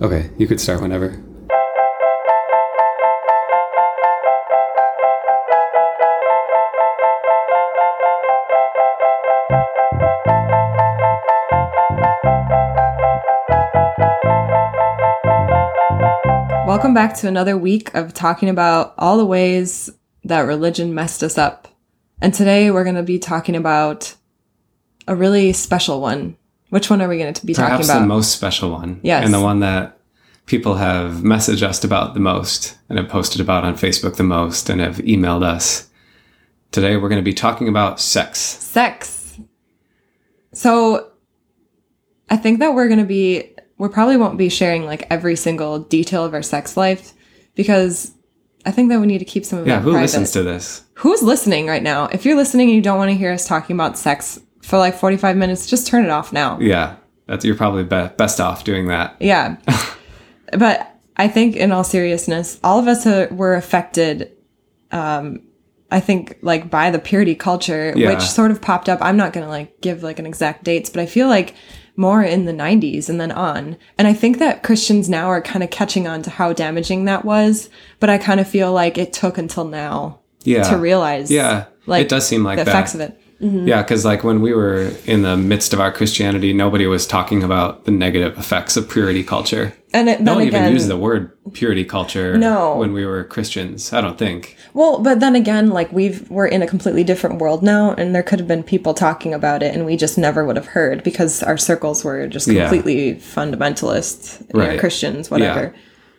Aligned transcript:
Okay, 0.00 0.30
you 0.38 0.46
could 0.46 0.60
start 0.60 0.80
whenever. 0.80 1.20
Welcome 16.64 16.94
back 16.94 17.16
to 17.16 17.26
another 17.26 17.58
week 17.58 17.92
of 17.94 18.14
talking 18.14 18.48
about 18.48 18.94
all 18.98 19.16
the 19.16 19.26
ways 19.26 19.90
that 20.22 20.42
religion 20.42 20.94
messed 20.94 21.24
us 21.24 21.36
up. 21.36 21.66
And 22.20 22.32
today 22.32 22.70
we're 22.70 22.84
going 22.84 22.94
to 22.94 23.02
be 23.02 23.18
talking 23.18 23.56
about 23.56 24.14
a 25.08 25.16
really 25.16 25.52
special 25.52 26.00
one. 26.00 26.37
Which 26.70 26.90
one 26.90 27.00
are 27.00 27.08
we 27.08 27.18
going 27.18 27.32
to 27.32 27.46
be 27.46 27.54
Perhaps 27.54 27.86
talking 27.86 27.90
about? 27.90 28.00
the 28.00 28.06
most 28.06 28.32
special 28.32 28.70
one. 28.70 29.00
Yes. 29.02 29.24
And 29.24 29.32
the 29.32 29.40
one 29.40 29.60
that 29.60 29.98
people 30.46 30.74
have 30.76 31.16
messaged 31.22 31.62
us 31.62 31.82
about 31.84 32.14
the 32.14 32.20
most 32.20 32.76
and 32.88 32.98
have 32.98 33.08
posted 33.08 33.40
about 33.40 33.64
on 33.64 33.74
Facebook 33.74 34.16
the 34.16 34.22
most 34.24 34.68
and 34.70 34.80
have 34.80 34.96
emailed 34.98 35.42
us. 35.42 35.88
Today 36.70 36.96
we're 36.96 37.08
going 37.08 37.20
to 37.20 37.24
be 37.24 37.34
talking 37.34 37.68
about 37.68 38.00
sex. 38.00 38.38
Sex. 38.38 39.38
So 40.52 41.10
I 42.30 42.36
think 42.36 42.58
that 42.58 42.74
we're 42.74 42.88
going 42.88 43.00
to 43.00 43.06
be, 43.06 43.54
we 43.78 43.88
probably 43.88 44.16
won't 44.16 44.36
be 44.38 44.48
sharing 44.48 44.84
like 44.84 45.06
every 45.10 45.36
single 45.36 45.78
detail 45.78 46.24
of 46.24 46.34
our 46.34 46.42
sex 46.42 46.76
life 46.76 47.12
because 47.54 48.12
I 48.66 48.70
think 48.70 48.88
that 48.90 49.00
we 49.00 49.06
need 49.06 49.18
to 49.18 49.24
keep 49.24 49.44
some 49.46 49.60
of 49.60 49.66
Yeah, 49.66 49.76
that 49.76 49.82
who 49.82 49.92
private. 49.92 50.02
listens 50.04 50.32
to 50.32 50.42
this? 50.42 50.82
Who's 50.94 51.22
listening 51.22 51.66
right 51.66 51.82
now? 51.82 52.06
If 52.06 52.24
you're 52.26 52.36
listening 52.36 52.68
and 52.68 52.76
you 52.76 52.82
don't 52.82 52.98
want 52.98 53.10
to 53.10 53.16
hear 53.16 53.32
us 53.32 53.46
talking 53.46 53.74
about 53.76 53.96
sex 53.96 54.40
for 54.68 54.78
like 54.78 54.94
45 54.94 55.36
minutes, 55.36 55.66
just 55.66 55.86
turn 55.86 56.04
it 56.04 56.10
off 56.10 56.32
now. 56.32 56.58
Yeah, 56.60 56.96
that's 57.26 57.44
you're 57.44 57.54
probably 57.56 57.84
be- 57.84 58.10
best 58.16 58.40
off 58.40 58.64
doing 58.64 58.88
that. 58.88 59.16
Yeah. 59.18 59.56
but 60.58 60.94
I 61.16 61.26
think, 61.28 61.56
in 61.56 61.72
all 61.72 61.84
seriousness, 61.84 62.60
all 62.62 62.78
of 62.78 62.86
us 62.86 63.06
uh, 63.06 63.26
were 63.30 63.54
affected. 63.54 64.32
Um, 64.90 65.42
I 65.90 66.00
think 66.00 66.36
like 66.42 66.70
by 66.70 66.90
the 66.90 66.98
purity 66.98 67.34
culture, 67.34 67.94
Yeah. 67.96 68.10
which 68.12 68.20
sort 68.22 68.50
of 68.50 68.60
popped 68.60 68.88
up. 68.90 68.98
I'm 69.00 69.16
not 69.16 69.32
gonna 69.32 69.48
like 69.48 69.80
give 69.80 70.02
like 70.02 70.18
an 70.18 70.26
exact 70.26 70.64
dates, 70.64 70.90
but 70.90 71.00
I 71.00 71.06
feel 71.06 71.28
like 71.28 71.54
more 71.96 72.22
in 72.22 72.44
the 72.44 72.52
90s 72.52 73.08
and 73.08 73.18
then 73.20 73.32
on. 73.32 73.76
And 73.96 74.06
I 74.06 74.12
think 74.12 74.38
that 74.38 74.62
Christians 74.62 75.08
now 75.08 75.26
are 75.28 75.40
kind 75.42 75.64
of 75.64 75.70
catching 75.70 76.06
on 76.06 76.22
to 76.22 76.30
how 76.30 76.52
damaging 76.52 77.06
that 77.06 77.24
was. 77.24 77.70
But 78.00 78.10
I 78.10 78.18
kind 78.18 78.38
of 78.38 78.46
feel 78.46 78.72
like 78.72 78.98
it 78.98 79.12
took 79.14 79.38
until 79.38 79.64
now 79.64 80.20
Yeah. 80.44 80.62
to 80.70 80.76
realize. 80.76 81.30
Yeah, 81.30 81.64
like 81.86 82.02
it 82.04 82.08
does 82.10 82.28
seem 82.28 82.44
like 82.44 82.58
the 82.58 82.64
that. 82.64 82.70
effects 82.70 82.94
of 82.94 83.00
it. 83.00 83.18
Mm-hmm. 83.40 83.68
Yeah, 83.68 83.82
because 83.82 84.04
like 84.04 84.24
when 84.24 84.40
we 84.40 84.52
were 84.52 84.90
in 85.06 85.22
the 85.22 85.36
midst 85.36 85.72
of 85.72 85.78
our 85.78 85.92
Christianity, 85.92 86.52
nobody 86.52 86.86
was 86.88 87.06
talking 87.06 87.44
about 87.44 87.84
the 87.84 87.92
negative 87.92 88.36
effects 88.36 88.76
of 88.76 88.90
purity 88.90 89.22
culture. 89.22 89.72
And 89.94 90.08
it, 90.08 90.20
No 90.20 90.34
one 90.34 90.42
again, 90.48 90.62
even 90.64 90.72
used 90.72 90.88
the 90.88 90.96
word 90.96 91.30
purity 91.52 91.84
culture 91.84 92.36
No. 92.36 92.76
when 92.76 92.92
we 92.92 93.06
were 93.06 93.22
Christians. 93.24 93.92
I 93.92 94.00
don't 94.00 94.18
think. 94.18 94.56
Well, 94.74 94.98
but 94.98 95.20
then 95.20 95.36
again, 95.36 95.70
like 95.70 95.92
we've 95.92 96.28
we're 96.28 96.48
in 96.48 96.62
a 96.62 96.66
completely 96.66 97.04
different 97.04 97.38
world 97.40 97.62
now, 97.62 97.92
and 97.92 98.12
there 98.12 98.24
could 98.24 98.40
have 98.40 98.48
been 98.48 98.64
people 98.64 98.92
talking 98.92 99.32
about 99.32 99.62
it, 99.62 99.72
and 99.74 99.86
we 99.86 99.96
just 99.96 100.18
never 100.18 100.44
would 100.44 100.56
have 100.56 100.66
heard 100.66 101.04
because 101.04 101.40
our 101.44 101.56
circles 101.56 102.04
were 102.04 102.26
just 102.26 102.48
Yeah. 102.48 102.62
completely 102.68 103.14
fundamentalist, 103.14 104.42
Right. 104.52 104.78
Christians, 104.80 105.30
whatever. 105.30 105.74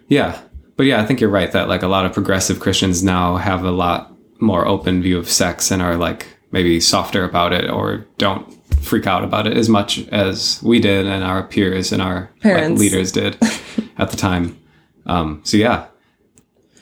Yeah. 0.08 0.38
But 0.78 0.86
yeah, 0.86 1.02
I 1.02 1.06
think 1.06 1.20
you're 1.20 1.30
right 1.30 1.52
that 1.52 1.68
like 1.68 1.84
a 1.84 1.88
lot 1.88 2.06
of 2.06 2.14
progressive 2.14 2.60
Christians 2.60 3.04
now 3.04 3.36
have 3.36 3.64
a 3.66 3.72
lot 3.72 4.14
more 4.40 4.66
open 4.66 5.02
view 5.02 5.18
of 5.18 5.30
sex 5.30 5.70
and 5.70 5.82
are 5.82 5.98
like 5.98 6.26
maybe 6.52 6.80
softer 6.80 7.24
about 7.24 7.54
it 7.54 7.70
or 7.70 8.06
don't 8.18 8.52
freak 8.84 9.08
out 9.08 9.24
about 9.24 9.46
it 9.46 9.58
as 9.58 9.70
much 9.70 10.08
as 10.10 10.62
we 10.64 10.80
did 10.80 11.06
and 11.06 11.24
our 11.24 11.44
peers 11.44 11.92
and 11.92 12.02
our 12.02 12.32
like, 12.44 12.72
leaders 12.72 13.12
did 13.12 13.38
at 13.98 14.10
the 14.10 14.18
time. 14.18 14.58
Um, 15.06 15.42
so 15.44 15.58
yeah. 15.58 15.88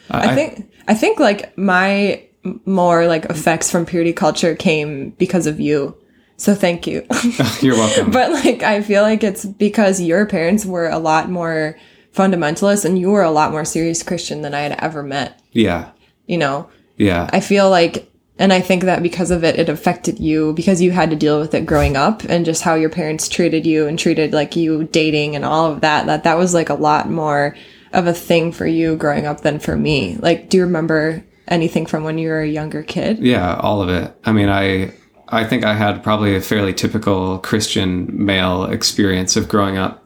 I 0.09 0.36
think 0.36 0.72
I 0.88 0.94
think 0.94 1.20
like 1.20 1.58
my 1.58 2.24
more 2.66 3.08
like 3.08 3.26
effects 3.26 3.70
from 3.70 3.86
purity 3.86 4.14
culture 4.14 4.56
came 4.56 5.12
because 5.12 5.47
of 5.47 5.59
you. 5.59 5.97
So 6.38 6.56
thank 6.56 6.88
you. 6.88 7.06
You're 7.62 7.75
welcome. 7.75 8.12
but 8.12 8.31
like 8.31 8.64
I 8.64 8.81
feel 8.81 9.02
like 9.02 9.24
it's 9.24 9.46
because 9.46 10.00
your 10.00 10.25
parents 10.25 10.66
were 10.66 10.88
a 10.88 11.00
lot 11.00 11.30
more 11.30 11.78
fundamentalist 12.14 12.86
and 12.86 12.97
you 12.97 13.09
were 13.09 13.24
a 13.24 13.31
lot 13.31 13.52
more 13.52 13.66
serious 13.66 14.03
Christian 14.03 14.41
than 14.41 14.53
I 14.53 14.62
had 14.62 14.74
ever 14.80 15.03
met, 15.03 15.40
yeah. 15.52 15.91
you 16.25 16.38
know. 16.38 16.70
Yeah. 16.97 17.30
I 17.31 17.41
feel 17.41 17.70
like, 17.70 18.12
and 18.40 18.53
I 18.53 18.62
think 18.62 18.84
that 18.84 19.02
because 19.02 19.31
of 19.31 19.44
it, 19.44 19.58
it 19.58 19.70
affected 19.70 20.20
you 20.20 20.53
because 20.53 20.81
you 20.81 20.92
had 20.92 21.09
to 21.09 21.16
deal 21.16 21.40
with 21.40 21.53
it 21.53 21.66
growing 21.66 21.98
up 21.98 22.24
and 22.24 22.46
just 22.46 22.62
how 22.62 22.75
your 22.75 22.90
parents 22.90 23.28
treated 23.28 23.66
you 23.66 23.88
and 23.88 23.98
treated 23.98 24.31
like 24.31 24.56
you 24.56 24.84
dating 24.86 25.36
and 25.36 25.44
all 25.44 25.72
of 25.72 25.81
that. 25.81 26.06
That 26.06 26.24
that 26.24 26.38
was 26.38 26.53
like 26.53 26.70
a 26.70 26.76
lot 26.76 27.09
more 27.09 27.56
of 27.94 28.06
a 28.06 28.14
thing 28.14 28.52
for 28.52 28.68
you 28.68 28.96
growing 28.96 29.26
up 29.26 29.42
than 29.42 29.59
for 29.59 29.76
me. 29.76 30.18
Like, 30.18 30.50
do 30.50 30.58
you 30.58 30.64
remember 30.64 31.24
anything 31.47 31.86
from 31.88 32.03
when 32.03 32.18
you 32.18 32.30
were 32.30 32.42
a 32.42 32.47
younger 32.47 32.84
kid? 32.84 33.20
Yeah, 33.20 33.56
all 33.56 33.81
of 33.81 33.90
it. 33.90 34.16
I 34.24 34.31
mean, 34.31 34.50
I 34.50 34.94
I 35.30 35.44
think 35.44 35.66
I 35.66 35.74
had 35.74 36.03
probably 36.03 36.36
a 36.36 36.42
fairly 36.42 36.74
typical 36.74 37.40
Christian 37.40 38.26
male 38.26 38.66
experience 38.66 39.36
of 39.36 39.50
growing 39.50 39.78
up. 39.78 40.06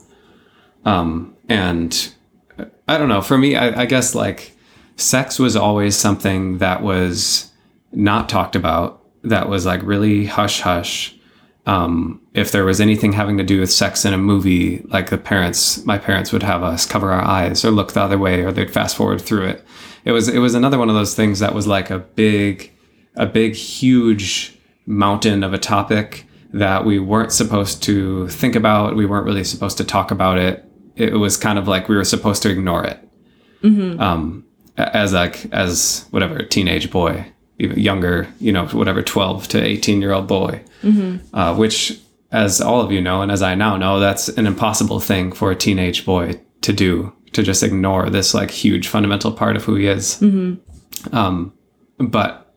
Um, 0.85 1.35
and 1.49 2.13
I 2.87 2.97
don't 2.97 3.09
know. 3.09 3.21
For 3.21 3.37
me, 3.37 3.55
I, 3.55 3.81
I 3.81 3.85
guess 3.85 4.15
like 4.15 4.53
sex 4.95 5.37
was 5.37 5.55
always 5.55 5.97
something 5.97 6.59
that 6.59 6.81
was 6.81 7.50
not 7.91 8.29
talked 8.29 8.55
about. 8.55 9.01
That 9.23 9.49
was 9.49 9.65
like 9.65 9.81
really 9.83 10.25
hush 10.25 10.61
hush. 10.61 11.15
Um, 11.67 12.21
if 12.33 12.51
there 12.51 12.65
was 12.65 12.81
anything 12.81 13.13
having 13.13 13.37
to 13.37 13.43
do 13.43 13.59
with 13.59 13.71
sex 13.71 14.03
in 14.03 14.13
a 14.13 14.17
movie, 14.17 14.79
like 14.85 15.11
the 15.11 15.17
parents, 15.17 15.85
my 15.85 15.97
parents 15.97 16.31
would 16.31 16.41
have 16.41 16.63
us 16.63 16.87
cover 16.87 17.11
our 17.11 17.23
eyes 17.23 17.63
or 17.63 17.69
look 17.69 17.93
the 17.93 18.01
other 18.01 18.17
way, 18.17 18.41
or 18.41 18.51
they'd 18.51 18.71
fast 18.73 18.95
forward 18.95 19.21
through 19.21 19.45
it. 19.45 19.65
It 20.03 20.11
was 20.11 20.27
it 20.27 20.39
was 20.39 20.55
another 20.55 20.79
one 20.79 20.89
of 20.89 20.95
those 20.95 21.15
things 21.15 21.39
that 21.39 21.53
was 21.53 21.67
like 21.67 21.91
a 21.91 21.99
big, 21.99 22.71
a 23.15 23.27
big, 23.27 23.55
huge 23.55 24.57
mountain 24.87 25.43
of 25.43 25.53
a 25.53 25.59
topic 25.59 26.25
that 26.53 26.83
we 26.83 26.97
weren't 26.99 27.31
supposed 27.31 27.83
to 27.83 28.27
think 28.29 28.55
about. 28.55 28.95
We 28.95 29.05
weren't 29.05 29.25
really 29.25 29.43
supposed 29.43 29.77
to 29.77 29.83
talk 29.83 30.11
about 30.11 30.37
it. 30.37 30.65
It 30.95 31.13
was 31.13 31.37
kind 31.37 31.59
of 31.59 31.67
like 31.67 31.87
we 31.87 31.95
were 31.95 32.03
supposed 32.03 32.41
to 32.43 32.49
ignore 32.49 32.83
it. 32.83 32.99
Um, 34.01 34.45
as 34.77 35.13
like 35.13 35.45
as 35.53 36.07
whatever 36.09 36.41
teenage 36.43 36.89
boy, 36.89 37.31
younger, 37.69 38.27
you 38.39 38.51
know, 38.51 38.67
whatever 38.67 39.01
twelve 39.01 39.47
to 39.49 39.61
eighteen 39.61 40.01
year 40.01 40.11
old 40.13 40.27
boy, 40.27 40.61
uh, 41.33 41.55
which, 41.55 41.99
as 42.31 42.61
all 42.61 42.81
of 42.81 42.91
you 42.91 43.01
know, 43.01 43.21
and 43.21 43.31
as 43.31 43.41
I 43.41 43.55
now 43.55 43.77
know, 43.77 43.99
that's 43.99 44.29
an 44.29 44.47
impossible 44.47 44.99
thing 44.99 45.31
for 45.31 45.51
a 45.51 45.55
teenage 45.55 46.05
boy 46.05 46.39
to 46.61 46.73
do 46.73 47.13
to 47.33 47.43
just 47.43 47.63
ignore 47.63 48.09
this 48.09 48.33
like 48.33 48.51
huge 48.51 48.87
fundamental 48.87 49.31
part 49.31 49.55
of 49.55 49.63
who 49.63 49.75
he 49.75 49.87
is. 49.87 50.19
Um, 51.13 51.53
but 51.97 52.53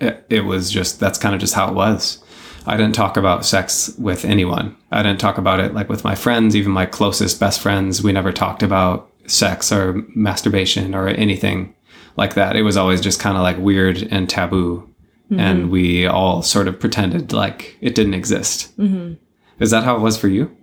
it, 0.00 0.26
it 0.28 0.40
was 0.44 0.70
just 0.70 1.00
that's 1.00 1.18
kind 1.18 1.34
of 1.34 1.40
just 1.40 1.54
how 1.54 1.68
it 1.68 1.74
was. 1.74 2.22
I 2.66 2.76
didn't 2.76 2.94
talk 2.94 3.16
about 3.16 3.46
sex 3.46 3.94
with 3.98 4.24
anyone. 4.24 4.76
I 4.90 5.02
didn't 5.02 5.20
talk 5.20 5.38
about 5.38 5.60
it 5.60 5.72
like 5.72 5.88
with 5.88 6.04
my 6.04 6.14
friends, 6.14 6.54
even 6.54 6.72
my 6.72 6.86
closest 6.86 7.40
best 7.40 7.60
friends. 7.60 8.02
We 8.02 8.12
never 8.12 8.32
talked 8.32 8.62
about 8.62 9.10
sex 9.26 9.72
or 9.72 10.04
masturbation 10.14 10.94
or 10.94 11.08
anything 11.08 11.74
like 12.16 12.34
that. 12.34 12.56
It 12.56 12.62
was 12.62 12.76
always 12.76 13.00
just 13.00 13.20
kind 13.20 13.36
of 13.36 13.42
like 13.42 13.58
weird 13.58 14.02
and 14.10 14.28
taboo. 14.28 14.86
And 15.32 15.70
we 15.70 16.06
all 16.06 16.42
sort 16.42 16.66
of 16.66 16.80
pretended 16.80 17.32
like 17.32 17.76
it 17.80 17.94
didn't 17.94 18.14
exist. 18.14 18.76
Mm-hmm. 18.76 19.14
Is 19.62 19.70
that 19.70 19.84
how 19.84 19.94
it 19.94 20.00
was 20.00 20.18
for 20.18 20.26
you? 20.26 20.56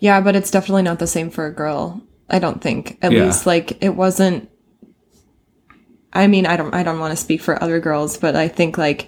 Yeah, 0.00 0.22
but 0.22 0.34
it's 0.34 0.50
definitely 0.50 0.84
not 0.84 0.98
the 0.98 1.06
same 1.06 1.28
for 1.28 1.44
a 1.44 1.52
girl. 1.52 2.02
I 2.30 2.38
don't 2.38 2.62
think. 2.62 2.96
At 3.02 3.12
Yeah. 3.12 3.24
least 3.26 3.44
like 3.44 3.76
it 3.82 3.90
wasn't 3.94 4.48
I 6.14 6.28
mean, 6.28 6.46
I 6.46 6.56
don't 6.56 6.74
I 6.74 6.82
don't 6.82 6.98
want 6.98 7.12
to 7.12 7.16
speak 7.22 7.42
for 7.42 7.62
other 7.62 7.78
girls, 7.78 8.16
but 8.16 8.36
I 8.36 8.48
think 8.48 8.78
like 8.78 9.06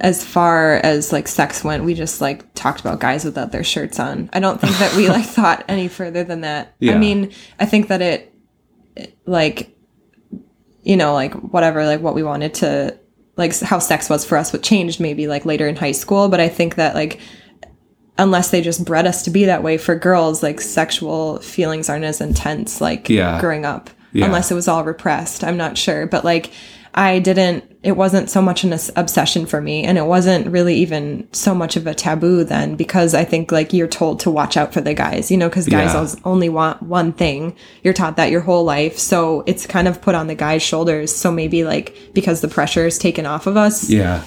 as 0.00 0.24
far 0.24 0.76
as 0.76 1.12
like 1.12 1.28
sex 1.28 1.62
went, 1.62 1.84
we 1.84 1.92
just 1.92 2.20
like 2.22 2.54
talked 2.54 2.80
about 2.80 3.00
guys 3.00 3.24
without 3.24 3.52
their 3.52 3.64
shirts 3.64 4.00
on. 4.00 4.30
I 4.32 4.40
don't 4.40 4.60
think 4.60 4.78
that 4.78 4.94
we 4.96 5.08
like 5.08 5.26
thought 5.26 5.64
any 5.68 5.88
further 5.88 6.24
than 6.24 6.40
that. 6.40 6.74
Yeah. 6.80 6.94
I 6.94 6.98
mean, 6.98 7.32
I 7.60 7.66
think 7.66 7.88
that 7.88 8.00
it, 8.00 8.34
like 9.26 9.74
you 10.88 10.96
know, 10.96 11.12
like 11.12 11.32
whatever 11.34 11.84
like 11.86 12.00
what 12.00 12.14
we 12.14 12.22
wanted 12.24 12.54
to 12.54 12.98
like 13.36 13.56
how 13.60 13.78
sex 13.78 14.08
was 14.10 14.24
for 14.24 14.36
us 14.36 14.52
what 14.52 14.62
changed 14.64 14.98
maybe 14.98 15.28
like 15.28 15.44
later 15.44 15.68
in 15.68 15.76
high 15.76 15.92
school, 15.92 16.28
but 16.28 16.40
I 16.40 16.48
think 16.48 16.74
that 16.76 16.94
like 16.96 17.20
unless 18.16 18.50
they 18.50 18.60
just 18.60 18.84
bred 18.84 19.06
us 19.06 19.22
to 19.22 19.30
be 19.30 19.44
that 19.44 19.62
way 19.62 19.78
for 19.78 19.94
girls 19.94 20.42
like 20.42 20.60
sexual 20.60 21.38
feelings 21.38 21.88
aren't 21.88 22.04
as 22.04 22.20
intense 22.20 22.80
like 22.80 23.08
Yeah. 23.08 23.40
growing 23.40 23.64
up 23.64 23.90
Yeah. 24.12 24.24
unless 24.26 24.50
it 24.50 24.54
was 24.56 24.66
all 24.66 24.82
repressed 24.82 25.44
i'm 25.44 25.56
not 25.56 25.78
sure 25.78 26.04
but 26.06 26.24
like 26.24 26.50
i 26.98 27.18
didn't 27.18 27.64
it 27.82 27.92
wasn't 27.92 28.28
so 28.28 28.42
much 28.42 28.64
an 28.64 28.72
obsession 28.96 29.46
for 29.46 29.60
me 29.60 29.84
and 29.84 29.96
it 29.96 30.04
wasn't 30.04 30.46
really 30.48 30.74
even 30.74 31.26
so 31.32 31.54
much 31.54 31.76
of 31.76 31.86
a 31.86 31.94
taboo 31.94 32.42
then 32.44 32.74
because 32.76 33.14
i 33.14 33.24
think 33.24 33.52
like 33.52 33.72
you're 33.72 33.86
told 34.00 34.18
to 34.20 34.30
watch 34.30 34.56
out 34.56 34.72
for 34.74 34.80
the 34.80 34.92
guys 34.94 35.30
you 35.30 35.36
know 35.36 35.48
because 35.48 35.68
guys 35.68 35.94
Yeah. 35.94 36.20
only 36.24 36.48
want 36.48 36.82
one 36.82 37.12
thing 37.12 37.54
you're 37.84 37.94
taught 37.94 38.16
that 38.16 38.30
your 38.30 38.40
whole 38.42 38.64
life 38.64 38.98
so 38.98 39.44
it's 39.46 39.64
kind 39.66 39.86
of 39.88 40.02
put 40.02 40.14
on 40.14 40.26
the 40.26 40.34
guy's 40.34 40.62
shoulders 40.62 41.14
so 41.14 41.30
maybe 41.30 41.64
like 41.64 41.96
because 42.14 42.40
the 42.40 42.48
pressure 42.48 42.84
is 42.86 42.98
taken 42.98 43.24
off 43.26 43.46
of 43.46 43.56
us 43.56 43.88
Yeah. 43.88 44.22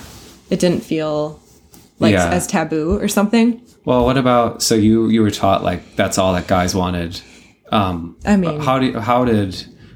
it 0.49 0.59
didn't 0.59 0.81
feel 0.81 1.39
like 1.99 2.13
Yeah. 2.13 2.29
as 2.29 2.47
taboo 2.47 2.97
or 2.99 3.07
something 3.07 3.61
Well, 3.85 4.05
what 4.05 4.17
about 4.17 4.61
so 4.61 4.75
you 4.75 5.09
you 5.09 5.21
were 5.21 5.31
taught 5.43 5.63
like 5.63 5.81
that's 5.97 6.17
all 6.17 6.33
that 6.33 6.47
guys 6.47 6.73
wanted. 6.75 7.19
Um, 7.71 8.15
I 8.25 8.35
mean, 8.37 8.59
how 8.59 8.79
do 8.79 8.99
how 8.99 9.23
did 9.25 9.51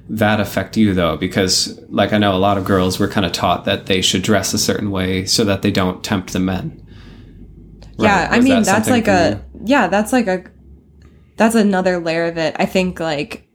that 0.09 0.39
affect 0.39 0.77
you 0.77 0.93
though? 0.93 1.17
Because 1.17 1.79
like 1.89 2.13
I 2.13 2.17
know 2.17 2.35
a 2.35 2.37
lot 2.37 2.57
of 2.57 2.65
girls 2.65 2.99
were 2.99 3.07
kind 3.07 3.25
of 3.25 3.31
taught 3.31 3.65
that 3.65 3.85
they 3.87 4.01
should 4.01 4.21
dress 4.21 4.53
a 4.53 4.57
certain 4.59 4.91
way 4.91 5.25
so 5.25 5.43
that 5.43 5.61
they 5.61 5.71
don't 5.71 6.03
tempt 6.03 6.33
the 6.33 6.39
men. 6.39 6.81
yeah 7.97 8.27
i 8.31 8.39
mean 8.41 8.55
that 8.61 8.65
that's 8.65 8.89
like 8.89 9.07
a 9.07 9.41
you? 9.53 9.61
yeah 9.65 9.87
that's 9.87 10.11
like 10.11 10.27
a 10.27 10.43
that's 11.37 11.55
another 11.55 11.97
layer 11.97 12.25
of 12.25 12.37
it 12.37 12.53
i 12.59 12.65
think 12.65 12.99
like 12.99 13.47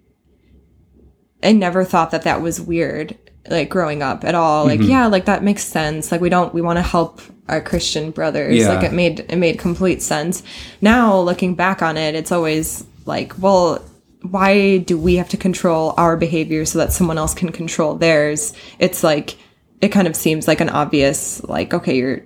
i 1.43 1.53
never 1.53 1.85
thought 1.85 2.11
that 2.11 2.23
that 2.23 2.41
was 2.41 2.59
weird 2.59 3.17
like 3.51 3.69
growing 3.69 4.03
up 4.03 4.25
at 4.25 4.35
all 4.35 4.65
like 4.65 4.81
Mm-hmm. 4.81 4.89
yeah 4.91 5.07
like 5.09 5.27
that 5.27 5.43
makes 5.45 5.63
sense 5.63 6.11
like 6.11 6.23
we 6.23 6.31
don't 6.31 6.55
we 6.55 6.63
want 6.63 6.79
to 6.79 6.83
help 6.83 7.21
our 7.49 7.61
christian 7.61 8.11
brothers 8.13 8.57
Yeah. 8.57 8.73
like 8.75 8.85
it 8.85 8.93
made 8.95 9.21
it 9.29 9.37
made 9.37 9.59
complete 9.59 10.01
sense 10.01 10.43
now 10.81 11.21
looking 11.21 11.55
back 11.55 11.83
on 11.83 11.97
it 11.99 12.15
it's 12.15 12.33
always 12.33 12.85
like 13.05 13.35
well 13.39 13.85
why 14.23 14.79
do 14.79 14.99
we 14.99 15.17
have 15.17 15.29
to 15.29 15.37
control 15.37 15.95
our 15.97 16.17
behavior 16.17 16.65
so 16.65 16.79
that 16.79 16.93
someone 16.93 17.19
else 17.19 17.35
can 17.35 17.51
control 17.51 17.95
theirs 17.95 18.53
it's 18.79 19.03
like 19.03 19.37
it 19.81 19.89
kind 19.89 20.07
of 20.07 20.15
seems 20.15 20.47
like 20.47 20.61
an 20.61 20.69
obvious 20.69 21.43
like 21.45 21.73
okay 21.73 21.97
you're 21.97 22.23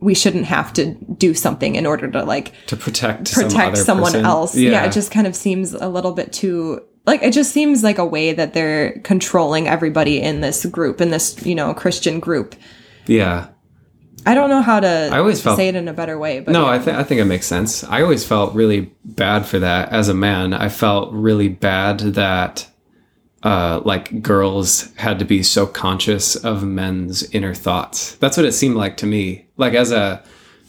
we 0.00 0.14
shouldn't 0.14 0.46
have 0.46 0.72
to 0.72 0.94
do 0.94 1.34
something 1.34 1.74
in 1.74 1.86
order 1.86 2.10
to 2.10 2.24
like 2.24 2.52
to 2.66 2.76
protect 2.76 3.32
protect 3.32 3.74
other 3.74 3.76
someone 3.76 4.12
person. 4.12 4.24
else. 4.24 4.56
Yeah. 4.56 4.84
it 4.84 4.92
just 4.92 5.10
kind 5.10 5.26
of 5.26 5.36
seems 5.36 5.74
a 5.74 5.88
little 5.88 6.12
bit 6.12 6.32
too 6.32 6.82
like 7.06 7.22
it 7.22 7.32
just 7.32 7.52
seems 7.52 7.82
like 7.82 7.98
a 7.98 8.04
way 8.04 8.32
that 8.32 8.54
they're 8.54 8.98
controlling 9.00 9.68
everybody 9.68 10.20
in 10.20 10.40
this 10.40 10.64
group 10.66 11.00
in 11.00 11.10
this 11.10 11.44
you 11.44 11.54
know 11.54 11.72
Christian 11.74 12.20
group. 12.20 12.54
yeah. 13.06 13.48
I 14.26 14.34
don't 14.34 14.50
know 14.50 14.62
how 14.62 14.80
to 14.80 15.08
I 15.12 15.18
always 15.18 15.40
felt- 15.40 15.56
say 15.56 15.68
it 15.68 15.74
in 15.74 15.88
a 15.88 15.92
better 15.92 16.18
way, 16.18 16.40
but 16.40 16.52
No, 16.52 16.64
yeah. 16.66 16.72
I 16.72 16.78
think 16.78 16.96
I 16.96 17.02
think 17.04 17.20
it 17.20 17.24
makes 17.24 17.46
sense. 17.46 17.82
I 17.84 18.02
always 18.02 18.24
felt 18.24 18.54
really 18.54 18.92
bad 19.04 19.46
for 19.46 19.58
that 19.58 19.90
as 19.90 20.08
a 20.08 20.14
man. 20.14 20.52
I 20.52 20.68
felt 20.68 21.12
really 21.12 21.48
bad 21.48 22.00
that 22.00 22.66
uh 23.42 23.80
like 23.84 24.20
girls 24.22 24.92
had 24.96 25.18
to 25.18 25.24
be 25.24 25.42
so 25.42 25.66
conscious 25.66 26.36
of 26.36 26.62
men's 26.62 27.22
inner 27.34 27.54
thoughts. 27.54 28.14
That's 28.16 28.36
what 28.36 28.44
it 28.46 28.52
seemed 28.52 28.76
like 28.76 28.96
to 28.98 29.06
me. 29.06 29.46
Like 29.56 29.74
as 29.74 29.90
a 29.92 30.22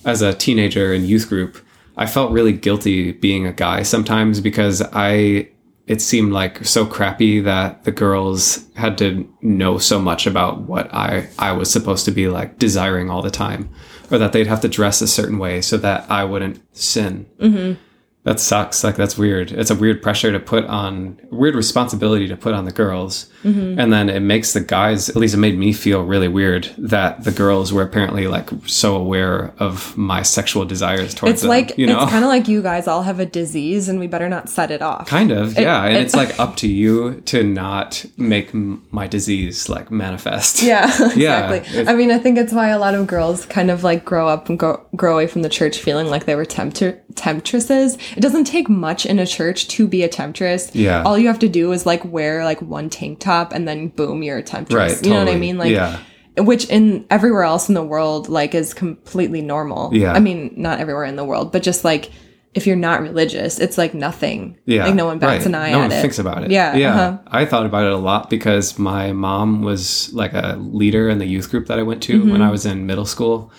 as 0.05 0.21
a 0.21 0.33
teenager 0.33 0.93
in 0.93 1.05
youth 1.05 1.27
group, 1.29 1.57
I 1.97 2.05
felt 2.07 2.31
really 2.31 2.53
guilty 2.53 3.11
being 3.11 3.45
a 3.45 3.51
guy 3.53 3.83
sometimes 3.83 4.39
because 4.39 4.81
I 4.93 5.49
it 5.91 6.01
seemed 6.01 6.31
like 6.31 6.63
so 6.63 6.85
crappy 6.85 7.41
that 7.41 7.83
the 7.83 7.91
girls 7.91 8.65
had 8.75 8.97
to 8.97 9.29
know 9.41 9.77
so 9.77 9.99
much 9.99 10.25
about 10.25 10.61
what 10.61 10.91
I 10.93 11.27
I 11.37 11.51
was 11.51 11.69
supposed 11.69 12.05
to 12.05 12.11
be 12.11 12.29
like 12.29 12.57
desiring 12.57 13.09
all 13.09 13.21
the 13.21 13.29
time, 13.29 13.69
or 14.09 14.17
that 14.17 14.31
they'd 14.31 14.47
have 14.47 14.61
to 14.61 14.69
dress 14.69 15.01
a 15.01 15.07
certain 15.07 15.37
way 15.37 15.59
so 15.59 15.75
that 15.75 16.09
I 16.09 16.23
wouldn't 16.23 16.61
sin. 16.73 17.25
Mm-hmm. 17.41 17.73
That 18.23 18.39
sucks. 18.39 18.83
Like 18.83 18.97
that's 18.97 19.17
weird. 19.17 19.51
It's 19.51 19.71
a 19.71 19.75
weird 19.75 20.03
pressure 20.03 20.31
to 20.31 20.39
put 20.39 20.65
on, 20.65 21.19
weird 21.31 21.55
responsibility 21.55 22.27
to 22.27 22.37
put 22.37 22.53
on 22.53 22.65
the 22.65 22.71
girls, 22.71 23.25
mm-hmm. 23.43 23.79
and 23.79 23.91
then 23.91 24.09
it 24.09 24.19
makes 24.19 24.53
the 24.53 24.59
guys. 24.61 25.09
At 25.09 25.15
least 25.15 25.33
it 25.33 25.37
made 25.37 25.57
me 25.57 25.73
feel 25.73 26.03
really 26.03 26.27
weird 26.27 26.69
that 26.77 27.23
the 27.23 27.31
girls 27.31 27.73
were 27.73 27.81
apparently 27.81 28.27
like 28.27 28.49
so 28.67 28.95
aware 28.95 29.55
of 29.57 29.97
my 29.97 30.21
sexual 30.21 30.65
desires 30.65 31.15
towards 31.15 31.33
it's 31.33 31.41
them. 31.41 31.49
like 31.49 31.75
you 31.79 31.87
know, 31.87 32.03
it's 32.03 32.11
kind 32.11 32.23
of 32.23 32.29
like 32.29 32.47
you 32.47 32.61
guys 32.61 32.87
all 32.87 33.01
have 33.01 33.19
a 33.19 33.25
disease 33.25 33.89
and 33.89 33.99
we 33.99 34.05
better 34.05 34.29
not 34.29 34.49
set 34.49 34.69
it 34.69 34.83
off. 34.83 35.07
Kind 35.07 35.31
of, 35.31 35.57
yeah. 35.57 35.83
And 35.85 35.97
it- 35.97 36.01
it's 36.03 36.15
like 36.21 36.39
up 36.39 36.57
to 36.57 36.67
you 36.67 37.21
to 37.21 37.41
not 37.43 38.05
make 38.17 38.53
m- 38.53 38.85
my 38.91 39.07
disease 39.07 39.67
like 39.67 39.89
manifest. 39.89 40.61
Yeah, 40.61 40.85
Yeah, 41.15 41.49
exactly. 41.53 41.57
it's- 41.79 41.87
I 41.87 41.95
mean, 41.95 42.11
I 42.11 42.19
think 42.19 42.37
it's 42.37 42.53
why 42.53 42.67
a 42.69 42.77
lot 42.77 42.93
of 42.93 43.07
girls 43.07 43.47
kind 43.47 43.71
of 43.71 43.83
like 43.83 44.05
grow 44.05 44.27
up 44.27 44.47
and 44.47 44.59
go 44.59 44.85
grow 44.95 45.13
away 45.13 45.25
from 45.25 45.41
the 45.41 45.49
church 45.49 45.79
feeling 45.79 46.05
like 46.05 46.25
they 46.25 46.35
were 46.35 46.45
tempter- 46.45 47.00
temptresses. 47.15 47.97
It 48.15 48.21
doesn't 48.21 48.45
take 48.45 48.69
much 48.69 49.05
in 49.05 49.19
a 49.19 49.25
church 49.27 49.67
to 49.69 49.87
be 49.87 50.03
a 50.03 50.09
temptress. 50.09 50.73
Yeah. 50.75 51.03
All 51.03 51.17
you 51.17 51.27
have 51.27 51.39
to 51.39 51.49
do 51.49 51.71
is 51.71 51.85
like 51.85 52.03
wear 52.05 52.43
like 52.43 52.61
one 52.61 52.89
tank 52.89 53.19
top 53.19 53.53
and 53.53 53.67
then 53.67 53.89
boom, 53.89 54.23
you're 54.23 54.37
a 54.37 54.43
temptress. 54.43 54.95
Right, 54.97 55.05
You 55.05 55.13
know 55.13 55.19
what 55.23 55.33
I 55.33 55.37
mean? 55.37 55.57
Like 55.57 55.71
Yeah. 55.71 55.99
which 56.37 56.65
in 56.69 57.05
everywhere 57.09 57.43
else 57.43 57.69
in 57.69 57.75
the 57.75 57.83
world 57.83 58.29
like 58.29 58.55
is 58.55 58.73
completely 58.73 59.41
normal. 59.41 59.91
Yeah. 59.93 60.13
I 60.13 60.19
mean, 60.19 60.53
not 60.57 60.79
everywhere 60.79 61.05
in 61.05 61.15
the 61.15 61.25
world, 61.25 61.51
but 61.51 61.63
just 61.63 61.83
like 61.83 62.11
if 62.53 62.67
you're 62.67 62.75
not 62.75 63.01
religious, 63.01 63.59
it's 63.59 63.77
like 63.77 63.93
nothing. 63.93 64.57
Yeah. 64.65 64.85
Like 64.85 64.95
no 64.95 65.05
one 65.05 65.19
bats 65.19 65.45
right. 65.45 65.45
an 65.45 65.55
eye 65.55 65.71
no 65.71 65.77
at 65.77 65.81
one 65.83 65.91
it. 65.93 66.01
thinks 66.01 66.19
about 66.19 66.43
it. 66.43 66.51
Yeah. 66.51 66.75
Yeah. 66.75 66.93
uh-huh. 66.93 67.17
I 67.27 67.45
thought 67.45 67.65
about 67.65 67.85
it 67.85 67.93
a 67.93 67.97
lot 67.97 68.29
because 68.29 68.77
my 68.77 69.13
mom 69.13 69.61
was 69.61 70.11
like 70.13 70.33
a 70.33 70.57
leader 70.59 71.07
in 71.07 71.19
the 71.19 71.25
youth 71.25 71.49
group 71.49 71.67
that 71.67 71.79
I 71.79 71.83
went 71.83 72.03
to 72.03 72.19
Mm-hmm. 72.19 72.31
when 72.31 72.41
I 72.41 72.51
was 72.51 72.65
in 72.65 72.85
middle 72.85 73.05
school. 73.05 73.51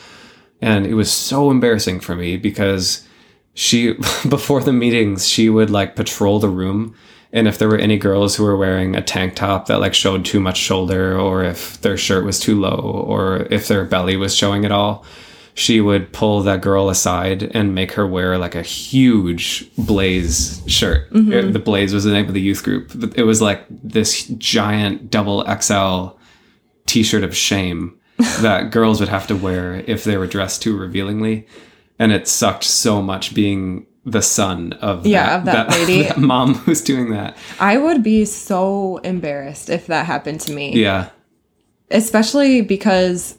And 0.60 0.87
it 0.87 0.94
was 0.94 1.10
so 1.10 1.50
embarrassing 1.50 2.00
for 2.00 2.14
me 2.14 2.37
because 2.37 3.06
she, 3.54 3.93
before 4.28 4.62
the 4.62 4.72
meetings, 4.72 5.28
she 5.28 5.49
would 5.49 5.70
like 5.70 5.96
patrol 5.96 6.38
the 6.38 6.49
room. 6.49 6.94
And 7.34 7.49
if 7.49 7.58
there 7.58 7.69
were 7.69 7.78
any 7.78 7.96
girls 7.96 8.37
who 8.37 8.44
were 8.44 8.56
wearing 8.58 8.94
a 8.94 9.00
tank 9.02 9.34
top 9.37 9.66
that 9.66 9.81
like 9.81 9.94
showed 9.94 10.25
too 10.25 10.38
much 10.40 10.58
shoulder, 10.58 11.19
or 11.19 11.43
if 11.43 11.81
their 11.81 11.96
shirt 11.96 12.25
was 12.25 12.38
too 12.38 12.60
low, 12.60 12.78
or 13.06 13.46
if 13.50 13.69
their 13.69 13.84
belly 13.87 14.16
was 14.16 14.37
showing 14.37 14.66
at 14.66 14.72
all, 14.72 15.04
she 15.54 15.81
would 15.81 16.12
pull 16.12 16.43
that 16.43 16.60
girl 16.60 16.88
aside 16.90 17.43
and 17.54 17.75
make 17.75 17.93
her 17.93 18.06
wear 18.06 18.37
like 18.38 18.54
a 18.54 18.62
huge 18.62 19.66
blaze 19.76 20.62
shirt. 20.66 21.10
Mm-hmm. 21.10 21.32
It- 21.32 21.52
the 21.52 21.58
blaze 21.58 21.93
was 21.94 22.05
the 22.05 22.12
name 22.12 22.28
of 22.28 22.34
the 22.34 22.40
youth 22.40 22.62
group. 22.62 22.93
It 23.16 23.25
was 23.25 23.40
like 23.40 23.64
this 23.69 24.25
giant 24.28 25.10
double 25.10 25.44
XL 25.60 26.16
t-shirt 26.87 27.25
of 27.25 27.34
shame 27.37 27.98
that 28.40 28.70
girls 28.70 29.00
would 29.00 29.08
have 29.08 29.26
to 29.28 29.37
wear 29.37 29.82
if 29.87 30.05
they 30.05 30.16
were 30.19 30.26
dressed 30.26 30.62
too 30.62 30.76
revealingly. 30.76 31.46
And 31.98 32.10
it 32.12 32.26
sucked 32.28 32.64
so 32.64 33.00
much 33.02 33.34
being 33.34 33.86
the 34.04 34.22
son 34.22 34.72
of 34.80 35.06
Yeah, 35.06 35.36
of 35.38 35.44
that 35.44 35.70
lady. 35.78 36.02
that 36.04 36.18
mom 36.18 36.54
who's 36.54 36.80
doing 36.80 37.10
that. 37.10 37.36
I 37.60 37.76
would 37.78 38.02
be 38.02 38.24
so 38.24 38.96
embarrassed 38.98 39.70
if 39.70 39.86
that 39.86 40.06
happened 40.06 40.40
to 40.42 40.52
me. 40.52 40.72
Yeah. 40.74 41.10
especially 41.90 42.62
because 42.62 43.38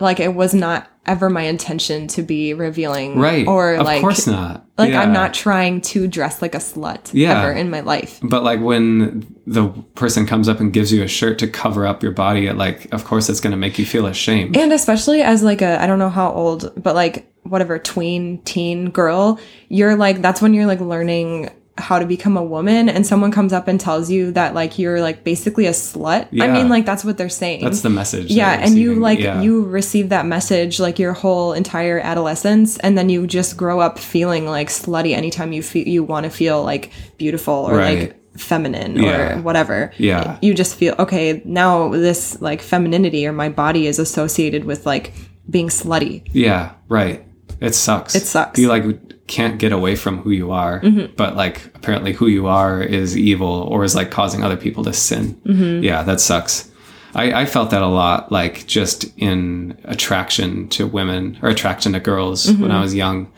like 0.00 0.18
it 0.20 0.34
was 0.34 0.52
not 0.54 0.90
ever 1.06 1.28
my 1.30 1.42
intention 1.42 2.06
to 2.08 2.22
be 2.22 2.54
revealing 2.54 3.18
Right. 3.18 3.46
or 3.46 3.74
of 3.74 3.84
like 3.86 4.00
course 4.00 4.26
not. 4.26 4.66
like 4.78 4.90
Yeah. 4.90 5.02
i'm 5.02 5.12
not 5.12 5.34
trying 5.34 5.80
to 5.82 6.06
dress 6.06 6.40
like 6.42 6.54
a 6.54 6.58
slut 6.58 7.10
Yeah. 7.12 7.40
ever 7.42 7.52
in 7.52 7.70
my 7.70 7.80
life 7.80 8.18
But 8.22 8.42
like 8.42 8.60
when 8.60 9.26
the 9.46 9.68
person 9.94 10.26
comes 10.26 10.48
up 10.48 10.60
and 10.60 10.72
gives 10.72 10.92
you 10.92 11.02
a 11.02 11.08
shirt 11.08 11.38
to 11.40 11.46
cover 11.48 11.86
up 11.86 12.02
your 12.02 12.12
body, 12.12 12.46
it 12.46 12.56
like 12.56 12.92
of 12.92 13.04
course 13.04 13.28
it's 13.28 13.40
gonna 13.40 13.56
make 13.56 13.78
you 13.78 13.84
feel 13.86 14.06
ashamed. 14.06 14.56
and 14.56 14.72
especially 14.72 15.22
as 15.22 15.42
like 15.42 15.60
a 15.62 15.80
i 15.82 15.86
don't 15.86 15.98
know 15.98 16.08
how 16.10 16.30
old 16.32 16.72
but 16.82 16.94
like 16.94 17.30
whatever 17.42 17.78
tween 17.78 18.38
teen 18.44 18.90
girl 18.90 19.38
you're 19.68 19.96
like 19.96 20.22
that's 20.22 20.40
when 20.40 20.54
you're 20.54 20.66
like 20.66 20.80
learning 20.80 21.50
how 21.76 21.98
to 21.98 22.06
become 22.06 22.36
a 22.36 22.42
woman 22.42 22.88
and 22.88 23.04
someone 23.04 23.32
comes 23.32 23.52
up 23.52 23.66
and 23.66 23.80
tells 23.80 24.08
you 24.08 24.30
that 24.30 24.54
like 24.54 24.78
you're 24.78 25.00
like 25.00 25.24
basically 25.24 25.66
a 25.66 25.72
slut 25.72 26.28
i 26.40 26.46
mean 26.46 26.68
like 26.68 26.86
that's 26.86 27.04
what 27.04 27.18
they're 27.18 27.28
saying 27.28 27.64
That's 27.64 27.80
the 27.80 27.90
message. 27.90 28.30
yeah 28.30 28.52
and 28.60 28.78
you 28.78 28.94
like 28.94 29.18
Yeah. 29.18 29.40
you 29.42 29.64
receive 29.64 30.10
that 30.10 30.24
message 30.24 30.78
like 30.78 31.00
your 31.00 31.12
whole 31.14 31.52
entire 31.52 31.98
adolescence 31.98 32.78
and 32.78 32.96
then 32.96 33.08
you 33.08 33.26
just 33.26 33.56
grow 33.56 33.80
up 33.80 33.98
feeling 33.98 34.46
like 34.46 34.68
slutty 34.68 35.16
anytime 35.16 35.52
you 35.52 35.62
feel 35.64 35.86
you 35.88 36.04
want 36.04 36.24
to 36.24 36.30
feel 36.30 36.62
like 36.62 36.90
beautiful 37.18 37.54
or 37.54 37.76
Right. 37.76 37.98
like 37.98 38.38
feminine 38.38 38.96
Yeah. 38.96 39.38
or 39.38 39.42
whatever 39.42 39.92
Yeah. 39.98 40.38
you 40.42 40.54
just 40.54 40.76
feel 40.76 40.94
okay 41.00 41.42
now 41.44 41.88
this 41.88 42.40
like 42.40 42.62
femininity 42.62 43.26
or 43.26 43.32
my 43.32 43.48
body 43.48 43.88
is 43.88 43.98
associated 43.98 44.64
with 44.64 44.86
like 44.86 45.12
being 45.50 45.68
slutty 45.70 46.22
Yeah, 46.32 46.72
right. 46.88 47.24
It 47.60 47.74
sucks. 47.74 48.14
It 48.14 48.22
sucks. 48.26 48.58
You 48.58 48.68
like 48.68 48.84
can't 49.26 49.58
get 49.58 49.72
away 49.72 49.96
from 49.96 50.18
who 50.18 50.30
you 50.30 50.50
are, 50.52 50.82
but 51.16 51.34
like 51.34 51.64
apparently 51.74 52.12
who 52.12 52.26
you 52.26 52.46
are 52.46 52.82
is 52.82 53.16
evil 53.16 53.62
or 53.70 53.82
is 53.84 53.94
like 53.94 54.10
causing 54.10 54.44
other 54.44 54.56
people 54.56 54.84
to 54.84 54.92
sin. 54.92 55.34
Mm-hmm. 55.46 55.82
Yeah, 55.82 56.02
that 56.02 56.20
sucks. 56.20 56.70
I, 57.14 57.42
I 57.42 57.46
felt 57.46 57.70
that 57.70 57.80
a 57.80 57.86
lot, 57.86 58.30
like 58.32 58.66
just 58.66 59.04
in 59.16 59.78
attraction 59.84 60.68
to 60.70 60.86
women 60.86 61.38
or 61.42 61.48
attraction 61.48 61.92
to 61.92 62.00
girls 62.00 62.46
when 62.46 62.56
Mm-hmm. 62.56 62.70
I 62.72 62.80
was 62.82 62.94
young, 62.94 63.32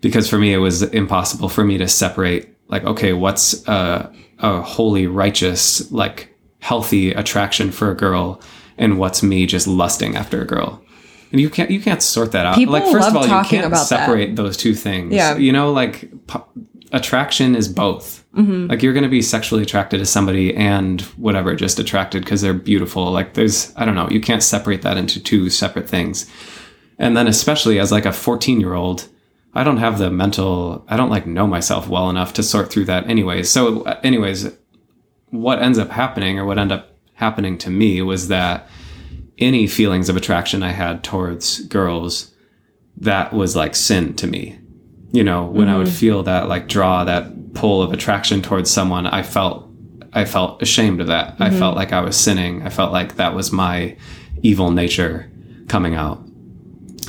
because 0.00 0.30
for 0.30 0.38
me 0.38 0.54
it 0.54 0.58
was 0.58 0.82
impossible 0.82 1.48
for 1.48 1.64
me 1.64 1.78
to 1.78 1.88
separate 1.88 2.48
like 2.68 2.84
okay, 2.84 3.12
what's 3.12 3.66
a, 3.66 4.12
a 4.38 4.62
holy, 4.62 5.06
righteous, 5.06 5.90
like 5.90 6.34
healthy 6.60 7.12
attraction 7.12 7.70
for 7.72 7.90
a 7.90 7.96
girl, 7.96 8.40
and 8.76 8.98
what's 8.98 9.22
me 9.22 9.46
just 9.46 9.66
lusting 9.66 10.16
after 10.16 10.40
a 10.40 10.46
girl. 10.46 10.82
And 11.32 11.40
you 11.40 11.50
can't 11.50 11.70
you 11.70 11.80
can't 11.80 12.02
sort 12.02 12.32
that 12.32 12.46
out. 12.46 12.54
People 12.56 12.72
like 12.72 12.84
first 12.84 13.08
of 13.08 13.16
all, 13.16 13.22
you 13.22 13.44
can't 13.44 13.66
about 13.66 13.78
that. 13.78 13.84
separate 13.86 14.36
those 14.36 14.56
two 14.56 14.74
things. 14.74 15.12
Yeah. 15.12 15.36
you 15.36 15.52
know, 15.52 15.72
like 15.72 16.10
po- 16.26 16.46
attraction 16.92 17.54
is 17.54 17.68
both. 17.68 18.24
Mm-hmm. 18.34 18.68
Like 18.68 18.82
you're 18.82 18.92
going 18.92 19.04
to 19.04 19.10
be 19.10 19.22
sexually 19.22 19.62
attracted 19.62 19.98
to 19.98 20.06
somebody 20.06 20.54
and 20.54 21.02
whatever, 21.16 21.54
just 21.54 21.78
attracted 21.78 22.24
because 22.24 22.40
they're 22.40 22.54
beautiful. 22.54 23.10
Like 23.10 23.34
there's 23.34 23.72
I 23.76 23.84
don't 23.84 23.94
know, 23.94 24.08
you 24.08 24.20
can't 24.20 24.42
separate 24.42 24.82
that 24.82 24.96
into 24.96 25.22
two 25.22 25.50
separate 25.50 25.88
things. 25.88 26.30
And 26.98 27.16
then 27.16 27.26
especially 27.26 27.78
as 27.78 27.92
like 27.92 28.06
a 28.06 28.12
14 28.12 28.60
year 28.60 28.74
old, 28.74 29.08
I 29.54 29.64
don't 29.64 29.78
have 29.78 29.98
the 29.98 30.10
mental. 30.10 30.84
I 30.88 30.96
don't 30.96 31.10
like 31.10 31.26
know 31.26 31.46
myself 31.46 31.88
well 31.88 32.10
enough 32.10 32.32
to 32.34 32.42
sort 32.42 32.70
through 32.70 32.84
that. 32.86 33.08
Anyways, 33.08 33.50
so 33.50 33.82
anyways, 34.02 34.52
what 35.30 35.60
ends 35.60 35.78
up 35.78 35.90
happening 35.90 36.38
or 36.38 36.44
what 36.44 36.58
ended 36.58 36.78
up 36.78 36.96
happening 37.14 37.58
to 37.58 37.70
me 37.70 38.00
was 38.02 38.28
that 38.28 38.68
any 39.38 39.66
feelings 39.66 40.08
of 40.08 40.16
attraction 40.16 40.62
I 40.62 40.72
had 40.72 41.04
towards 41.04 41.60
girls, 41.66 42.32
that 42.96 43.32
was 43.32 43.54
like 43.54 43.74
sin 43.74 44.14
to 44.16 44.26
me. 44.26 44.58
You 45.12 45.24
know, 45.24 45.46
when 45.46 45.68
I 45.68 45.78
would 45.78 45.88
feel 45.88 46.22
that 46.24 46.48
like 46.48 46.68
draw, 46.68 47.04
that 47.04 47.54
pull 47.54 47.82
of 47.82 47.92
attraction 47.92 48.42
towards 48.42 48.70
someone, 48.70 49.06
I 49.06 49.22
felt 49.22 49.68
I 50.12 50.24
felt 50.24 50.62
ashamed 50.62 51.00
of 51.00 51.06
that. 51.08 51.36
I 51.38 51.50
felt 51.50 51.76
like 51.76 51.92
I 51.92 52.00
was 52.00 52.16
sinning. 52.16 52.62
I 52.62 52.70
felt 52.70 52.92
like 52.92 53.16
that 53.16 53.34
was 53.34 53.52
my 53.52 53.96
evil 54.42 54.70
nature 54.70 55.30
coming 55.68 55.94
out. 55.94 56.18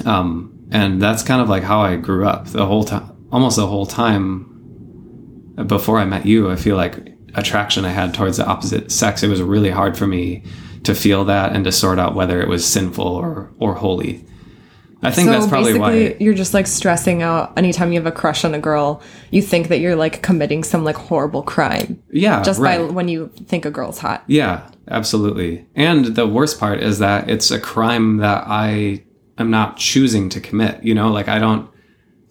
Um, 0.05 0.67
and 0.71 1.01
that's 1.01 1.23
kind 1.23 1.41
of 1.41 1.49
like 1.49 1.63
how 1.63 1.81
I 1.81 1.95
grew 1.95 2.27
up 2.27 2.47
the 2.47 2.65
whole 2.65 2.83
time, 2.83 3.27
almost 3.31 3.55
the 3.55 3.67
whole 3.67 3.85
time 3.85 5.55
before 5.65 5.97
I 5.97 6.05
met 6.05 6.25
you. 6.25 6.51
I 6.51 6.55
feel 6.55 6.75
like 6.75 7.13
attraction 7.35 7.85
I 7.85 7.89
had 7.89 8.13
towards 8.13 8.37
the 8.37 8.45
opposite 8.45 8.91
sex. 8.91 9.23
It 9.23 9.29
was 9.29 9.41
really 9.41 9.69
hard 9.69 9.97
for 9.97 10.07
me 10.07 10.43
to 10.83 10.95
feel 10.95 11.25
that 11.25 11.53
and 11.53 11.63
to 11.65 11.71
sort 11.71 11.99
out 11.99 12.15
whether 12.15 12.41
it 12.41 12.47
was 12.47 12.65
sinful 12.65 13.05
or 13.07 13.51
or 13.59 13.75
holy. 13.75 14.25
I 15.01 15.11
think 15.11 15.29
that's 15.29 15.47
probably 15.47 15.73
basically 15.73 16.09
why. 16.09 16.17
you're 16.19 16.33
just 16.33 16.53
like 16.53 16.67
stressing 16.67 17.21
out 17.21 17.57
anytime 17.57 17.93
you 17.93 17.99
have 17.99 18.05
a 18.05 18.11
crush 18.11 18.43
on 18.43 18.53
a 18.53 18.59
girl. 18.59 19.01
You 19.31 19.41
think 19.41 19.69
that 19.69 19.79
you're 19.79 19.95
like 19.95 20.21
committing 20.21 20.61
some 20.63 20.83
like 20.83 20.97
horrible 20.97 21.41
crime 21.41 22.03
Yeah, 22.11 22.43
just 22.43 22.59
right. 22.59 22.79
by 22.79 22.83
when 22.83 23.07
you 23.07 23.31
think 23.45 23.63
a 23.65 23.71
girl's 23.71 23.99
hot. 23.99 24.23
Yeah, 24.27 24.69
absolutely. 24.89 25.65
And 25.73 26.05
the 26.15 26.27
worst 26.27 26.59
part 26.59 26.83
is 26.83 26.99
that 26.99 27.29
it's 27.29 27.49
a 27.49 27.59
crime 27.61 28.17
that 28.17 28.43
I 28.47 29.05
am 29.37 29.49
not 29.49 29.77
choosing 29.77 30.27
to 30.29 30.41
commit. 30.41 30.83
You 30.83 30.95
know, 30.95 31.09
like 31.09 31.29
I 31.29 31.39
don't, 31.39 31.69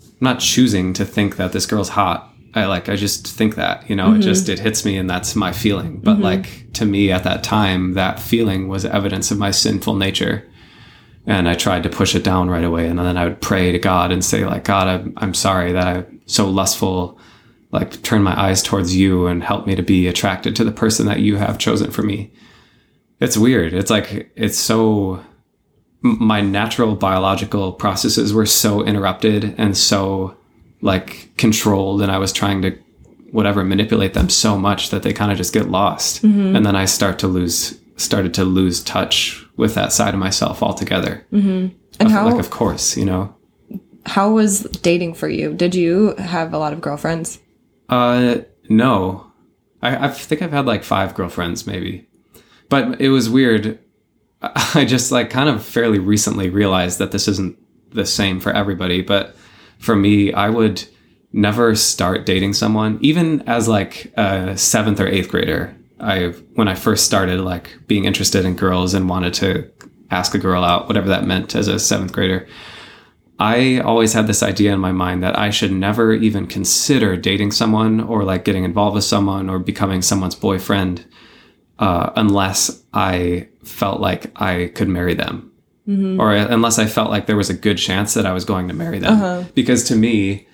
I'm 0.02 0.16
not 0.20 0.40
choosing 0.40 0.92
to 0.94 1.06
think 1.06 1.36
that 1.36 1.52
this 1.52 1.64
girl's 1.64 1.88
hot. 1.90 2.30
I 2.54 2.64
like, 2.66 2.88
I 2.88 2.96
just 2.96 3.26
think 3.26 3.56
that, 3.56 3.88
you 3.88 3.94
know, 3.94 4.08
it 4.08 4.12
mm-hmm. 4.12 4.20
just, 4.22 4.48
it 4.48 4.58
hits 4.58 4.84
me 4.84 4.96
and 4.96 5.08
that's 5.08 5.36
my 5.36 5.52
feeling. 5.52 6.00
But 6.00 6.14
mm-hmm. 6.14 6.22
like 6.22 6.72
to 6.74 6.84
me 6.84 7.12
at 7.12 7.24
that 7.24 7.44
time, 7.44 7.94
that 7.94 8.18
feeling 8.18 8.68
was 8.68 8.84
evidence 8.84 9.30
of 9.30 9.38
my 9.38 9.50
sinful 9.50 9.96
nature. 9.96 10.48
And 11.26 11.46
I 11.46 11.54
tried 11.54 11.82
to 11.82 11.90
push 11.90 12.14
it 12.14 12.24
down 12.24 12.48
right 12.48 12.64
away. 12.64 12.86
And 12.86 12.98
then 12.98 13.18
I 13.18 13.24
would 13.24 13.42
pray 13.42 13.70
to 13.70 13.78
God 13.78 14.10
and 14.10 14.24
say, 14.24 14.46
like, 14.46 14.64
God, 14.64 14.88
I'm, 14.88 15.12
I'm 15.18 15.34
sorry 15.34 15.72
that 15.72 15.86
I'm 15.86 16.22
so 16.24 16.48
lustful. 16.48 17.20
Like, 17.70 18.02
turn 18.02 18.22
my 18.22 18.40
eyes 18.40 18.62
towards 18.62 18.96
you 18.96 19.26
and 19.26 19.44
help 19.44 19.66
me 19.66 19.74
to 19.74 19.82
be 19.82 20.08
attracted 20.08 20.56
to 20.56 20.64
the 20.64 20.72
person 20.72 21.04
that 21.04 21.20
you 21.20 21.36
have 21.36 21.58
chosen 21.58 21.90
for 21.90 22.02
me. 22.02 22.32
It's 23.20 23.36
weird. 23.36 23.74
It's 23.74 23.90
like, 23.90 24.32
it's 24.36 24.56
so, 24.56 25.22
my 26.00 26.40
natural 26.40 26.96
biological 26.96 27.72
processes 27.72 28.32
were 28.32 28.46
so 28.46 28.82
interrupted 28.82 29.54
and 29.58 29.76
so, 29.76 30.34
like, 30.80 31.30
controlled. 31.36 32.02
And 32.02 32.10
I 32.12 32.18
was 32.18 32.32
trying 32.32 32.62
to, 32.62 32.76
whatever, 33.30 33.64
manipulate 33.64 34.14
them 34.14 34.28
so 34.28 34.56
much 34.58 34.90
that 34.90 35.02
they 35.02 35.12
kind 35.12 35.30
of 35.32 35.38
just 35.38 35.52
get 35.52 35.68
lost. 35.70 36.22
And 36.22 36.64
then 36.64 36.76
I 36.76 36.84
start 36.84 37.18
to 37.20 37.28
lose, 37.28 37.78
started 37.96 38.34
to 38.34 38.44
lose 38.44 38.82
touch 38.82 39.44
with 39.56 39.74
that 39.74 39.92
side 39.92 40.14
of 40.14 40.20
myself 40.20 40.62
altogether. 40.62 41.26
And 41.32 41.74
Of- 42.00 42.10
how 42.10 42.30
like, 42.30 42.38
of 42.40 42.50
course, 42.50 42.96
you 42.96 43.04
know. 43.04 43.34
how 44.06 44.32
was 44.32 44.62
dating 44.62 45.14
for 45.14 45.28
you? 45.28 45.52
Did 45.52 45.74
you 45.74 46.14
have 46.16 46.54
a 46.54 46.58
lot 46.58 46.72
of 46.72 46.80
girlfriends? 46.80 47.40
Uh, 47.88 48.38
no. 48.68 49.24
I, 49.82 50.06
I 50.06 50.08
think 50.08 50.42
I've 50.42 50.52
had 50.52 50.66
like 50.66 50.84
five 50.84 51.14
girlfriends, 51.14 51.66
maybe. 51.66 52.06
But 52.68 53.00
it 53.00 53.08
was 53.08 53.28
weird. 53.30 53.78
I 54.42 54.84
just 54.84 55.10
like 55.10 55.30
kind 55.30 55.48
of 55.48 55.64
fairly 55.64 55.98
recently 55.98 56.50
realized 56.50 56.98
that 56.98 57.10
this 57.12 57.26
isn't 57.28 57.58
the 57.92 58.06
same 58.06 58.38
for 58.40 58.52
everybody. 58.52 59.02
But 59.02 59.34
for 59.78 59.96
me, 59.96 60.32
I 60.32 60.50
would 60.50 60.84
never 61.32 61.74
start 61.74 62.26
dating 62.26 62.54
someone, 62.54 62.98
even 63.00 63.42
as 63.48 63.68
like 63.68 64.12
a 64.16 64.56
seventh 64.56 65.00
or 65.00 65.06
eighth 65.06 65.28
grader. 65.28 65.74
I 66.00 66.28
when 66.54 66.68
I 66.68 66.74
first 66.74 67.04
started 67.04 67.40
like 67.40 67.76
being 67.86 68.04
interested 68.04 68.44
in 68.44 68.54
girls 68.54 68.94
and 68.94 69.08
wanted 69.08 69.34
to 69.34 69.70
ask 70.10 70.34
a 70.34 70.38
girl 70.38 70.64
out, 70.64 70.86
whatever 70.86 71.08
that 71.08 71.26
meant 71.26 71.54
as 71.54 71.68
a 71.68 71.78
seventh 71.78 72.12
grader. 72.12 72.46
I 73.40 73.78
always 73.78 74.14
had 74.14 74.26
this 74.26 74.42
idea 74.42 74.72
in 74.72 74.80
my 74.80 74.90
mind 74.90 75.22
that 75.22 75.38
I 75.38 75.50
should 75.50 75.70
never 75.70 76.12
even 76.12 76.46
consider 76.48 77.16
dating 77.16 77.52
someone 77.52 78.00
or 78.00 78.24
like 78.24 78.44
getting 78.44 78.64
involved 78.64 78.96
with 78.96 79.04
someone 79.04 79.48
or 79.48 79.60
becoming 79.60 80.02
someone's 80.02 80.34
boyfriend 80.34 81.04
uh, 81.78 82.10
unless 82.16 82.82
I 82.92 83.48
felt 83.62 84.00
like 84.00 84.32
I 84.40 84.72
could 84.74 84.88
marry 84.88 85.14
them. 85.14 85.52
Mm-hmm. 85.88 86.20
Or 86.20 86.34
unless 86.34 86.78
I 86.78 86.86
felt 86.86 87.10
like 87.10 87.26
there 87.26 87.36
was 87.36 87.48
a 87.48 87.54
good 87.54 87.78
chance 87.78 88.12
that 88.14 88.26
I 88.26 88.32
was 88.32 88.44
going 88.44 88.68
to 88.68 88.74
marry 88.74 88.98
them. 88.98 89.14
Uh-huh. 89.14 89.44
Because 89.54 89.84
to 89.84 89.96
me, 89.96 90.46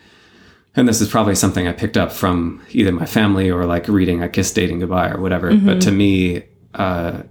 and 0.76 0.88
this 0.88 1.00
is 1.00 1.08
probably 1.08 1.34
something 1.34 1.66
I 1.66 1.72
picked 1.72 1.96
up 1.96 2.12
from 2.12 2.62
either 2.70 2.92
my 2.92 3.06
family 3.06 3.50
or 3.50 3.64
like 3.64 3.88
reading 3.88 4.22
I 4.22 4.28
Kissed 4.28 4.54
Dating 4.54 4.78
Goodbye 4.78 5.10
or 5.10 5.20
whatever. 5.20 5.50
But 5.50 5.56
mm-hmm. 5.56 5.78
to 5.80 5.90
me, 5.90 6.42
uh, 6.74 7.22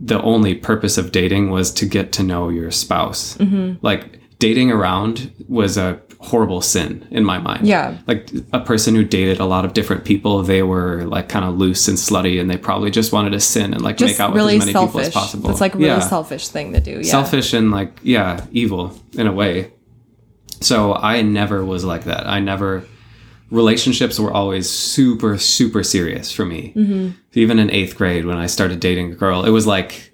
the 0.00 0.20
only 0.22 0.54
purpose 0.54 0.98
of 0.98 1.12
dating 1.12 1.50
was 1.50 1.70
to 1.74 1.86
get 1.86 2.12
to 2.12 2.22
know 2.22 2.48
your 2.48 2.70
spouse. 2.70 3.36
Mm-hmm. 3.36 3.84
Like 3.84 4.20
dating 4.38 4.70
around 4.70 5.32
was 5.48 5.76
a 5.76 6.00
horrible 6.22 6.60
sin 6.60 7.06
in 7.10 7.24
my 7.24 7.38
mind. 7.38 7.66
Yeah. 7.66 7.98
Like 8.06 8.30
a 8.52 8.60
person 8.60 8.94
who 8.94 9.04
dated 9.04 9.40
a 9.40 9.44
lot 9.44 9.64
of 9.64 9.74
different 9.74 10.04
people, 10.04 10.42
they 10.42 10.62
were 10.62 11.04
like 11.04 11.28
kind 11.28 11.44
of 11.44 11.58
loose 11.58 11.88
and 11.88 11.98
slutty 11.98 12.40
and 12.40 12.48
they 12.48 12.56
probably 12.56 12.90
just 12.90 13.12
wanted 13.12 13.30
to 13.30 13.40
sin 13.40 13.74
and 13.74 13.82
like 13.82 13.96
Just 13.96 14.14
make 14.14 14.20
out 14.20 14.32
really 14.32 14.54
with 14.54 14.68
as 14.68 14.74
many 14.74 14.86
people 14.86 15.00
selfish. 15.00 15.08
as 15.08 15.12
possible. 15.12 15.50
It's 15.50 15.60
like 15.60 15.74
a 15.74 15.78
really 15.78 15.90
Yeah 15.90 15.98
selfish 16.00 16.48
thing 16.48 16.72
to 16.74 16.80
do. 16.80 16.98
Yeah. 16.98 17.02
selfish 17.02 17.52
and 17.52 17.70
like 17.70 17.98
yeah 18.02 18.46
evil 18.52 18.96
in 19.14 19.26
a 19.26 19.32
way 19.32 19.72
so 20.60 20.94
i 20.94 21.22
never 21.22 21.64
was 21.64 21.84
like 21.84 22.04
that 22.04 22.26
i 22.26 22.38
never 22.38 22.84
relationships 23.50 24.18
were 24.18 24.32
always 24.32 24.68
super 24.68 25.38
super 25.38 25.82
serious 25.82 26.30
for 26.30 26.44
me 26.44 26.72
mm-hmm. 26.76 27.10
even 27.32 27.58
in 27.58 27.70
eighth 27.70 27.96
grade 27.96 28.24
when 28.24 28.36
i 28.36 28.46
started 28.46 28.78
dating 28.80 29.12
a 29.12 29.14
girl 29.14 29.44
it 29.44 29.50
was 29.50 29.66
like 29.66 30.12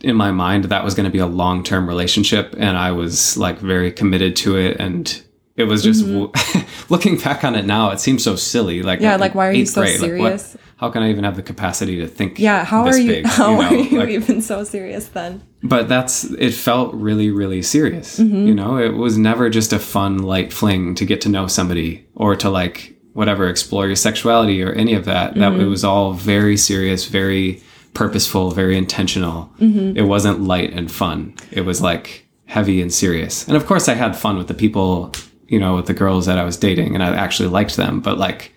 in 0.00 0.14
my 0.14 0.30
mind 0.30 0.64
that 0.64 0.84
was 0.84 0.94
going 0.94 1.04
to 1.04 1.10
be 1.10 1.18
a 1.18 1.26
long-term 1.26 1.88
relationship 1.88 2.54
and 2.58 2.76
i 2.76 2.92
was 2.92 3.36
like 3.36 3.58
very 3.58 3.90
committed 3.90 4.36
to 4.36 4.56
it 4.56 4.76
and 4.78 5.23
it 5.56 5.64
was 5.64 5.82
just 5.82 6.04
looking 6.90 7.16
back 7.18 7.44
on 7.44 7.54
it 7.54 7.64
now 7.64 7.90
it 7.90 8.00
seems 8.00 8.22
so 8.24 8.36
silly 8.36 8.82
like 8.82 9.00
Yeah, 9.00 9.16
like, 9.16 9.34
why 9.34 9.48
are 9.48 9.52
you 9.52 9.66
so 9.66 9.80
like, 9.82 9.90
what- 9.92 10.00
serious? 10.00 10.56
how 10.76 10.90
can 10.90 11.02
i 11.02 11.10
even 11.10 11.24
have 11.24 11.36
the 11.36 11.42
capacity 11.42 11.96
to 12.00 12.08
think 12.08 12.38
yeah. 12.38 12.64
How 12.64 12.84
this 12.84 12.96
are 12.96 13.00
you? 13.00 13.08
big, 13.08 13.26
how 13.40 13.54
know? 13.54 13.62
are 13.62 13.74
you 13.74 13.98
Like- 14.00 14.08
even 14.10 14.42
so 14.42 14.64
serious 14.64 15.06
then? 15.08 15.42
but 15.62 15.88
that's 15.88 16.24
it 16.24 16.52
felt 16.52 16.92
really 16.94 17.30
really 17.30 17.62
serious 17.62 18.18
Mm-hmm. 18.18 18.46
you 18.48 18.54
know 18.54 18.76
it 18.78 18.94
was 18.94 19.16
never 19.16 19.48
just 19.50 19.72
a 19.72 19.78
fun 19.78 20.18
light 20.18 20.52
fling 20.52 20.94
to 20.96 21.04
get 21.04 21.20
to 21.22 21.28
know 21.28 21.46
somebody 21.46 22.06
or 22.14 22.34
to 22.36 22.50
like 22.50 22.90
whatever 23.12 23.48
explore 23.48 23.86
your 23.86 23.96
sexuality 23.96 24.60
or 24.62 24.72
any 24.72 24.94
of 24.94 25.04
that 25.04 25.34
that 25.34 25.52
Mm-hmm. 25.52 25.60
it 25.60 25.66
was 25.66 25.84
all 25.84 26.12
very 26.12 26.56
serious 26.56 27.06
very 27.06 27.62
purposeful 27.94 28.50
very 28.50 28.76
intentional 28.76 29.52
Mm-hmm. 29.60 29.96
it 29.96 30.02
wasn't 30.02 30.40
light 30.42 30.72
and 30.72 30.90
fun 30.90 31.34
it 31.52 31.60
was 31.62 31.80
like 31.80 32.26
heavy 32.46 32.82
and 32.82 32.92
serious 32.92 33.46
and 33.48 33.56
of 33.56 33.64
course 33.66 33.88
i 33.88 33.94
had 33.94 34.16
fun 34.16 34.36
with 34.36 34.48
the 34.48 34.54
people 34.54 35.12
you 35.54 35.60
know 35.62 35.74
with 35.76 35.86
the 35.86 35.94
girls 36.02 36.26
that 36.26 36.38
i 36.38 36.44
was 36.44 36.56
dating 36.56 36.90
and 36.94 37.02
i 37.02 37.08
actually 37.26 37.48
liked 37.58 37.74
them 37.76 38.00
but 38.00 38.16
like 38.26 38.52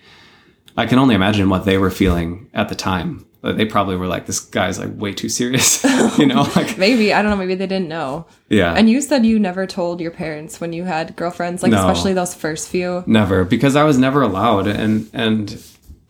i 0.76 0.86
can 0.90 1.00
only 1.00 1.16
imagine 1.16 1.48
what 1.50 1.64
they 1.66 1.78
were 1.78 1.92
feeling 1.92 2.30
at 2.54 2.68
the 2.70 2.76
time 2.76 3.24
they 3.58 3.66
probably 3.66 3.96
were 3.96 4.08
like 4.16 4.26
this 4.26 4.40
guy's 4.42 4.78
like 4.80 4.90
way 5.04 5.14
too 5.14 5.30
serious 5.30 5.84
you 6.22 6.26
know 6.26 6.42
like 6.56 6.78
Maybe 6.78 7.14
I 7.14 7.22
don't 7.22 7.32
know. 7.32 7.38
Maybe 7.38 7.56
they 7.56 7.68
didn't 7.68 7.88
know. 7.88 8.26
yeah. 8.50 8.74
And 8.78 8.90
you 8.90 9.00
said 9.02 9.26
you 9.26 9.40
never 9.40 9.66
told 9.66 10.02
your 10.02 10.12
parents 10.12 10.60
when 10.60 10.74
you 10.74 10.84
had 10.84 11.16
girlfriends, 11.16 11.64
like 11.64 11.72
No. 11.72 11.78
especially 11.80 12.14
those 12.14 12.34
first 12.36 12.68
few. 12.68 13.04
never 13.08 13.46
because 13.46 13.76
I 13.78 13.84
was 13.84 13.98
never 13.98 14.22
allowed 14.22 14.68
and 14.68 15.10
and 15.14 15.56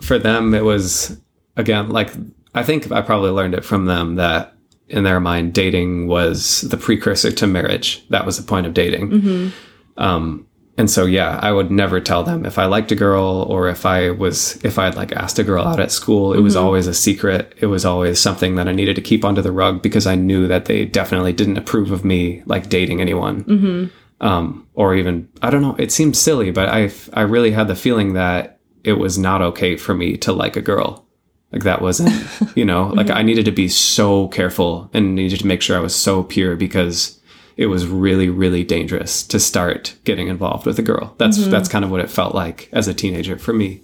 for 0.02 0.18
them 0.18 0.56
it 0.56 0.64
was 0.64 1.20
again 1.58 1.90
like 1.90 2.10
I 2.56 2.64
think 2.64 2.92
I 2.92 3.02
probably 3.02 3.30
learned 3.32 3.54
it 3.54 3.66
from 3.66 3.86
them 3.86 4.16
that 4.16 4.54
in 4.88 5.04
their 5.04 5.20
mind 5.20 5.54
dating 5.54 6.08
was 6.08 6.62
the 6.62 6.78
precursor 6.78 7.32
to 7.32 7.46
marriage. 7.46 8.04
That 8.10 8.26
was 8.26 8.38
the 8.38 8.48
point 8.48 8.66
of 8.66 8.74
dating. 8.74 9.52
Um 9.98 10.47
and 10.78 10.92
so 10.92 11.06
yeah, 11.06 11.40
I 11.42 11.52
would 11.52 11.72
never 11.72 12.00
tell 12.00 12.24
them 12.24 12.46
if 12.46 12.60
I 12.60 12.66
liked 12.66 12.92
a 12.92 12.96
girl 12.96 13.48
or 13.50 13.68
if 13.68 13.86
I 13.86 14.12
was 14.12 14.64
if 14.64 14.78
I 14.78 14.86
had 14.86 14.96
like 14.96 15.12
asked 15.12 15.40
a 15.40 15.44
girl 15.44 15.66
out 15.66 15.80
at 15.80 15.92
school, 15.92 16.34
it 16.34 16.42
was 16.42 16.56
mm-hmm. 16.56 16.66
always 16.66 16.86
a 16.86 16.94
secret. 16.94 17.54
It 17.58 17.66
was 17.66 17.84
always 17.84 18.20
something 18.20 18.56
that 18.56 18.68
I 18.68 18.74
needed 18.74 18.96
to 18.98 19.02
keep 19.02 19.26
under 19.26 19.42
the 19.42 19.52
rug 19.52 19.82
because 19.82 20.06
I 20.06 20.14
knew 20.14 20.48
that 20.48 20.66
they 20.66 20.86
definitely 20.86 21.34
didn't 21.34 21.58
approve 21.58 21.92
of 21.92 22.06
me 22.06 22.44
like 22.46 22.70
dating 22.70 23.02
anyone 23.02 23.44
mm-hmm. 23.44 24.26
um, 24.26 24.68
or 24.76 24.94
even 24.94 25.28
I 25.42 25.50
don't 25.50 25.64
know. 25.64 25.76
It 25.80 25.92
seems 25.92 26.20
silly, 26.20 26.52
but 26.52 26.70
I 26.70 26.92
I 27.14 27.22
really 27.22 27.52
had 27.52 27.68
the 27.68 27.76
feeling 27.76 28.14
that 28.14 28.60
it 28.84 28.94
was 28.94 29.18
not 29.18 29.42
okay 29.42 29.78
for 29.78 29.96
me 29.96 30.16
to 30.18 30.32
like 30.32 30.56
a 30.56 30.62
girl. 30.62 31.06
Like 31.52 31.64
that 31.64 31.82
wasn't, 31.82 32.14
you 32.56 32.66
know, 32.66 32.90
like 32.90 33.08
mm-hmm. 33.08 33.18
I 33.18 33.24
needed 33.24 33.46
to 33.46 33.52
be 33.52 33.68
so 33.68 34.28
careful 34.28 34.92
and 34.94 35.16
needed 35.16 35.40
to 35.40 35.48
make 35.48 35.64
sure 35.64 35.76
I 35.76 35.82
was 35.82 35.96
so 35.96 36.22
pure 36.22 36.56
because 36.56 37.17
it 37.58 37.66
was 37.66 37.88
really 37.88 38.30
really 38.30 38.64
dangerous 38.64 39.24
to 39.24 39.40
start 39.40 39.96
getting 40.04 40.28
involved 40.28 40.66
with 40.66 40.80
a 40.80 40.84
girl. 40.84 41.16
That's 41.18 41.38
that's 41.52 41.68
kind 41.68 41.84
of 41.84 41.92
what 41.92 42.00
it 42.02 42.10
felt 42.10 42.34
like 42.34 42.70
as 42.72 42.88
a 42.88 42.94
teenager 42.94 43.38
for 43.38 43.54
me. 43.54 43.82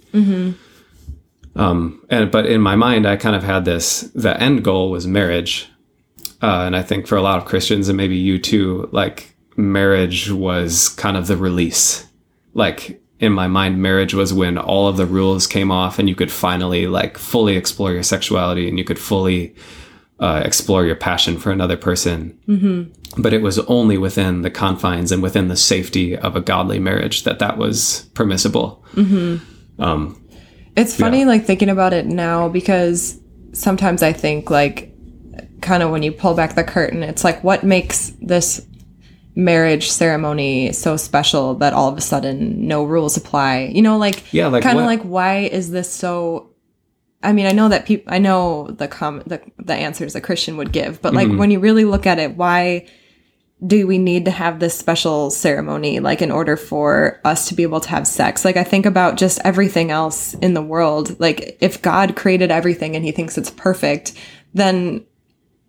Um, 1.56 2.04
and 2.08 2.30
but 2.30 2.46
in 2.46 2.60
my 2.60 2.76
mind, 2.76 3.06
I 3.06 3.16
kind 3.16 3.36
of 3.36 3.42
had 3.42 3.64
this. 3.64 4.02
The 4.14 4.40
end 4.40 4.64
goal 4.64 4.90
was 4.90 5.06
marriage, 5.06 5.68
uh, 6.42 6.62
and 6.66 6.76
I 6.76 6.82
think 6.82 7.06
for 7.06 7.16
a 7.16 7.22
lot 7.22 7.38
of 7.38 7.44
Christians 7.44 7.88
and 7.88 7.96
maybe 7.96 8.16
you 8.16 8.38
too, 8.38 8.88
like 8.92 9.34
marriage 9.56 10.30
was 10.30 10.88
kind 10.90 11.16
of 11.16 11.26
the 11.26 11.36
release. 11.36 12.06
Like 12.54 13.00
in 13.20 13.32
my 13.32 13.46
mind, 13.46 13.80
marriage 13.80 14.14
was 14.14 14.32
when 14.32 14.58
all 14.58 14.88
of 14.88 14.96
the 14.96 15.06
rules 15.06 15.46
came 15.46 15.70
off 15.70 15.98
and 15.98 16.08
you 16.08 16.14
could 16.14 16.32
finally 16.32 16.86
like 16.86 17.16
fully 17.18 17.56
explore 17.56 17.92
your 17.92 18.02
sexuality 18.02 18.68
and 18.68 18.78
you 18.78 18.84
could 18.84 18.98
fully 18.98 19.54
uh, 20.24 20.40
explore 20.44 20.86
your 20.86 20.96
passion 20.96 21.38
for 21.38 21.52
another 21.52 21.76
person. 21.76 22.38
Mm-hmm. 22.48 23.22
But 23.22 23.32
it 23.32 23.42
was 23.42 23.58
only 23.76 23.98
within 23.98 24.42
the 24.42 24.50
confines 24.50 25.12
and 25.12 25.22
within 25.22 25.48
the 25.48 25.56
safety 25.56 26.16
of 26.16 26.34
a 26.34 26.40
godly 26.40 26.78
marriage 26.78 27.24
that 27.24 27.38
that 27.40 27.58
was 27.58 28.08
permissible. 28.14 28.82
Um, 29.78 30.00
It's 30.76 30.96
funny, 30.96 31.24
like 31.26 31.44
thinking 31.44 31.68
about 31.68 31.92
it 31.92 32.06
now, 32.06 32.48
because 32.48 33.20
sometimes 33.52 34.02
I 34.02 34.12
think, 34.12 34.50
like, 34.50 34.92
kind 35.60 35.82
of 35.82 35.90
when 35.90 36.02
you 36.02 36.10
pull 36.10 36.34
back 36.34 36.54
the 36.54 36.64
curtain, 36.64 37.02
it's 37.02 37.22
like, 37.22 37.44
what 37.44 37.62
makes 37.62 38.12
this 38.20 38.66
marriage 39.36 39.90
ceremony 39.90 40.72
so 40.72 40.96
special 40.96 41.54
that 41.56 41.72
all 41.72 41.88
of 41.88 41.98
a 41.98 42.00
sudden 42.00 42.66
no 42.66 42.82
rules 42.84 43.16
apply? 43.16 43.70
You 43.74 43.82
know, 43.82 43.98
like, 43.98 44.24
Yeah, 44.32 44.46
like 44.48 44.62
kind 44.62 44.78
of 44.78 44.86
like, 44.86 45.02
why 45.02 45.40
is 45.52 45.70
this 45.70 45.90
so? 45.90 46.50
I 47.24 47.32
mean, 47.32 47.46
I 47.46 47.52
know 47.52 47.68
that 47.68 47.86
people, 47.86 48.12
I 48.12 48.18
know 48.18 48.68
the 48.70 48.86
com 48.88 49.22
the 49.26 49.40
the 49.58 49.74
answers 49.74 50.14
a 50.14 50.20
Christian 50.20 50.56
would 50.58 50.72
give, 50.72 51.00
but 51.02 51.12
Mm-hmm. 51.12 51.30
like 51.30 51.38
when 51.38 51.50
you 51.50 51.58
really 51.60 51.84
look 51.84 52.06
at 52.06 52.18
it, 52.18 52.36
why? 52.36 52.86
do 53.64 53.86
we 53.86 53.98
need 53.98 54.24
to 54.26 54.30
have 54.32 54.58
this 54.58 54.76
special 54.76 55.30
ceremony 55.30 56.00
like 56.00 56.20
in 56.20 56.30
order 56.32 56.56
for 56.56 57.20
us 57.24 57.48
to 57.48 57.54
be 57.54 57.62
able 57.62 57.80
to 57.80 57.88
have 57.88 58.04
sex 58.06 58.44
like 58.44 58.56
i 58.56 58.64
think 58.64 58.84
about 58.84 59.16
just 59.16 59.38
everything 59.44 59.92
else 59.92 60.34
in 60.42 60.54
the 60.54 60.60
world 60.60 61.18
like 61.20 61.56
if 61.60 61.80
god 61.80 62.16
created 62.16 62.50
everything 62.50 62.96
and 62.96 63.04
he 63.04 63.12
thinks 63.12 63.38
it's 63.38 63.50
perfect 63.52 64.12
then 64.54 65.02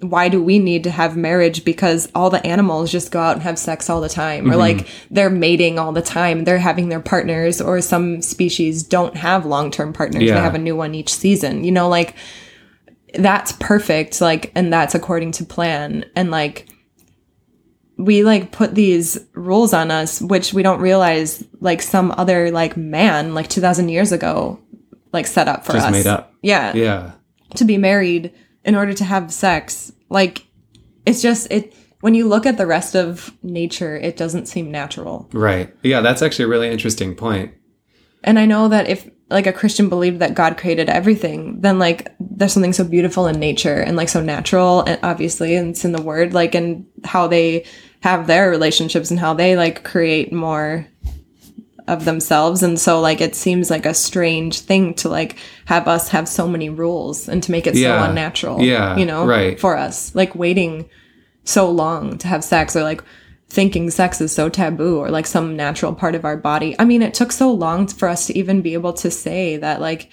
why 0.10 0.30
do 0.30 0.42
we 0.42 0.60
need 0.60 0.84
to 0.84 0.92
have 0.92 1.16
marriage? 1.16 1.66
Because 1.66 2.10
all 2.16 2.30
the 2.30 2.46
animals 2.46 2.92
just 2.92 3.12
go 3.12 3.20
out 3.20 3.34
and 3.34 3.44
have 3.44 3.60
sex 3.60 3.90
all 3.90 4.02
the 4.02 4.10
time. 4.10 4.48
Or 4.48 4.52
mm-hmm. 4.52 4.60
like 4.60 4.88
they're 5.12 5.30
mating 5.30 5.80
all 5.80 5.92
the 5.92 6.02
time. 6.02 6.44
They're 6.44 6.58
having 6.58 6.90
their 6.90 7.00
partners 7.00 7.62
or 7.62 7.82
some 7.82 8.22
species 8.22 8.84
don't 8.84 9.18
have 9.18 9.46
long-term 9.46 9.94
partners. 9.94 10.24
Yeah. 10.24 10.36
they 10.36 10.42
have 10.42 10.56
a 10.56 10.60
new 10.60 10.76
one 10.76 10.96
each 10.96 11.14
season. 11.14 11.64
You 11.64 11.72
know 11.72 11.90
like 11.90 12.16
that's 13.14 13.54
perfect 13.54 14.20
like 14.20 14.52
and 14.56 14.72
that's 14.72 14.96
according 14.96 15.32
to 15.34 15.46
plan. 15.46 16.06
And 16.16 16.32
like 16.32 16.70
we 17.98 18.24
like 18.24 18.52
put 18.52 18.76
these 18.76 19.18
rules 19.34 19.74
on 19.74 19.90
us 19.90 20.22
which 20.22 20.54
we 20.54 20.62
don't 20.64 20.82
realize 20.82 21.44
like 21.62 21.82
some 21.82 22.14
other 22.18 22.52
like 22.52 22.76
man 22.76 23.34
like 23.34 23.48
2000 23.48 23.88
years 23.88 24.12
ago 24.12 24.60
like 25.14 25.26
set 25.26 25.48
up 25.48 25.66
for 25.66 25.72
Just 25.72 25.88
us. 25.88 25.92
made 25.92 26.08
up. 26.08 26.34
yeah. 26.42 26.74
Yeah. 26.76 27.12
to 27.56 27.64
be 27.64 27.78
married 27.78 28.34
in 28.66 28.76
order 28.76 28.94
to 28.94 29.04
have 29.06 29.32
sex 29.32 29.94
like 30.10 30.46
it's 31.06 31.22
just 31.22 31.48
it 31.52 31.74
when 32.02 32.14
you 32.16 32.28
look 32.28 32.46
at 32.46 32.58
the 32.58 32.68
rest 32.68 32.96
of 32.96 33.34
nature 33.44 33.96
it 33.98 34.18
doesn't 34.18 34.48
seem 34.48 34.72
natural 34.72 35.28
Right. 35.34 35.74
Yeah, 35.84 36.02
that's 36.02 36.22
actually 36.22 36.46
a 36.46 36.50
really 36.50 36.70
interesting 36.70 37.16
point. 37.16 37.54
and 38.24 38.38
i 38.40 38.46
know 38.46 38.68
that 38.68 38.88
if 38.90 39.10
like 39.30 39.48
a 39.48 39.54
christian 39.54 39.90
believed 39.90 40.20
that 40.20 40.36
god 40.36 40.56
created 40.58 40.88
everything 40.90 41.60
then 41.62 41.80
like 41.80 42.14
there's 42.20 42.54
something 42.54 42.74
so 42.74 42.84
beautiful 42.84 43.26
in 43.28 43.40
nature 43.40 43.80
and 43.80 43.98
like 43.98 44.10
so 44.10 44.22
natural 44.22 44.82
and 44.82 45.00
obviously 45.04 45.56
and 45.56 45.70
it's 45.70 45.84
in 45.86 45.92
the 45.94 46.02
word 46.02 46.34
like 46.34 46.54
and 46.54 46.86
how 47.04 47.28
they 47.28 47.66
have 48.02 48.28
their 48.28 48.52
relationships 48.52 49.10
and 49.10 49.20
how 49.20 49.34
they 49.34 49.56
like 49.56 49.84
create 49.84 50.32
more 50.32 50.86
of 51.88 52.06
themselves 52.06 52.64
and 52.64 52.80
so 52.80 53.00
like 53.00 53.22
it 53.22 53.36
seems 53.36 53.70
like 53.70 53.86
a 53.86 53.94
strange 53.94 54.60
thing 54.62 54.94
to 54.96 55.08
like 55.08 55.38
have 55.66 55.88
us 55.88 56.10
have 56.10 56.28
so 56.28 56.48
many 56.48 56.70
rules 56.70 57.30
and 57.30 57.44
to 57.44 57.52
make 57.52 57.68
it 57.68 57.76
Yeah. 57.76 58.04
so 58.04 58.10
unnatural 58.10 58.62
Yeah, 58.62 58.98
you 58.98 59.06
know 59.06 59.26
right. 59.26 59.60
for 59.60 59.78
us 59.78 60.14
like 60.16 60.34
waiting 60.36 60.90
so 61.44 61.70
long 61.70 62.18
to 62.18 62.28
have 62.28 62.44
sex 62.44 62.76
or 62.76 62.82
like 62.84 63.04
thinking 63.48 63.92
sex 63.92 64.20
is 64.20 64.32
so 64.32 64.50
taboo 64.50 64.98
or 64.98 65.10
like 65.12 65.28
some 65.28 65.56
natural 65.56 65.94
part 65.94 66.16
of 66.16 66.26
our 66.26 66.36
body. 66.36 66.76
I 66.80 66.86
mean, 66.86 67.04
it 67.04 67.14
took 67.14 67.32
so 67.32 67.52
long 67.52 67.86
for 67.88 68.10
us 68.10 68.26
to 68.28 68.38
even 68.38 68.64
be 68.64 68.74
able 68.74 68.94
to 68.94 69.12
say 69.12 69.56
that, 69.58 69.80
like, 69.80 70.10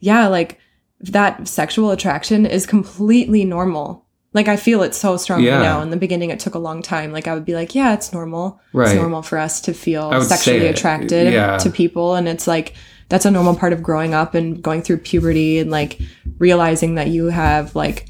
yeah, 0.00 0.28
like 0.28 0.60
that 1.00 1.48
sexual 1.48 1.90
attraction 1.90 2.44
is 2.44 2.66
completely 2.66 3.44
normal. 3.46 4.03
Like, 4.34 4.48
I 4.48 4.56
feel 4.56 4.82
it 4.82 4.94
so 4.94 5.16
strongly 5.16 5.46
Yeah. 5.46 5.62
now. 5.62 5.80
In 5.80 5.90
the 5.90 5.96
beginning, 5.96 6.30
it 6.30 6.40
took 6.40 6.54
a 6.54 6.58
long 6.58 6.82
time. 6.82 7.12
Like, 7.12 7.26
I 7.28 7.34
would 7.34 7.44
be 7.44 7.54
like, 7.54 7.74
yeah, 7.74 7.94
it's 7.94 8.12
normal. 8.12 8.60
Right. 8.72 8.88
It's 8.88 8.96
normal 8.96 9.22
for 9.22 9.38
us 9.38 9.60
to 9.62 9.72
feel 9.72 10.10
I 10.12 10.18
would 10.18 10.26
say 10.26 10.34
sexually 10.36 10.66
attracted 10.66 11.32
Yeah. 11.32 11.56
to 11.58 11.70
people. 11.70 12.16
And 12.16 12.26
it's 12.28 12.46
like, 12.46 12.74
that's 13.08 13.24
a 13.26 13.30
normal 13.30 13.54
part 13.54 13.72
of 13.72 13.82
growing 13.82 14.12
up 14.12 14.34
and 14.34 14.60
going 14.60 14.82
through 14.82 14.98
puberty 14.98 15.58
and 15.60 15.70
like 15.70 16.00
realizing 16.38 16.96
that 16.96 17.08
you 17.08 17.26
have 17.26 17.76
like 17.76 18.06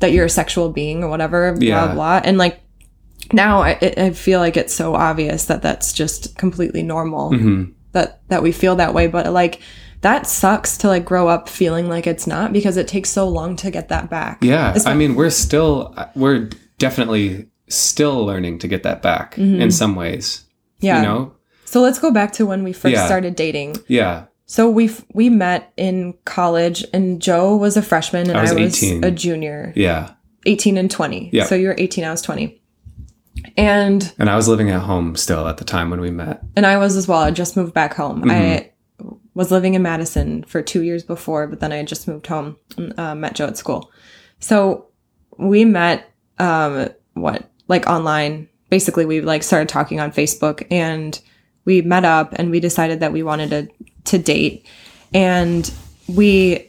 that 0.00 0.12
you're 0.12 0.26
a 0.26 0.28
sexual 0.30 0.68
being 0.70 1.02
or 1.02 1.08
whatever, 1.08 1.52
blah 1.52 1.60
Yeah. 1.66 1.94
blah. 1.94 2.20
And 2.22 2.36
like 2.36 2.60
now, 3.32 3.62
I, 3.62 3.78
I- 3.80 3.94
I 3.96 4.10
feel 4.10 4.40
like 4.40 4.56
it's 4.56 4.74
so 4.74 4.94
obvious 4.94 5.46
that 5.46 5.62
that's 5.62 5.92
just 5.92 6.36
completely 6.36 6.82
normal 6.82 7.30
Mm-hmm. 7.30 7.70
that 7.92 8.20
that 8.28 8.42
we 8.42 8.52
feel 8.52 8.76
that 8.76 8.92
way. 8.92 9.06
But 9.06 9.32
like 9.32 9.60
that 10.04 10.26
sucks 10.26 10.76
to 10.78 10.88
like 10.88 11.04
grow 11.04 11.28
up 11.28 11.48
feeling 11.48 11.88
like 11.88 12.06
it's 12.06 12.26
not 12.26 12.52
because 12.52 12.76
it 12.76 12.86
takes 12.86 13.08
so 13.10 13.26
long 13.28 13.56
to 13.56 13.70
get 13.70 13.88
that 13.88 14.10
back. 14.10 14.38
Yeah. 14.42 14.74
It's 14.76 14.86
I 14.86 14.92
mean, 14.94 15.14
we're 15.14 15.30
still, 15.30 15.94
we're 16.14 16.50
definitely 16.78 17.48
still 17.68 18.24
learning 18.24 18.58
to 18.60 18.68
get 18.68 18.82
that 18.82 19.00
back 19.02 19.38
in 19.38 19.70
some 19.70 19.94
ways. 19.96 20.26
Mm-hmm. 20.44 20.86
Yeah. 20.86 20.96
You 20.98 21.02
know? 21.08 21.32
So 21.64 21.80
let's 21.80 21.98
go 21.98 22.10
back 22.12 22.32
to 22.34 22.44
when 22.46 22.62
we 22.64 22.72
first 22.72 22.92
Yeah. 22.94 23.06
started 23.06 23.34
dating. 23.34 23.76
Yeah. 23.88 24.26
So 24.46 24.68
we 24.68 24.90
we 25.14 25.30
met 25.30 25.72
in 25.78 26.14
college, 26.26 26.84
and 26.92 27.20
Joe 27.20 27.56
was 27.56 27.78
a 27.78 27.82
freshman, 27.82 28.28
and 28.28 28.36
I 28.36 28.40
I 28.40 28.42
was 28.42 28.52
was, 28.52 28.82
18. 28.84 29.02
a 29.02 29.10
junior, 29.10 29.72
Yeah. 29.74 30.10
eighteen 30.44 30.76
and 30.76 30.90
twenty. 30.90 31.30
Yeah. 31.32 31.46
So 31.46 31.54
you 31.54 31.68
were 31.68 31.74
eighteen, 31.78 32.04
I 32.04 32.10
was 32.10 32.20
twenty, 32.20 32.60
and 33.56 34.12
And 34.18 34.28
I 34.28 34.36
was 34.36 34.46
living 34.48 34.68
at 34.70 34.82
home 34.82 35.16
still 35.16 35.48
at 35.48 35.56
the 35.56 35.64
time 35.64 35.88
when 35.90 36.00
we 36.00 36.10
met. 36.10 36.42
and 36.56 36.66
I 36.66 36.76
was 36.76 36.94
as 36.96 37.08
well. 37.08 37.20
I 37.20 37.30
just 37.30 37.56
moved 37.56 37.72
back 37.72 37.94
home. 37.94 38.20
Mm-hmm. 38.20 38.30
I 38.30 38.70
was 39.34 39.50
living 39.50 39.74
in 39.74 39.82
Madison 39.82 40.44
for 40.44 40.62
two 40.62 40.82
years 40.82 41.02
before, 41.02 41.46
but 41.46 41.60
then 41.60 41.72
I 41.72 41.82
just 41.82 42.06
moved 42.08 42.26
home. 42.26 42.56
and, 42.76 42.98
Uh, 42.98 43.14
met 43.14 43.34
Joe 43.34 43.46
at 43.46 43.56
school, 43.58 43.90
so 44.40 44.86
we 45.38 45.64
met. 45.64 46.10
Um, 46.38 46.88
what 47.14 47.48
like 47.68 47.86
online? 47.88 48.48
Basically, 48.70 49.04
we 49.06 49.20
like 49.20 49.42
started 49.42 49.68
talking 49.68 50.00
on 50.00 50.10
Facebook, 50.12 50.66
and 50.70 51.18
we 51.64 51.82
met 51.82 52.04
up, 52.04 52.32
and 52.36 52.50
we 52.50 52.60
decided 52.60 53.00
that 53.00 53.12
we 53.12 53.22
wanted 53.22 53.50
to 53.50 53.68
to 54.04 54.18
date, 54.18 54.66
and 55.12 55.72
we 56.08 56.68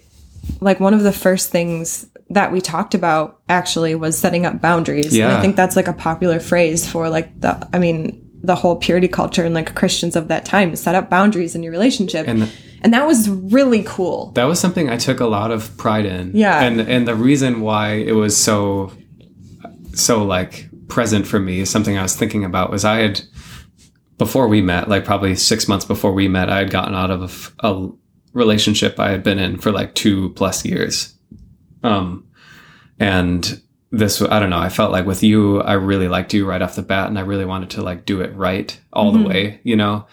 like 0.62 0.80
one 0.80 0.94
of 0.94 1.04
the 1.04 1.12
first 1.12 1.50
things 1.50 2.08
that 2.30 2.52
we 2.52 2.62
talked 2.62 2.96
about 2.96 3.40
actually 3.50 3.94
was 3.96 4.18
setting 4.18 4.46
up 4.46 4.62
boundaries. 4.62 5.08
And 5.08 5.16
Yeah. 5.16 5.38
I 5.38 5.42
think 5.42 5.56
that's 5.56 5.76
like 5.76 5.88
a 5.88 5.94
popular 5.94 6.40
phrase 6.40 6.88
for 6.90 7.10
like 7.10 7.40
the 7.40 7.68
I 7.74 7.80
mean 7.80 8.25
the 8.46 8.56
whole 8.56 8.76
purity 8.76 9.08
culture 9.08 9.44
and 9.44 9.54
like 9.54 9.76
Christians 9.76 10.16
of 10.16 10.28
that 10.28 10.46
time 10.46 10.76
set 10.76 10.96
up 10.96 11.10
boundaries 11.10 11.56
in 11.56 11.64
your 11.64 11.72
relationship. 11.72 12.28
And 12.28 12.52
And 12.82 12.94
that 12.94 13.08
was 13.08 13.30
really 13.30 13.84
cool. 13.84 14.32
that 14.36 14.44
was 14.44 14.60
something 14.60 14.90
I 14.90 14.98
took 14.98 15.20
a 15.20 15.26
lot 15.26 15.52
of 15.52 15.76
pride 15.78 16.06
in. 16.06 16.32
Yeah. 16.36 16.62
And 16.62 16.80
and 16.82 17.08
the 17.08 17.16
reason 17.16 17.62
why 17.62 17.94
it 17.94 18.14
was 18.14 18.42
so 18.42 18.92
so 19.94 20.24
like 20.24 20.70
present 20.88 21.26
for 21.26 21.40
me, 21.40 21.62
is 21.62 21.70
something 21.70 21.98
I 21.98 22.04
was 22.04 22.16
thinking 22.16 22.46
about 22.46 22.70
was 22.72 22.86
I 22.86 22.98
had 23.00 23.22
before 24.18 24.48
we 24.48 24.62
met, 24.62 24.88
like 24.88 25.04
probably 25.04 25.36
six 25.36 25.68
months 25.68 25.84
before 25.84 26.14
we 26.14 26.28
met, 26.28 26.50
I 26.50 26.60
had 26.60 26.70
gotten 26.70 26.94
out 26.94 27.12
of 27.12 27.54
a 27.60 27.90
relationship 28.34 29.00
I 29.00 29.10
had 29.10 29.24
been 29.24 29.40
in 29.40 29.58
for 29.60 29.72
like 29.72 29.96
two 29.96 30.30
plus 30.36 30.64
years. 30.64 31.16
Um 31.84 32.28
and 33.00 33.62
this 33.98 34.22
I 34.22 34.40
don't 34.40 34.50
know, 34.50 34.60
I 34.60 34.70
felt 34.70 34.92
like 34.92 35.06
with 35.06 35.24
you, 35.24 35.62
I 35.62 35.74
really 35.74 36.08
liked 36.08 36.34
you 36.34 36.46
right 36.46 36.62
off 36.62 36.76
the 36.76 36.82
bat 36.82 37.08
and 37.08 37.18
I 37.18 37.22
really 37.22 37.46
wanted 37.46 37.70
to 37.72 37.82
like 37.82 38.06
do 38.06 38.22
it 38.22 38.36
right 38.36 38.78
all 38.94 39.12
Mm-hmm. 39.12 39.24
the 39.24 39.30
way, 39.30 39.60
you 39.64 39.76
know? 39.76 40.06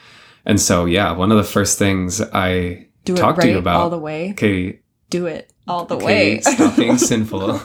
And 0.46 0.60
so 0.60 0.84
yeah, 0.86 1.12
one 1.12 1.30
of 1.30 1.36
the 1.36 1.44
first 1.44 1.78
things 1.78 2.20
I 2.20 2.88
Do 3.04 3.14
talked 3.14 3.38
right 3.38 3.44
to 3.46 3.50
you 3.52 3.58
about 3.58 3.80
all 3.80 3.90
the 3.90 3.98
way. 3.98 4.30
Okay, 4.32 4.80
Do 5.10 5.26
it 5.26 5.52
all 5.66 5.84
the 5.84 5.96
okay, 5.96 6.04
way. 6.36 6.40
stop 6.42 6.76
being 6.76 6.98
sinful. 7.10 7.60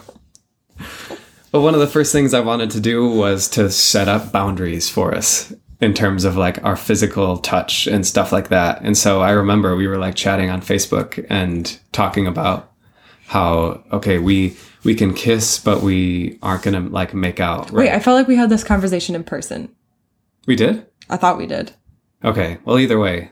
But 1.51 1.61
one 1.61 1.73
of 1.73 1.79
the 1.79 1.87
first 1.87 2.11
things 2.11 2.33
I 2.33 2.39
wanted 2.41 2.71
to 2.71 2.79
do 2.79 3.07
was 3.09 3.47
to 3.49 3.69
set 3.71 4.07
up 4.07 4.31
boundaries 4.31 4.89
for 4.89 5.15
us 5.15 5.53
in 5.79 5.93
terms 5.93 6.25
of 6.25 6.35
like 6.35 6.63
our 6.63 6.75
physical 6.75 7.37
touch 7.37 7.87
and 7.87 8.05
stuff 8.05 8.31
like 8.31 8.49
that. 8.49 8.81
And 8.81 8.97
so 8.97 9.21
I 9.21 9.31
remember 9.31 9.75
we 9.75 9.87
were 9.87 9.97
like 9.97 10.15
chatting 10.15 10.49
on 10.49 10.61
Facebook 10.61 11.25
and 11.29 11.79
talking 11.91 12.27
about 12.27 12.71
how 13.27 13.83
okay, 13.91 14.17
we 14.19 14.55
we 14.87 14.95
can 14.95 15.13
kiss 15.13 15.59
but 15.59 15.81
we 15.83 16.39
aren't 16.41 16.63
to 16.63 16.79
like 16.79 17.13
make 17.13 17.39
out, 17.39 17.65
right? 17.71 17.73
Wait, 17.87 17.91
I 17.91 17.99
felt 17.99 18.15
like 18.15 18.27
we 18.27 18.37
had 18.37 18.49
this 18.49 18.63
conversation 18.63 19.13
in 19.13 19.23
person. 19.23 19.69
we 20.47 20.55
did? 20.55 20.87
I 21.09 21.17
thought 21.17 21.37
we 21.37 21.45
did. 21.45 21.73
Okay. 22.23 22.57
Well, 22.65 22.79
either 22.79 22.97
way, 22.97 23.29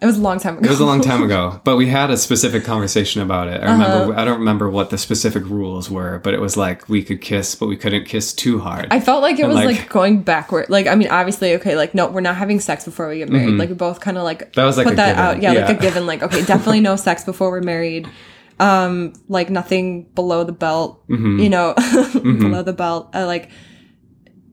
It 0.00 0.06
was 0.06 0.18
a 0.18 0.20
long 0.20 0.38
time 0.38 0.58
ago. 0.58 0.66
It 0.66 0.70
was 0.70 0.80
a 0.80 0.84
long 0.84 1.00
time 1.00 1.22
ago, 1.28 1.60
but 1.64 1.76
we 1.76 1.86
had 1.86 2.10
a 2.10 2.16
specific 2.16 2.64
conversation 2.64 3.22
about 3.22 3.48
it. 3.48 3.62
I 3.62 3.72
remember. 3.72 4.14
I 4.14 4.24
don't 4.24 4.38
remember 4.40 4.68
what 4.70 4.90
the 4.90 4.98
specific 4.98 5.44
rules 5.44 5.90
were, 5.90 6.18
but 6.22 6.34
it 6.34 6.40
was 6.40 6.56
like 6.56 6.88
we 6.88 7.02
could 7.02 7.20
kiss, 7.22 7.54
but 7.54 7.66
we 7.66 7.76
couldn't 7.76 8.04
kiss 8.04 8.32
too 8.34 8.58
hard. 8.60 8.88
I 8.90 9.00
felt 9.00 9.22
like 9.22 9.38
it 9.38 9.46
was 9.46 9.56
like- 9.56 9.66
like, 9.78 9.88
going 9.88 10.22
backward. 10.22 10.68
Like, 10.68 10.86
I 10.86 10.94
mean, 10.96 11.08
obviously, 11.08 11.54
okay, 11.54 11.76
like, 11.76 11.94
no, 11.94 12.08
we're 12.08 12.20
not 12.20 12.36
having 12.36 12.60
sex 12.60 12.84
before 12.84 13.08
we 13.08 13.18
get 13.18 13.30
married. 13.30 13.54
Like, 13.54 13.70
we 13.70 13.74
both 13.74 14.00
kind 14.00 14.18
of 14.18 14.24
like 14.24 14.40
Mm-hmm. 14.40 14.60
That 14.60 14.64
was 14.66 14.76
like 14.76 14.86
put 14.86 14.96
that 14.96 15.16
given. 15.16 15.24
out. 15.24 15.42
Yeah, 15.42 15.66
like 15.66 15.78
a 15.78 15.80
given. 15.80 16.06
Like, 16.06 16.22
okay, 16.22 16.44
definitely 16.44 16.80
no 16.90 16.96
sex 16.96 17.24
before 17.24 17.50
we're 17.50 17.62
married. 17.62 18.06
Um, 18.60 19.12
like 19.28 19.50
nothing 19.50 20.04
below 20.14 20.44
the 20.44 20.52
belt. 20.52 21.06
Mm-hmm. 21.08 21.38
You 21.40 21.48
know, 21.50 21.74
below 22.12 22.62
the 22.62 22.72
belt. 22.72 23.10
Uh, 23.14 23.26
like, 23.26 23.50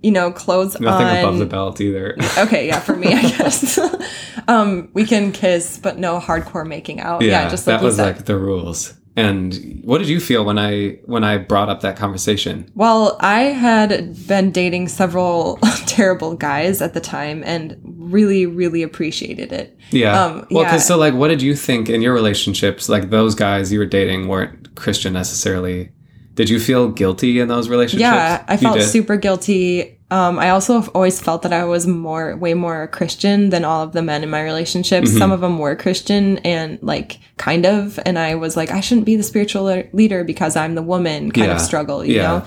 you 0.01 0.11
know, 0.11 0.31
clothes 0.31 0.79
Nothing 0.79 1.07
on. 1.07 1.17
above 1.17 1.37
the 1.37 1.45
belt 1.45 1.79
either. 1.79 2.17
Okay, 2.37 2.67
yeah, 2.67 2.79
for 2.79 2.95
me, 2.95 3.13
I 3.13 3.21
guess. 3.21 3.79
um, 4.47 4.89
we 4.93 5.05
can 5.05 5.31
kiss, 5.31 5.77
but 5.77 5.97
no 5.97 6.19
hardcore 6.19 6.65
making 6.65 6.99
out. 6.99 7.21
Yeah, 7.21 7.43
yeah, 7.43 7.49
just 7.49 7.67
like 7.67 7.79
that 7.79 7.85
was 7.85 7.97
said. 7.97 8.17
like 8.17 8.25
the 8.25 8.37
rules. 8.37 8.93
And 9.15 9.81
what 9.83 9.97
did 9.97 10.07
you 10.07 10.19
feel 10.21 10.45
when 10.45 10.57
I 10.57 10.99
when 11.05 11.23
I 11.23 11.37
brought 11.37 11.67
up 11.67 11.81
that 11.81 11.97
conversation? 11.97 12.71
Well, 12.75 13.17
I 13.19 13.41
had 13.41 14.15
been 14.27 14.51
dating 14.51 14.87
several 14.87 15.57
terrible 15.85 16.35
guys 16.35 16.81
at 16.81 16.93
the 16.93 17.01
time 17.01 17.43
and 17.45 17.77
really, 17.83 18.45
really 18.45 18.83
appreciated 18.83 19.51
it. 19.51 19.77
Yeah. 19.89 20.19
Um, 20.23 20.47
well, 20.49 20.63
yeah. 20.63 20.69
because 20.69 20.87
so 20.87 20.97
like, 20.97 21.13
what 21.13 21.27
did 21.27 21.41
you 21.41 21.55
think 21.55 21.89
in 21.89 22.01
your 22.01 22.13
relationships? 22.13 22.87
Like 22.87 23.09
those 23.09 23.35
guys 23.35 23.71
you 23.71 23.79
were 23.79 23.85
dating 23.85 24.29
weren't 24.29 24.75
Christian 24.75 25.11
necessarily. 25.13 25.91
Did 26.35 26.49
you 26.49 26.59
feel 26.61 26.87
guilty 26.89 27.41
in 27.41 27.49
those 27.49 27.67
relationships? 27.67 28.01
Yeah, 28.01 28.45
I 28.47 28.53
You 28.53 28.59
felt 28.59 28.77
did? 28.77 28.87
super 28.87 29.17
guilty. 29.17 29.99
Um, 30.11 30.37
I 30.39 30.49
also 30.49 30.73
have 30.79 30.89
always 30.89 31.21
felt 31.21 31.41
that 31.43 31.53
I 31.53 31.63
was 31.63 31.87
more, 31.87 32.35
way 32.35 32.53
more 32.53 32.87
Christian 32.87 33.49
than 33.49 33.63
all 33.63 33.81
of 33.81 33.93
the 33.93 34.01
men 34.01 34.23
in 34.23 34.29
my 34.29 34.43
relationships. 34.43 35.09
Mm-hmm. 35.09 35.17
Some 35.17 35.31
of 35.31 35.39
them 35.39 35.57
were 35.57 35.73
Christian 35.75 36.37
and 36.39 36.77
like 36.83 37.19
kind 37.37 37.65
of, 37.65 37.97
and 38.05 38.19
I 38.19 38.35
was 38.35 38.57
like, 38.57 38.71
I 38.71 38.81
shouldn't 38.81 39.05
be 39.05 39.15
the 39.15 39.23
spiritual 39.23 39.63
le- 39.63 39.85
leader 39.93 40.25
because 40.25 40.57
I'm 40.57 40.75
the 40.75 40.81
woman 40.81 41.31
kind 41.31 41.47
Yeah. 41.47 41.55
of 41.55 41.61
struggle, 41.61 42.03
you 42.03 42.15
Yeah. 42.17 42.21
know? 42.23 42.45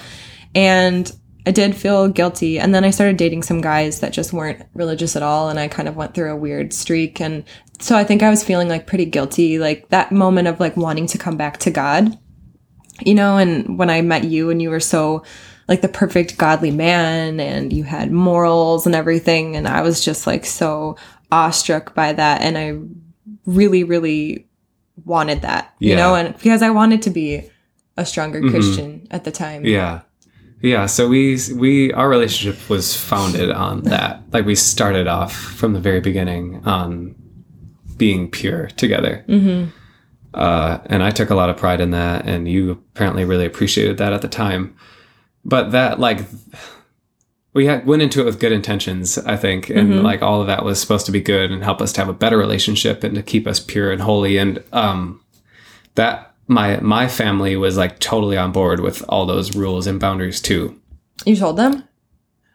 And 0.54 1.10
I 1.46 1.50
did 1.52 1.74
feel 1.74 2.08
guilty. 2.08 2.58
And 2.58 2.74
then 2.74 2.84
I 2.84 2.90
started 2.90 3.16
dating 3.16 3.42
some 3.44 3.62
guys 3.62 4.00
that 4.00 4.12
just 4.12 4.32
weren't 4.34 4.62
religious 4.74 5.16
at 5.16 5.22
all. 5.22 5.48
And 5.48 5.58
I 5.58 5.66
kind 5.68 5.88
of 5.88 5.96
went 5.96 6.14
through 6.14 6.32
a 6.32 6.36
weird 6.36 6.72
streak. 6.74 7.18
And 7.20 7.44
so 7.80 7.96
I 7.96 8.04
think 8.04 8.22
I 8.22 8.28
was 8.30 8.44
feeling 8.44 8.68
like 8.68 8.86
pretty 8.86 9.06
guilty, 9.06 9.58
like 9.58 9.88
that 9.88 10.12
moment 10.12 10.48
of 10.48 10.60
like 10.60 10.76
wanting 10.76 11.06
to 11.08 11.18
come 11.18 11.36
back 11.38 11.58
to 11.60 11.70
God 11.70 12.18
you 13.00 13.12
know 13.12 13.38
and 13.38 13.76
when 13.76 13.90
i 13.90 14.00
met 14.00 14.22
you 14.22 14.50
and 14.50 14.62
you 14.62 14.70
were 14.70 14.78
so 14.78 15.24
like 15.68 15.80
the 15.80 15.88
perfect 15.88 16.36
godly 16.38 16.70
man 16.70 17.40
and 17.40 17.72
you 17.72 17.84
had 17.84 18.10
morals 18.10 18.86
and 18.86 18.94
everything 18.94 19.56
and 19.56 19.66
i 19.66 19.80
was 19.82 20.04
just 20.04 20.26
like 20.26 20.44
so 20.44 20.96
awestruck 21.30 21.94
by 21.94 22.12
that 22.12 22.40
and 22.40 22.58
i 22.58 22.78
really 23.46 23.84
really 23.84 24.46
wanted 25.04 25.42
that 25.42 25.74
you 25.78 25.96
know 25.96 26.14
and 26.14 26.34
because 26.36 26.62
i 26.62 26.70
wanted 26.70 27.02
to 27.02 27.10
be 27.10 27.48
a 27.96 28.04
stronger 28.04 28.40
christian 28.40 29.06
at 29.10 29.24
the 29.24 29.30
time 29.30 29.64
Yeah. 29.64 30.00
Yeah, 30.64 30.86
so 30.86 31.08
we 31.08 31.38
we 31.54 31.92
our 31.92 32.08
relationship 32.08 32.70
was 32.70 32.96
founded 32.96 33.50
on 33.50 33.82
that. 33.82 34.22
Like 34.32 34.46
we 34.46 34.54
started 34.54 35.06
off 35.06 35.36
from 35.36 35.74
the 35.74 35.80
very 35.80 36.00
beginning 36.00 36.64
on 36.64 37.14
being 37.98 38.30
pure 38.30 38.68
together. 38.68 39.26
Mm-hmm. 39.28 39.70
Uh, 40.32 40.78
and 40.86 41.02
I 41.02 41.10
took 41.10 41.28
a 41.28 41.34
lot 41.34 41.50
of 41.50 41.58
pride 41.58 41.82
in 41.82 41.90
that, 41.90 42.26
and 42.26 42.48
you 42.48 42.70
apparently 42.70 43.26
really 43.26 43.44
appreciated 43.44 43.98
that 43.98 44.14
at 44.14 44.22
the 44.22 44.28
time. 44.28 44.74
But 45.44 45.72
that 45.72 46.00
like 46.00 46.20
we 47.52 47.66
had, 47.66 47.86
went 47.86 48.02
into 48.02 48.20
it 48.20 48.24
with 48.24 48.40
good 48.40 48.52
intentions, 48.52 49.16
I 49.18 49.36
think, 49.36 49.70
and 49.70 50.02
like 50.02 50.22
all 50.22 50.40
of 50.40 50.48
that 50.48 50.64
was 50.64 50.80
supposed 50.80 51.06
to 51.06 51.12
be 51.12 51.20
good 51.20 51.52
and 51.52 51.62
help 51.62 51.80
us 51.80 51.92
to 51.92 52.00
have 52.00 52.08
a 52.08 52.14
better 52.14 52.36
relationship 52.36 53.04
and 53.04 53.14
to 53.14 53.22
keep 53.22 53.46
us 53.46 53.60
pure 53.60 53.92
and 53.92 54.02
holy. 54.02 54.38
And 54.38 54.62
um, 54.72 55.20
that 55.94 56.34
my 56.48 56.80
my 56.80 57.08
family 57.08 57.56
was 57.56 57.76
like 57.76 58.00
totally 58.00 58.36
on 58.36 58.52
board 58.52 58.80
with 58.80 59.04
all 59.08 59.24
those 59.24 59.54
rules 59.54 59.86
and 59.86 60.00
boundaries 60.00 60.40
too. 60.40 60.80
you 61.24 61.36
told 61.36 61.56
them 61.56 61.84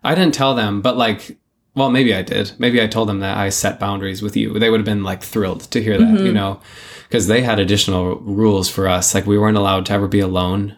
I 0.04 0.16
didn't 0.16 0.34
tell 0.34 0.56
them, 0.56 0.82
but 0.82 0.98
like, 0.98 1.38
well, 1.76 1.90
maybe 1.90 2.14
I 2.14 2.22
did. 2.22 2.54
Maybe 2.58 2.82
I 2.82 2.88
told 2.88 3.10
them 3.10 3.20
that 3.20 3.38
I 3.38 3.50
set 3.50 3.80
boundaries 3.80 4.22
with 4.22 4.36
you. 4.36 4.58
They 4.60 4.70
would 4.70 4.80
have 4.80 4.86
been 4.86 5.04
like 5.04 5.24
thrilled 5.24 5.62
to 5.72 5.82
hear 5.82 5.98
that, 5.98 6.22
you 6.24 6.32
know, 6.32 6.62
because 7.08 7.28
they 7.28 7.42
had 7.42 7.60
additional 7.60 8.16
rules 8.18 8.70
for 8.70 8.88
us. 8.88 9.14
Like 9.14 9.26
we 9.26 9.38
weren't 9.38 9.58
allowed 9.58 9.86
to 9.88 9.94
ever 9.94 10.08
be 10.08 10.20
alone 10.20 10.78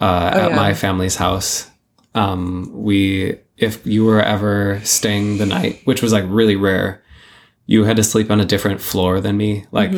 uh, 0.00 0.30
at 0.34 0.50
yeah. 0.50 0.56
my 0.56 0.74
family's 0.74 1.16
house. 1.16 1.70
Um, 2.14 2.70
we, 2.72 3.38
if 3.56 3.86
you 3.86 4.04
were 4.04 4.20
ever 4.22 4.80
staying 4.84 5.38
the 5.38 5.46
night, 5.46 5.80
which 5.84 6.02
was 6.02 6.12
like 6.12 6.24
really 6.26 6.56
rare, 6.56 7.02
you 7.66 7.84
had 7.84 7.96
to 7.96 8.02
sleep 8.04 8.30
on 8.30 8.40
a 8.40 8.44
different 8.44 8.80
floor 8.80 9.20
than 9.20 9.36
me. 9.36 9.66
Like 9.70 9.92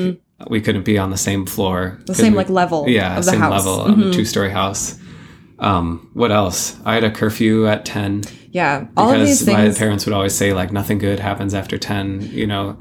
we 0.48 0.60
couldn't 0.60 0.82
be 0.84 0.98
on 0.98 1.10
the 1.10 1.16
same 1.16 1.46
floor. 1.46 1.98
the 2.06 2.14
same 2.14 2.32
we- 2.32 2.38
like 2.38 2.50
level 2.50 2.88
yeah, 2.88 3.16
of 3.16 3.24
the 3.24 3.30
same 3.30 3.40
house 3.40 3.64
Mm-hmm. 3.64 3.90
level 3.90 4.02
on 4.04 4.08
a 4.10 4.12
two 4.12 4.24
story 4.24 4.50
house. 4.50 4.98
Um, 5.58 6.10
what 6.12 6.32
else? 6.32 6.76
I 6.84 6.94
had 6.94 7.04
a 7.04 7.10
curfew 7.10 7.66
at 7.68 7.84
ten 7.84 8.22
yeah 8.50 8.86
all 8.98 9.10
of 9.10 9.18
these 9.20 9.42
because 9.46 9.74
my 9.74 9.78
parents 9.78 10.04
would 10.04 10.12
always 10.12 10.34
say 10.34 10.52
like 10.52 10.70
nothing 10.72 10.98
good 10.98 11.20
happens 11.20 11.54
after 11.54 11.78
ten. 11.78 12.20
You 12.32 12.46
know, 12.48 12.78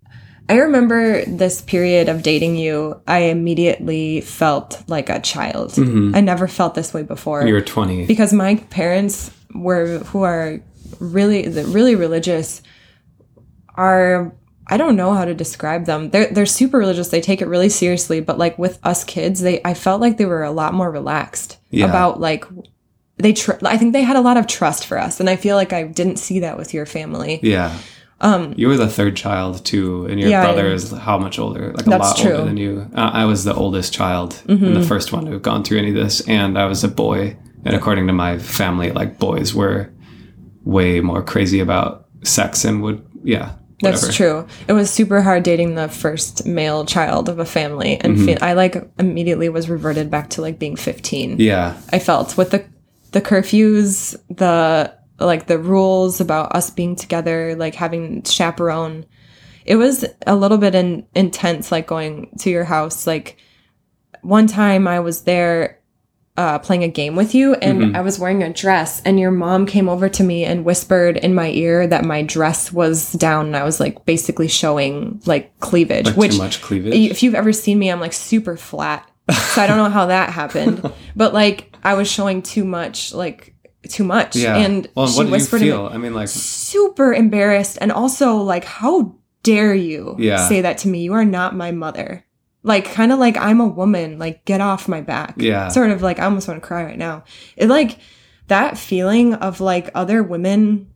I 0.52 0.58
remember 0.58 1.24
this 1.26 1.62
period 1.62 2.10
of 2.10 2.24
dating 2.24 2.56
you, 2.58 3.02
I 3.08 3.20
immediately 3.36 4.22
felt 4.22 4.84
like 4.88 5.10
a 5.10 5.20
child. 5.22 5.72
Mm-hmm. 5.72 6.16
I 6.16 6.22
never 6.22 6.48
felt 6.48 6.76
this 6.76 6.94
way 6.94 7.04
before. 7.04 7.46
you 7.48 7.54
were 7.54 7.62
twenty. 7.62 8.06
because 8.06 8.34
my 8.34 8.56
parents 8.70 9.32
were 9.56 10.00
who 10.12 10.24
are 10.24 10.60
really 11.00 11.48
really 11.78 11.96
religious 11.96 12.62
are 13.76 14.34
I 14.68 14.78
don't 14.78 14.96
know 14.96 15.14
how 15.14 15.26
to 15.26 15.34
describe 15.34 15.86
them. 15.86 16.10
They're 16.12 16.28
they're 16.32 16.46
super 16.46 16.78
religious. 16.78 17.10
They 17.10 17.22
take 17.22 17.42
it 17.42 17.48
really 17.48 17.70
seriously, 17.70 18.20
but 18.22 18.38
like 18.38 18.58
with 18.60 18.80
us 18.84 19.04
kids, 19.04 19.42
they 19.42 19.62
I 19.66 19.74
felt 19.74 20.00
like 20.02 20.18
they 20.18 20.26
were 20.26 20.44
a 20.44 20.52
lot 20.52 20.74
more 20.74 20.90
relaxed 20.92 21.58
Yeah. 21.72 21.86
about 21.88 22.20
like 22.20 22.46
they 23.18 23.34
tr- 23.34 23.54
I 23.64 23.78
think 23.78 23.94
they 23.94 24.04
had 24.04 24.16
a 24.16 24.22
lot 24.22 24.38
of 24.38 24.48
trust 24.48 24.86
for 24.88 24.98
us, 24.98 25.20
and 25.20 25.30
I 25.30 25.36
feel 25.36 25.56
like 25.56 25.74
I 25.74 25.84
didn't 25.84 26.18
see 26.18 26.40
that 26.40 26.58
with 26.58 26.74
your 26.74 26.86
family. 26.86 27.40
yeah. 27.44 27.78
Um, 28.22 28.54
you 28.56 28.68
were 28.68 28.78
the 28.78 28.88
third 28.88 29.16
child 29.18 29.66
too, 29.66 30.06
and 30.06 30.20
your 30.20 30.30
Yeah, 30.30 30.44
brother 30.44 30.68
is 30.72 30.92
how 30.92 31.18
much 31.18 31.40
older? 31.40 31.74
Like 31.74 31.88
a 31.88 31.90
lot 31.90 32.16
true. 32.18 32.30
Mm-hmm. 32.30 32.40
older 32.40 32.46
than 32.46 32.58
you. 32.58 32.88
Uh, 32.96 33.10
I 33.14 33.26
was 33.26 33.44
the 33.44 33.54
oldest 33.54 33.94
child 33.94 34.42
and 34.48 34.76
the 34.76 34.84
first 34.84 35.12
one 35.12 35.26
to 35.26 35.32
have 35.32 35.42
gone 35.42 35.64
through 35.64 35.80
any 35.80 35.90
of 35.90 35.96
this, 35.96 36.22
and 36.28 36.58
I 36.58 36.66
was 36.66 36.84
a 36.84 36.88
boy. 36.88 37.36
And 37.66 37.76
according 37.76 38.08
to 38.08 38.14
my 38.14 38.38
family, 38.40 38.92
like 38.92 39.20
boys 39.20 39.54
were 39.54 39.92
way 40.64 41.00
more 41.02 41.22
crazy 41.24 41.60
about 41.60 42.08
sex 42.24 42.64
and 42.66 42.82
would 42.84 43.06
yeah. 43.24 43.54
Whatever. 43.82 44.02
That's 44.06 44.16
true. 44.16 44.48
It 44.68 44.74
was 44.74 44.92
super 44.92 45.24
hard 45.24 45.42
dating 45.42 45.74
the 45.74 45.88
first 45.90 46.46
male 46.46 46.86
child 46.86 47.28
of 47.30 47.40
a 47.40 47.46
family, 47.46 47.98
and 48.00 48.16
Mm-hmm. 48.16 48.26
fe- 48.28 48.38
I 48.40 48.54
like 48.54 48.76
immediately 49.00 49.50
was 49.50 49.68
reverted 49.70 50.12
back 50.12 50.30
to 50.32 50.42
like 50.42 50.60
being 50.60 50.76
fifteen. 50.76 51.38
Yeah, 51.40 51.76
I 51.92 51.98
felt 51.98 52.38
with 52.38 52.52
the 52.52 52.64
the 53.12 53.22
curfews, 53.22 54.16
the 54.30 54.94
like 55.26 55.48
the 55.48 55.60
rules 55.60 56.20
about 56.22 56.56
us 56.56 56.70
being 56.70 56.96
together, 56.96 57.56
like 57.56 57.76
having 57.76 58.24
chaperone. 58.24 59.06
It 59.66 59.76
was 59.76 60.06
a 60.26 60.36
little 60.36 60.58
bit 60.58 60.76
in, 60.76 61.06
intense, 61.16 61.72
like 61.72 61.88
going 61.88 62.32
to 62.40 62.50
your 62.50 62.64
house. 62.64 63.06
Like 63.06 63.38
one 64.22 64.48
time, 64.48 64.88
I 64.88 65.00
was 65.00 65.22
there 65.24 65.80
uh, 66.38 66.58
playing 66.60 66.84
a 66.84 66.88
game 66.88 67.16
with 67.16 67.36
you, 67.36 67.56
and 67.56 67.82
Mm-hmm. 67.82 67.96
I 67.96 68.02
was 68.02 68.18
wearing 68.18 68.42
a 68.42 68.52
dress, 68.52 69.02
and 69.04 69.20
your 69.20 69.32
mom 69.32 69.66
came 69.66 69.90
over 69.90 70.10
to 70.10 70.24
me 70.24 70.46
and 70.46 70.64
whispered 70.66 71.18
in 71.18 71.36
my 71.36 71.50
ear 71.50 71.86
that 71.86 72.06
my 72.06 72.24
dress 72.24 72.72
was 72.72 73.12
down, 73.14 73.48
and 73.48 73.56
I 73.58 73.64
was 73.64 73.80
like 73.80 74.06
basically 74.06 74.48
showing 74.48 75.22
like 75.26 75.58
cleavage, 75.60 76.08
like 76.08 76.16
which 76.18 76.32
too 76.32 76.38
much 76.38 76.62
cleavage. 76.62 76.94
if 76.94 77.22
you've 77.22 77.36
ever 77.36 77.52
seen 77.54 77.78
me, 77.78 77.92
I'm 77.92 78.00
like 78.00 78.14
super 78.14 78.58
flat. 78.58 79.08
So 79.30 79.62
I 79.62 79.68
don't 79.68 79.78
know 79.78 79.90
how 79.90 80.08
that 80.08 80.32
happened. 80.32 80.92
But 81.16 81.34
like 81.34 81.76
I 81.84 81.94
was 81.96 82.10
showing 82.10 82.42
too 82.42 82.64
much, 82.64 83.14
like 83.14 83.54
too 83.89 84.04
much. 84.04 84.36
yeah. 84.36 84.58
And 84.58 84.88
well, 84.96 85.08
she 85.08 85.24
you 85.24 85.32
whispered 85.32 85.62
in 85.62 85.67
feel? 85.67 85.84
my- 85.89 85.96
I 85.96 85.98
mean, 85.98 86.13
like 86.13 86.28
super 86.28 87.13
embarrassed 87.13 87.78
and 87.82 87.91
also 87.91 88.36
like, 88.38 88.63
how 88.63 89.15
dare 89.44 89.74
you 89.74 90.15
Yeah. 90.20 90.48
say 90.48 90.62
that 90.62 90.78
to 90.80 90.88
me? 90.88 91.02
You 91.04 91.13
are 91.13 91.26
not 91.26 91.56
my 91.56 91.72
mother. 91.72 92.24
Like 92.63 92.86
kind 92.94 93.12
of 93.12 93.17
like 93.17 93.38
I'm 93.38 93.60
a 93.60 93.67
woman, 93.67 94.20
like 94.20 94.46
get 94.46 94.62
off 94.62 94.88
my 94.88 95.02
back. 95.02 95.34
Yeah. 95.38 95.70
Sort 95.70 95.89
of 95.89 96.02
like 96.04 96.20
I 96.20 96.26
almost 96.26 96.48
want 96.48 96.62
to 96.62 96.67
cry 96.67 96.84
right 96.84 96.98
now. 96.98 97.24
It 97.58 97.67
like 97.70 97.98
that 98.48 98.78
feeling 98.78 99.34
of 99.34 99.60
like 99.62 99.89
other 99.96 100.22
women 100.22 100.88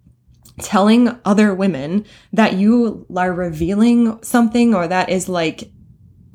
telling 0.62 1.10
other 1.26 1.54
women 1.56 2.06
that 2.34 2.54
you 2.54 3.06
are 3.18 3.34
revealing 3.34 4.22
something 4.24 4.74
or 4.76 4.88
that 4.88 5.10
is 5.10 5.28
like 5.28 5.72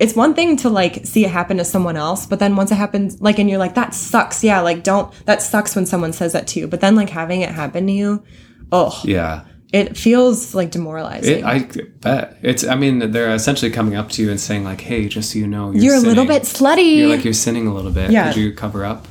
it's 0.00 0.16
one 0.16 0.34
thing 0.34 0.56
to 0.56 0.70
like 0.70 1.06
see 1.06 1.24
it 1.24 1.30
happen 1.30 1.58
to 1.58 1.64
someone 1.64 1.96
else 1.96 2.26
but 2.26 2.40
then 2.40 2.56
once 2.56 2.72
it 2.72 2.76
happens 2.76 3.20
like 3.20 3.38
and 3.38 3.48
you're 3.48 3.58
like 3.58 3.74
that 3.74 3.94
sucks 3.94 4.42
yeah 4.42 4.60
like 4.60 4.82
don't 4.82 5.12
that 5.26 5.40
sucks 5.42 5.76
when 5.76 5.86
someone 5.86 6.12
says 6.12 6.32
that 6.32 6.46
to 6.48 6.58
you 6.58 6.66
but 6.66 6.80
then 6.80 6.96
like 6.96 7.10
having 7.10 7.42
it 7.42 7.50
happen 7.50 7.86
to 7.86 7.92
you 7.92 8.24
oh 8.72 8.98
yeah. 9.04 9.44
it 9.72 9.96
feels 9.96 10.54
like 10.54 10.70
demoralizing 10.70 11.38
It, 11.38 11.44
I 11.44 11.58
bet 12.00 12.38
it's. 12.42 12.64
I 12.64 12.74
mean, 12.74 13.12
they're 13.12 13.34
essentially 13.34 13.70
coming 13.70 13.94
up 13.94 14.08
to 14.10 14.22
you 14.22 14.30
and 14.30 14.40
saying 14.40 14.64
like, 14.64 14.80
"Hey, 14.80 15.08
just 15.08 15.32
so 15.32 15.38
you 15.38 15.46
know, 15.46 15.70
you're, 15.70 15.82
you're 15.82 15.96
a 15.96 16.00
little 16.00 16.24
bit 16.24 16.42
slutty 16.42 16.96
You're 16.96 17.08
like 17.08 17.24
you're 17.24 17.34
sinning 17.34 17.66
a 17.66 17.74
little 17.74 17.92
bit. 17.92 18.10
Yeah. 18.10 18.32
Could 18.32 18.40
you 18.40 18.52
cover 18.52 18.84
up?" 18.84 19.06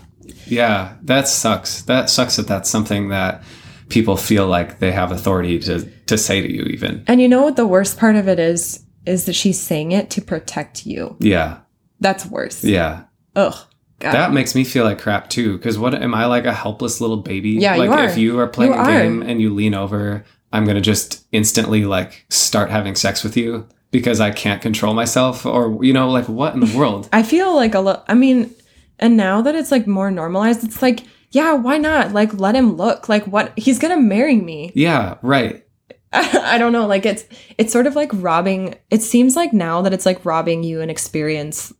Yeah, 0.45 0.95
that 1.03 1.27
sucks. 1.27 1.83
That 1.83 2.09
sucks 2.09 2.35
that 2.37 2.47
that's 2.47 2.69
something 2.69 3.09
that 3.09 3.43
people 3.89 4.17
feel 4.17 4.47
like 4.47 4.79
they 4.79 4.91
have 4.91 5.11
authority 5.11 5.59
to 5.59 5.85
to 6.07 6.17
say 6.17 6.41
to 6.41 6.51
you. 6.51 6.63
Even 6.63 7.03
and 7.07 7.21
you 7.21 7.27
know 7.27 7.43
what 7.43 7.55
the 7.55 7.67
worst 7.67 7.97
part 7.97 8.15
of 8.15 8.27
it 8.27 8.39
is 8.39 8.83
is 9.05 9.25
that 9.25 9.33
she's 9.33 9.59
saying 9.59 9.91
it 9.91 10.09
to 10.09 10.21
protect 10.21 10.85
you 10.85 11.15
yeah, 11.19 11.59
that's 11.99 12.25
worse 12.25 12.63
yeah. 12.63 13.03
ugh 13.35 13.55
God. 13.99 14.13
That 14.13 14.31
makes 14.31 14.55
me 14.55 14.63
feel 14.63 14.85
like 14.85 14.99
crap 15.01 15.29
too. 15.29 15.57
Because 15.57 15.77
what 15.77 15.93
am 15.93 16.15
I 16.15 16.25
like 16.25 16.45
a 16.45 16.53
helpless 16.53 17.01
little 17.01 17.17
baby? 17.17 17.49
Yeah, 17.49 17.75
you 17.75 17.81
like 17.81 17.89
are. 17.89 18.05
if 18.05 18.17
you 18.17 18.39
are 18.39 18.47
playing 18.47 18.71
You 18.71 18.77
a 18.79 18.81
are. 18.81 18.85
game 18.85 19.21
and 19.21 19.41
you 19.41 19.53
lean 19.53 19.73
over, 19.73 20.23
I'm 20.53 20.63
gonna 20.65 20.79
just 20.79 21.25
instantly 21.33 21.83
like 21.83 22.25
start 22.29 22.69
having 22.69 22.95
sex 22.95 23.25
with 23.25 23.35
you 23.35 23.67
because 23.91 24.21
I 24.21 24.31
can't 24.31 24.61
control 24.61 24.93
myself, 24.93 25.45
or 25.45 25.83
you 25.83 25.91
know, 25.91 26.09
like 26.09 26.29
what 26.29 26.53
in 26.53 26.61
the 26.61 26.77
world? 26.77 27.09
I 27.13 27.23
feel 27.23 27.53
like 27.53 27.75
a 27.75 27.81
lot. 27.81 28.05
I 28.07 28.13
mean, 28.13 28.55
and 28.99 29.17
now 29.17 29.41
that 29.41 29.53
it's 29.53 29.69
like 29.69 29.85
more 29.85 30.11
normalized, 30.11 30.63
it's 30.63 30.81
like, 30.81 31.01
yeah, 31.31 31.51
why 31.55 31.77
not? 31.77 32.13
Like, 32.13 32.33
let 32.33 32.55
him 32.55 32.77
look. 32.77 33.09
Like, 33.09 33.25
what? 33.27 33.51
He's 33.59 33.79
gonna 33.79 33.99
marry 33.99 34.37
me. 34.37 34.71
yeah, 34.75 35.17
right. 35.21 35.65
I 36.13 36.57
don't 36.57 36.71
know. 36.71 36.87
Like, 36.87 37.05
it's 37.05 37.25
it's 37.57 37.71
sort 37.71 37.87
of 37.87 37.95
like 37.95 38.09
robbing. 38.13 38.75
It 38.89 39.01
seems 39.01 39.35
like 39.35 39.53
now 39.53 39.81
that 39.81 39.93
it's 39.93 40.05
like 40.05 40.25
robbing 40.25 40.63
you 40.63 40.81
an 40.81 40.89
experience 40.89 41.73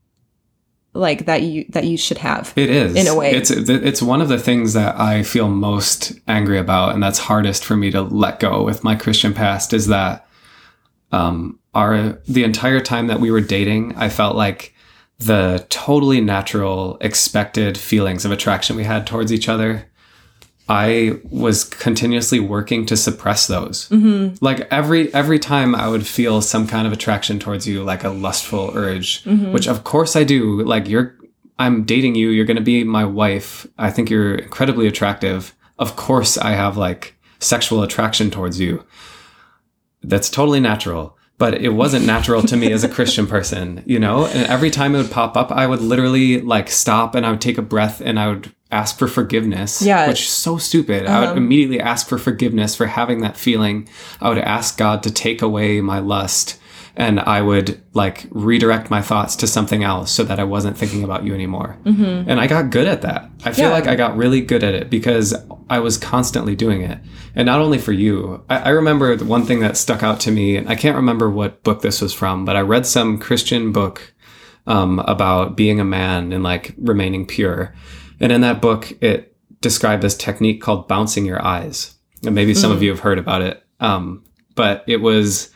like 0.93 1.25
that 1.25 1.43
you 1.43 1.65
that 1.69 1.85
you 1.85 1.97
should 1.97 2.17
have. 2.19 2.53
It 2.55 2.69
is 2.69 2.95
In 2.95 3.07
a 3.07 3.15
way. 3.15 3.31
It's 3.31 3.51
it's 3.51 4.01
one 4.01 4.21
of 4.21 4.29
the 4.29 4.39
things 4.39 4.73
that 4.73 4.99
I 4.99 5.23
feel 5.23 5.47
most 5.47 6.13
angry 6.27 6.57
about, 6.57 6.93
and 6.93 7.01
that's 7.01 7.19
hardest 7.19 7.63
for 7.63 7.75
me 7.75 7.91
to 7.91 8.01
let 8.01 8.39
go 8.39 8.63
with 8.63 8.83
my 8.83 8.95
Christian 8.95 9.33
past. 9.33 9.73
Is 9.73 9.87
that 9.87 10.27
um, 11.11 11.59
our 11.73 12.19
the 12.27 12.43
entire 12.43 12.79
time 12.79 13.07
that 13.07 13.19
we 13.19 13.31
were 13.31 13.41
dating, 13.41 13.95
I 13.95 14.09
felt 14.09 14.35
like 14.35 14.73
the 15.19 15.65
totally 15.69 16.21
natural, 16.21 16.97
expected 17.01 17.77
feelings 17.77 18.25
of 18.25 18.31
attraction 18.31 18.75
we 18.75 18.85
had 18.85 19.05
towards 19.05 19.33
each 19.33 19.49
other. 19.49 19.88
I 20.69 21.19
was 21.31 21.63
continuously 21.63 22.39
working 22.39 22.85
to 22.85 22.95
suppress 22.95 23.47
those. 23.47 23.89
Mm-hmm. 23.89 24.35
Like 24.39 24.71
every 24.71 25.11
every 25.15 25.39
time 25.39 25.73
I 25.73 25.87
would 25.87 26.05
feel 26.05 26.41
some 26.41 26.67
kind 26.67 26.85
of 26.85 26.93
attraction 26.93 27.39
towards 27.39 27.67
you, 27.67 27.83
like 27.83 28.03
a 28.03 28.09
lustful 28.09 28.71
urge, 28.75 29.23
mm-hmm. 29.23 29.51
which 29.51 29.67
of 29.67 29.83
course 29.83 30.15
I 30.15 30.23
do. 30.23 30.61
Like 30.61 30.87
you're, 30.87 31.17
I'm 31.57 31.85
dating 31.85 32.13
you. 32.13 32.29
You're 32.29 32.45
going 32.45 32.55
to 32.55 32.63
be 32.63 32.83
my 32.83 33.03
wife. 33.03 33.65
I 33.79 33.89
think 33.89 34.11
you're 34.11 34.35
incredibly 34.35 34.85
attractive. 34.85 35.55
Of 35.79 35.95
course, 35.95 36.37
I 36.37 36.51
have 36.51 36.77
like 36.77 37.17
sexual 37.39 37.81
attraction 37.81 38.29
towards 38.29 38.59
you. 38.59 38.85
That's 40.03 40.29
totally 40.29 40.59
natural. 40.59 41.17
But 41.39 41.55
it 41.55 41.69
wasn't 41.69 42.05
natural 42.05 42.43
to 42.43 42.57
me 42.57 42.71
as 42.73 42.83
a 42.83 42.89
Christian 42.95 43.25
person, 43.25 43.81
you 43.87 43.97
know? 43.97 44.25
And 44.27 44.45
every 44.47 44.69
time 44.69 44.93
it 44.93 44.99
would 44.99 45.11
pop 45.11 45.35
up, 45.35 45.51
I 45.51 45.65
would 45.65 45.81
literally 45.81 46.41
like 46.41 46.69
stop 46.69 47.15
and 47.15 47.25
I 47.25 47.31
would 47.31 47.41
take 47.41 47.57
a 47.57 47.63
breath 47.63 48.01
and 48.01 48.19
I 48.19 48.27
would 48.27 48.53
ask 48.71 48.97
for 48.99 49.07
forgiveness. 49.07 49.81
Yeah. 49.81 50.07
Which 50.07 50.21
is 50.21 50.27
so 50.29 50.57
stupid. 50.57 51.05
I 51.07 51.27
would 51.27 51.37
immediately 51.37 51.79
ask 51.79 52.07
for 52.07 52.17
forgiveness 52.17 52.75
for 52.75 52.85
having 52.85 53.21
that 53.21 53.35
feeling. 53.37 53.89
I 54.21 54.29
would 54.29 54.37
ask 54.37 54.77
God 54.77 55.01
to 55.03 55.11
take 55.11 55.41
away 55.41 55.81
my 55.81 55.99
lust 55.99 56.59
and 56.95 57.19
I 57.19 57.41
would 57.41 57.81
like 57.93 58.25
redirect 58.29 58.89
my 58.89 59.01
thoughts 59.01 59.35
to 59.37 59.47
something 59.47 59.83
else 59.83 60.11
so 60.11 60.23
that 60.23 60.39
I 60.39 60.43
wasn't 60.43 60.77
thinking 60.77 61.03
about 61.03 61.23
you 61.23 61.33
anymore. 61.33 61.77
And 61.85 62.39
I 62.39 62.45
got 62.47 62.71
good 62.71 62.87
at 62.87 63.03
that. 63.03 63.29
I 63.45 63.53
feel 63.53 63.65
Yeah. 63.67 63.71
like 63.71 63.87
I 63.87 63.95
got 63.95 64.17
really 64.17 64.41
good 64.41 64.63
at 64.63 64.73
it 64.75 64.89
because 64.89 65.33
I 65.69 65.79
was 65.79 65.97
constantly 65.97 66.55
doing 66.55 66.81
it. 66.81 66.99
And 67.35 67.45
not 67.45 67.61
only 67.61 67.77
for 67.77 67.93
you, 67.93 68.43
I, 68.49 68.57
I 68.57 68.69
remember 68.69 69.15
the 69.15 69.23
one 69.25 69.45
thing 69.45 69.61
that 69.61 69.77
stuck 69.77 70.03
out 70.03 70.19
to 70.21 70.31
me, 70.31 70.57
and 70.57 70.67
I 70.67 70.75
can't 70.75 70.95
remember 70.97 71.29
what 71.29 71.63
book 71.63 71.81
this 71.81 72.01
was 72.01 72.13
from, 72.13 72.43
but 72.43 72.55
I 72.57 72.61
read 72.61 72.85
some 72.85 73.17
Christian 73.17 73.71
book 73.71 74.13
um, 74.67 74.99
about 74.99 75.55
being 75.55 75.79
a 75.79 75.85
man 75.85 76.33
and 76.33 76.43
like 76.43 76.75
remaining 76.77 77.25
pure. 77.25 77.73
And 78.19 78.31
in 78.31 78.41
that 78.41 78.61
book, 78.61 78.91
it 79.01 79.35
described 79.61 80.03
this 80.03 80.15
technique 80.15 80.61
called 80.61 80.87
bouncing 80.87 81.25
your 81.25 81.43
eyes. 81.45 81.95
And 82.25 82.35
maybe 82.35 82.53
some 82.53 82.71
of 82.71 82.83
you 82.83 82.89
have 82.89 82.99
heard 82.99 83.17
about 83.17 83.41
it. 83.41 83.63
Um, 83.79 84.25
but 84.55 84.83
it 84.87 84.97
was 84.97 85.51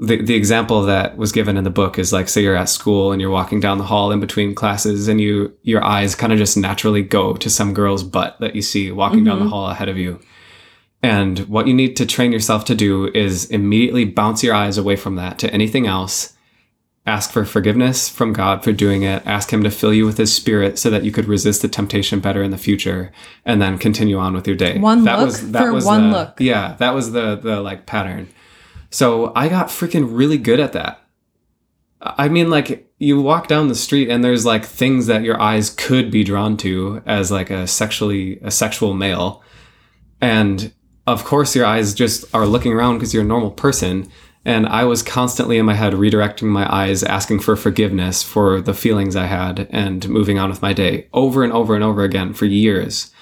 the, 0.00 0.22
the 0.22 0.34
example 0.34 0.82
that 0.82 1.16
was 1.16 1.30
given 1.30 1.56
in 1.58 1.64
the 1.64 1.70
book 1.70 1.98
is 1.98 2.12
like 2.12 2.28
say 2.28 2.42
you're 2.42 2.56
at 2.56 2.70
school 2.70 3.12
and 3.12 3.20
you're 3.20 3.30
walking 3.30 3.60
down 3.60 3.78
the 3.78 3.84
hall 3.84 4.10
in 4.10 4.18
between 4.18 4.54
classes 4.54 5.08
and 5.08 5.20
you 5.20 5.54
your 5.62 5.84
eyes 5.84 6.14
kind 6.14 6.32
of 6.32 6.38
just 6.38 6.56
naturally 6.56 7.02
go 7.02 7.34
to 7.34 7.50
some 7.50 7.74
girl's 7.74 8.02
butt 8.02 8.36
that 8.40 8.56
you 8.56 8.62
see 8.62 8.90
walking 8.90 9.24
down 9.24 9.38
the 9.38 9.48
hall 9.48 9.68
ahead 9.68 9.90
of 9.90 9.98
you 9.98 10.18
and 11.02 11.40
what 11.40 11.66
you 11.66 11.74
need 11.74 11.96
to 11.96 12.06
train 12.06 12.32
yourself 12.32 12.64
to 12.64 12.74
do 12.74 13.08
is 13.08 13.44
immediately 13.50 14.06
bounce 14.06 14.42
your 14.42 14.54
eyes 14.54 14.78
away 14.78 14.96
from 14.96 15.16
that 15.16 15.38
to 15.38 15.52
anything 15.52 15.86
else 15.86 16.32
ask 17.06 17.30
for 17.32 17.44
forgiveness 17.44 18.08
from 18.08 18.32
god 18.32 18.62
for 18.62 18.72
doing 18.72 19.02
it 19.02 19.26
ask 19.26 19.52
him 19.52 19.62
to 19.62 19.70
fill 19.70 19.92
you 19.92 20.04
with 20.06 20.18
his 20.18 20.34
spirit 20.34 20.78
so 20.78 20.90
that 20.90 21.02
you 21.02 21.10
could 21.10 21.24
resist 21.26 21.62
the 21.62 21.68
temptation 21.68 22.20
better 22.20 22.42
in 22.42 22.50
the 22.50 22.58
future 22.58 23.10
and 23.44 23.60
then 23.60 23.78
continue 23.78 24.18
on 24.18 24.34
with 24.34 24.46
your 24.46 24.56
day 24.56 24.78
One 24.78 25.02
look 25.04 25.32
for 25.34 25.72
one 25.86 26.10
the- 26.10 26.18
look. 26.18 26.40
yeah 26.40 26.76
that 26.78 26.94
was 26.94 27.12
the 27.12 27.36
the 27.36 27.60
like 27.60 27.86
pattern 27.86 28.28
so 28.92 29.32
I 29.36 29.48
got 29.48 29.68
freaking 29.68 30.08
really 30.10 30.36
good 30.36 30.58
at 30.58 30.72
that. 30.72 31.00
I 32.02 32.28
mean, 32.28 32.50
like, 32.50 32.90
you 32.98 33.20
walk 33.22 33.46
down 33.46 33.68
the 33.68 33.74
street 33.76 34.08
and 34.08 34.24
there's 34.24 34.44
like 34.44 34.64
things 34.64 35.06
that 35.06 35.22
your 35.22 35.40
eyes 35.40 35.70
could 35.70 36.10
be 36.10 36.24
drawn 36.24 36.56
to 36.56 37.00
as 37.06 37.30
like 37.30 37.50
a 37.50 37.68
sexually, 37.68 38.40
a 38.42 38.50
sexual 38.50 38.92
male. 38.94 39.44
And 40.20 40.72
of 41.06 41.24
course, 41.24 41.54
your 41.54 41.66
eyes 41.66 41.94
just 41.94 42.24
are 42.34 42.46
looking 42.46 42.72
around 42.72 42.96
because 42.96 43.14
you're 43.14 43.22
a 43.22 43.26
normal 43.26 43.52
person. 43.52 44.10
And 44.44 44.66
I 44.66 44.84
was 44.84 45.02
constantly 45.02 45.58
in 45.58 45.66
my 45.66 45.74
head 45.74 45.92
redirecting 45.92 46.48
my 46.48 46.72
eyes, 46.74 47.02
asking 47.02 47.40
for 47.40 47.56
forgiveness 47.56 48.22
for 48.22 48.60
the 48.60 48.72
feelings 48.72 49.14
I 49.14 49.26
had 49.26 49.68
and 49.70 50.08
moving 50.08 50.38
on 50.38 50.48
with 50.48 50.62
my 50.62 50.72
day 50.72 51.08
over 51.12 51.44
and 51.44 51.52
over 51.52 51.74
and 51.74 51.84
over 51.84 52.04
again 52.04 52.32
for 52.32 52.46
years. 52.46 53.12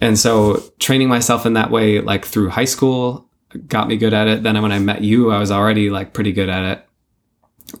And 0.00 0.18
so 0.18 0.62
training 0.78 1.08
myself 1.08 1.44
in 1.44 1.52
that 1.54 1.70
way, 1.70 2.00
like 2.00 2.24
through 2.24 2.50
high 2.50 2.64
school, 2.64 3.28
got 3.66 3.88
me 3.88 3.96
good 3.96 4.14
at 4.14 4.28
it. 4.28 4.42
Then 4.42 4.60
when 4.62 4.72
I 4.72 4.78
met 4.78 5.02
you, 5.02 5.30
I 5.30 5.38
was 5.38 5.50
already 5.50 5.90
like 5.90 6.14
pretty 6.14 6.32
good 6.32 6.48
at 6.48 6.64
it. 6.64 6.86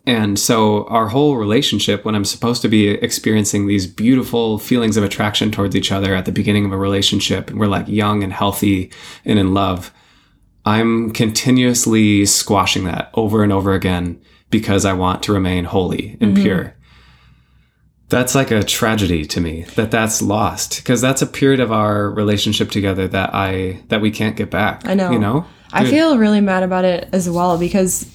And 0.06 0.38
so 0.38 0.86
our 0.86 1.08
whole 1.08 1.36
relationship, 1.36 2.04
when 2.04 2.14
I'm 2.14 2.24
supposed 2.24 2.62
to 2.62 2.68
be 2.68 2.90
experiencing 2.90 3.66
these 3.66 3.86
beautiful 3.86 4.58
feelings 4.58 4.96
of 4.96 5.02
attraction 5.02 5.50
towards 5.50 5.74
each 5.74 5.90
other 5.90 6.14
at 6.14 6.26
the 6.26 6.32
beginning 6.32 6.64
of 6.64 6.72
a 6.72 6.76
relationship, 6.76 7.50
and 7.50 7.58
we're 7.58 7.66
like 7.66 7.88
young 7.88 8.22
and 8.22 8.32
healthy 8.32 8.92
and 9.24 9.38
in 9.38 9.54
love, 9.54 9.92
I'm 10.70 11.10
continuously 11.10 12.24
squashing 12.26 12.84
that 12.84 13.10
over 13.14 13.42
and 13.42 13.52
over 13.52 13.74
again 13.74 14.20
because 14.50 14.84
I 14.84 14.92
want 14.92 15.24
to 15.24 15.32
remain 15.32 15.64
holy 15.64 16.16
and 16.20 16.36
pure. 16.36 16.76
That's 18.08 18.34
like 18.34 18.50
a 18.52 18.62
tragedy 18.62 19.24
to 19.26 19.40
me 19.40 19.62
that 19.76 19.90
that's 19.90 20.22
lost 20.22 20.76
because 20.78 21.00
that's 21.00 21.22
a 21.22 21.26
period 21.26 21.60
of 21.60 21.72
our 21.72 22.10
relationship 22.10 22.70
together 22.70 23.08
that 23.08 23.34
I 23.34 23.82
that 23.88 24.00
we 24.00 24.10
can't 24.10 24.36
get 24.36 24.50
back. 24.50 24.86
I 24.86 24.94
know. 24.94 25.10
You 25.10 25.18
know? 25.18 25.44
I 25.72 25.84
feel 25.86 26.18
really 26.18 26.40
mad 26.40 26.62
about 26.62 26.84
it 26.84 27.08
as 27.12 27.28
well 27.28 27.58
because 27.58 28.08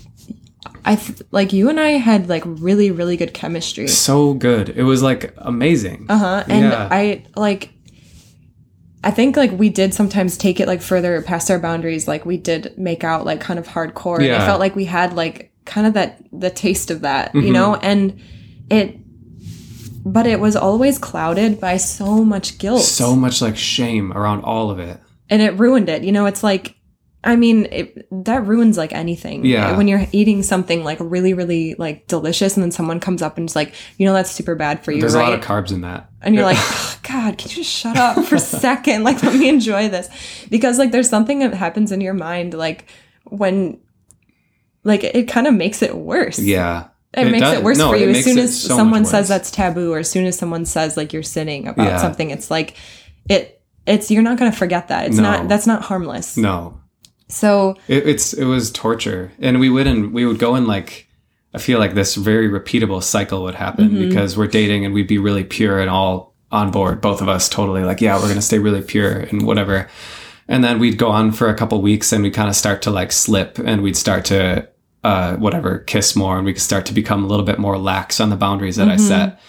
I 0.86 0.96
th- 0.96 1.22
like 1.32 1.52
you 1.54 1.70
and 1.70 1.80
I 1.80 1.92
had 1.92 2.30
like 2.30 2.44
really 2.46 2.92
really 2.92 3.18
good 3.18 3.34
chemistry. 3.34 3.88
so 3.88 4.34
good. 4.34 4.70
It 4.70 4.84
was 4.84 5.02
like 5.02 5.34
amazing. 5.38 6.06
Uh 6.10 6.18
huh. 6.18 6.44
And 6.48 6.66
Yeah. 6.66 6.88
I 6.90 7.26
like. 7.36 7.72
I 9.06 9.12
think 9.12 9.38
like 9.38 9.52
we 9.52 9.70
did 9.70 9.94
sometimes 9.94 10.36
take 10.38 10.60
it 10.60 10.68
like 10.68 10.82
further 10.82 11.22
past 11.22 11.50
our 11.52 11.60
boundaries. 11.60 12.08
Like 12.08 12.26
we 12.26 12.38
did 12.38 12.78
make 12.78 13.04
out 13.04 13.24
like 13.26 13.40
kind 13.40 13.60
of 13.60 13.68
hardcore. 13.68 14.18
And 14.20 14.34
I 14.34 14.46
felt 14.46 14.60
like 14.60 14.76
we 14.76 14.86
had 14.86 15.14
like 15.14 15.52
kind 15.66 15.86
of 15.88 15.94
that 15.94 16.22
the 16.34 16.50
taste 16.50 16.90
of 16.92 17.02
that, 17.02 17.30
Mm-hmm. 17.30 17.48
you 17.48 17.54
know, 17.54 17.76
and 17.76 18.20
it. 18.70 18.98
But 20.08 20.28
it 20.28 20.40
was 20.40 20.56
always 20.56 21.00
clouded 21.00 21.60
by 21.60 21.78
so 21.78 22.24
much 22.24 22.58
guilt. 22.60 22.84
so 22.84 23.16
much 23.16 23.42
like 23.42 23.58
shame 23.58 24.12
around 24.14 24.44
all 24.44 24.70
of 24.70 24.80
it. 24.80 25.00
and 25.30 25.42
it 25.42 25.58
ruined 25.58 25.90
it. 25.90 26.04
You 26.04 26.12
know, 26.12 26.28
it's 26.28 26.44
like, 26.44 26.75
I 27.28 27.36
mean, 27.36 27.66
it, 27.72 28.08
that 28.24 28.46
ruins 28.46 28.78
like 28.78 28.94
anything. 28.94 29.44
Yeah. 29.46 29.76
When 29.76 29.88
you're 29.88 30.06
eating 30.12 30.44
something 30.44 30.84
like 30.84 31.00
really, 31.02 31.34
really 31.34 31.74
like 31.80 32.06
delicious, 32.08 32.56
and 32.56 32.64
then 32.64 32.72
someone 32.72 33.00
comes 33.00 33.22
up 33.24 33.38
and 33.40 33.50
is 33.50 33.56
like, 33.56 33.74
you 33.98 34.06
know, 34.06 34.14
that's 34.14 34.30
super 34.30 34.54
bad 34.54 34.86
for 34.86 34.92
you, 34.92 35.02
There's 35.02 35.16
a 35.16 35.20
lot 35.20 35.34
of 35.34 35.42
carbs 35.42 35.72
in 35.72 35.82
that. 35.82 36.10
and 36.22 36.36
you're 36.36 36.44
like, 36.44 36.58
"Ugh, 36.60 36.98
God, 37.02 37.38
can 37.40 37.50
you 37.50 37.56
just 37.58 37.72
shut 37.72 37.98
up 37.98 38.24
for 38.26 38.36
a 38.36 38.40
second? 38.62 39.04
Like, 39.04 39.24
let 39.24 39.34
me 39.34 39.50
enjoy 39.50 39.90
this. 39.90 40.08
Because 40.52 40.78
like, 40.78 40.92
there's 40.92 41.10
something 41.10 41.40
that 41.40 41.54
happens 41.56 41.92
in 41.92 42.00
your 42.00 42.14
mind, 42.14 42.54
like 42.54 42.86
when, 43.24 43.80
like, 44.84 45.04
it, 45.04 45.28
kind 45.28 45.48
of 45.48 45.56
makes 45.56 45.82
it 45.82 45.96
worse. 45.98 46.38
Yeah. 46.38 46.90
It, 47.14 47.26
makes 47.32 47.40
does- 47.42 47.58
it 47.58 47.64
worse 47.64 47.78
no, 47.80 47.90
for 47.90 47.96
you 47.98 48.10
as 48.10 48.24
soon 48.24 48.38
as 48.38 48.62
so 48.62 48.76
someone 48.76 49.04
says 49.06 49.28
that's 49.28 49.50
taboo, 49.50 49.94
or 49.94 49.98
as 50.00 50.10
soon 50.12 50.26
as 50.26 50.38
someone 50.38 50.66
says 50.66 50.96
like 50.96 51.12
you're 51.12 51.24
sinning 51.24 51.68
about 51.68 51.88
Yeah. 51.88 51.98
something. 51.98 52.30
It's 52.30 52.52
like, 52.52 52.76
it, 53.30 53.64
it's 53.88 54.12
you're 54.12 54.22
not 54.22 54.38
going 54.38 54.52
to 54.52 54.58
forget 54.58 54.90
that. 54.90 55.08
It's 55.08 55.18
No. 55.18 55.24
not. 55.24 55.48
That's 55.48 55.66
not 55.66 55.82
harmless. 55.82 56.38
No. 56.38 56.82
So 57.28 57.76
It, 57.88 58.08
it's 58.08 58.34
it 58.34 58.46
was 58.46 58.72
torture. 58.72 59.32
And 59.40 59.60
we 59.60 59.70
would 59.70 59.88
and 59.88 60.14
we 60.14 60.26
would 60.26 60.40
go 60.40 60.56
in 60.56 60.68
like 60.68 61.08
I 61.54 61.58
feel 61.58 61.80
like 61.80 61.94
this 61.96 62.16
very 62.16 62.50
repeatable 62.50 63.02
cycle 63.02 63.44
would 63.44 63.56
happen 63.56 63.90
Mm-hmm. 63.90 64.10
because 64.10 64.38
we're 64.38 64.48
dating 64.48 64.86
and 64.86 64.94
we'd 64.94 65.08
be 65.08 65.18
really 65.18 65.44
pure 65.44 65.80
and 65.80 65.90
all 65.90 66.34
on 66.52 66.70
board, 66.72 67.02
both 67.02 67.22
of 67.22 67.28
us 67.30 67.50
totally 67.50 67.84
like, 67.84 68.02
yeah, 68.02 68.16
we're 68.20 68.28
gonna 68.28 68.42
stay 68.42 68.60
really 68.60 68.82
pure 68.82 69.20
and 69.32 69.46
whatever. 69.46 69.90
And 70.48 70.64
then 70.64 70.78
we'd 70.80 70.98
go 70.98 71.10
on 71.10 71.32
for 71.32 71.50
a 71.50 71.56
couple 71.56 71.82
weeks 71.82 72.14
and 72.14 72.24
we'd 72.24 72.34
kind 72.36 72.50
of 72.50 72.56
start 72.56 72.82
to 72.84 72.92
like 72.92 73.12
slip 73.12 73.58
and 73.58 73.82
we'd 73.82 73.98
start 73.98 74.26
to 74.26 74.68
uh, 75.04 75.36
whatever 75.38 75.80
kiss 75.80 76.16
more 76.16 76.38
and 76.38 76.46
we 76.46 76.54
could 76.54 76.62
start 76.62 76.86
to 76.88 76.94
become 76.94 77.24
a 77.24 77.28
little 77.28 77.46
bit 77.46 77.58
more 77.60 77.78
lax 77.78 78.20
on 78.20 78.30
the 78.30 78.36
boundaries 78.36 78.76
that 78.76 78.88
Mm-hmm. 78.88 78.94
I 79.14 79.28
set. 79.28 79.40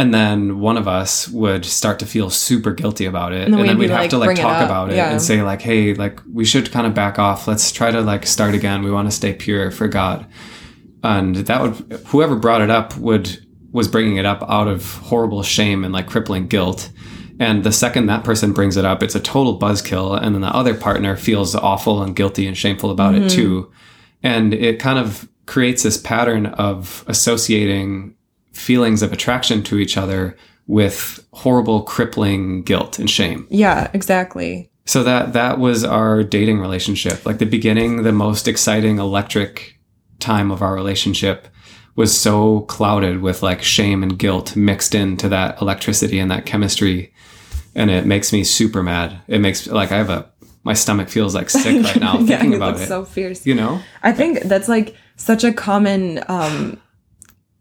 And 0.00 0.14
then 0.14 0.60
one 0.60 0.78
of 0.78 0.88
us 0.88 1.28
would 1.28 1.66
start 1.66 1.98
to 1.98 2.06
feel 2.06 2.30
super 2.30 2.72
guilty 2.72 3.04
about 3.04 3.34
it. 3.34 3.50
then 3.50 3.60
And, 3.60 3.68
then 3.68 3.76
we'd 3.76 3.90
have 3.90 4.00
like, 4.00 4.10
to 4.10 4.16
like 4.16 4.28
bring 4.28 4.38
it 4.38 4.40
talk 4.40 4.64
about 4.64 4.90
it 4.90 4.96
Yeah. 4.96 5.10
and 5.10 5.20
say 5.20 5.42
like, 5.42 5.60
hey, 5.60 5.92
like 5.92 6.20
we 6.32 6.46
should 6.46 6.72
kind 6.72 6.86
of 6.86 6.94
back 6.94 7.18
off. 7.18 7.46
Let's 7.46 7.70
try 7.70 7.90
to 7.90 8.00
like 8.00 8.26
start 8.26 8.54
again. 8.54 8.82
We 8.82 8.90
want 8.90 9.08
to 9.10 9.14
stay 9.14 9.34
pure 9.34 9.70
for 9.70 9.88
God. 9.88 10.26
And 11.04 11.36
that 11.36 11.60
would 11.60 12.00
whoever 12.06 12.34
brought 12.36 12.62
it 12.62 12.70
up 12.70 12.96
would 12.96 13.46
was 13.72 13.88
bringing 13.88 14.16
it 14.16 14.24
up 14.24 14.42
out 14.48 14.68
of 14.68 14.94
horrible 14.94 15.42
shame 15.42 15.84
and 15.84 15.92
like 15.92 16.08
crippling 16.08 16.46
guilt. 16.46 16.90
And 17.38 17.62
the 17.62 17.70
second 17.70 18.06
that 18.06 18.24
person 18.24 18.54
brings 18.54 18.78
it 18.78 18.86
up, 18.86 19.02
it's 19.02 19.14
a 19.14 19.20
total 19.20 19.58
buzzkill. 19.58 20.18
And 20.18 20.34
then 20.34 20.40
the 20.40 20.48
other 20.48 20.72
partner 20.72 21.14
feels 21.14 21.54
awful 21.54 22.02
and 22.02 22.16
guilty 22.16 22.46
and 22.46 22.56
shameful 22.56 22.90
about 22.90 23.14
it 23.16 23.24
mm-hmm. 23.24 23.36
too. 23.36 23.72
And 24.22 24.54
it 24.54 24.80
kind 24.80 24.98
of 24.98 25.28
creates 25.44 25.82
this 25.82 25.98
pattern 25.98 26.46
of 26.46 27.04
associating 27.06 28.14
feelings 28.60 29.02
of 29.02 29.12
attraction 29.12 29.62
to 29.64 29.78
each 29.78 29.96
other 29.96 30.36
with 30.66 31.26
horrible, 31.32 31.82
crippling 31.82 32.62
guilt 32.62 32.98
and 32.98 33.10
shame. 33.10 33.46
yeah, 33.50 33.90
exactly. 33.92 34.70
So 34.86 35.02
that 35.04 35.32
that 35.34 35.58
was 35.58 35.84
our 35.84 36.22
dating 36.22 36.58
relationship. 36.58 37.24
Like 37.24 37.38
the 37.38 37.46
beginning, 37.46 38.02
the 38.02 38.12
most 38.12 38.48
exciting 38.48 38.98
electric 38.98 39.78
time 40.18 40.50
of 40.50 40.62
our 40.62 40.74
relationship 40.74 41.48
was 41.96 42.18
so 42.18 42.60
clouded 42.62 43.20
with 43.20 43.42
like 43.42 43.62
shame 43.62 44.02
and 44.02 44.18
guilt 44.18 44.56
mixed 44.56 44.94
into 44.94 45.28
that 45.28 45.60
electricity 45.60 46.18
and 46.18 46.30
that 46.30 46.46
chemistry 46.46 47.12
and 47.74 47.90
it 47.90 48.06
makes 48.06 48.32
me 48.32 48.44
super 48.44 48.82
mad 48.82 49.20
it 49.28 49.38
makes 49.38 49.66
like 49.66 49.92
i 49.92 49.96
have 49.96 50.10
a 50.10 50.30
my 50.62 50.74
stomach 50.74 51.08
feels 51.08 51.34
like 51.34 51.50
sick 51.50 51.82
right 51.82 52.00
now 52.00 52.18
yeah, 52.20 52.38
thinking 52.38 52.54
about 52.54 52.80
it 52.80 52.86
so 52.86 53.04
fierce. 53.04 53.46
you 53.46 53.54
know 53.54 53.80
I 54.02 54.12
think 54.12 54.42
that's 54.42 54.68
like 54.68 54.94
such 55.16 55.44
a 55.44 55.52
common 55.52 56.22
um 56.28 56.80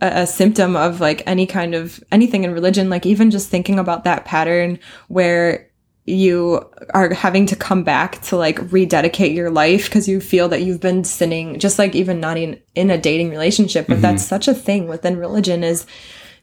a, 0.02 0.22
a 0.22 0.28
symptom 0.28 0.76
of 0.76 1.00
like 1.00 1.24
any 1.26 1.46
kind 1.46 1.76
of 1.76 2.04
anything 2.12 2.44
in 2.44 2.52
religion 2.52 2.90
like 2.90 3.06
even 3.06 3.32
just 3.32 3.50
thinking 3.50 3.80
about 3.80 4.04
that 4.04 4.26
pattern 4.26 4.80
where 5.08 5.70
you 6.06 6.68
are 6.94 7.14
having 7.14 7.46
to 7.46 7.56
come 7.56 7.84
back 7.84 8.20
to 8.24 8.36
like 8.36 8.72
rededicate 8.72 9.32
your 9.32 9.52
life 9.52 9.86
because 9.86 10.08
you 10.08 10.20
feel 10.20 10.50
that 10.50 10.64
you've 10.64 10.82
been 10.82 11.04
sinning 11.04 11.60
just 11.60 11.78
like 11.78 11.94
even 11.94 12.20
not 12.20 12.38
in, 12.38 12.60
in 12.76 12.90
a 12.90 12.98
dating 12.98 13.30
relationship 13.30 13.88
but 13.88 13.94
mm-hmm. 13.94 14.02
that's 14.02 14.26
such 14.26 14.48
a 14.48 14.54
thing 14.54 14.88
within 14.88 15.18
religion 15.18 15.64
is 15.64 15.86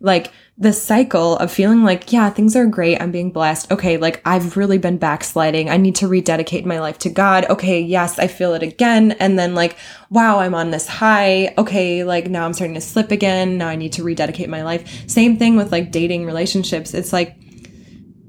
like 0.01 0.33
the 0.59 0.73
cycle 0.73 1.37
of 1.37 1.53
feeling 1.53 1.85
like 1.85 2.13
yeah 2.13 2.31
things 2.31 2.57
are 2.57 2.67
great 2.67 3.01
i'm 3.01 3.11
being 3.11 3.31
blessed. 3.31 3.71
Okay 3.71 3.97
like 3.97 4.23
i've 4.25 4.57
really 4.57 4.79
been 4.79 4.99
backsliding. 4.99 5.69
I 5.69 5.77
need 5.77 5.95
to 5.97 6.09
rededicate 6.09 6.65
my 6.65 6.81
life 6.81 6.99
to 7.01 7.11
god. 7.11 7.45
Okay 7.47 7.81
yes 7.81 8.19
i 8.19 8.27
feel 8.27 8.55
it 8.55 8.63
again. 8.63 9.13
And 9.13 9.39
then 9.39 9.55
like 9.55 9.77
wow 10.11 10.39
i'm 10.39 10.55
on 10.55 10.71
this 10.71 10.87
high. 10.87 11.55
Okay 11.59 12.05
like 12.05 12.29
now 12.29 12.47
i'm 12.47 12.53
starting 12.53 12.75
to 12.75 12.81
slip 12.81 13.11
again. 13.11 13.59
Now 13.59 13.69
i 13.69 13.77
need 13.77 13.93
to 13.95 14.03
rededicate 14.03 14.49
my 14.49 14.63
life. 14.63 15.09
Same 15.09 15.37
thing 15.37 15.57
with 15.57 15.73
like 15.73 15.93
dating 15.93 16.25
relationships. 16.27 16.95
It's 16.95 17.13
like 17.13 17.37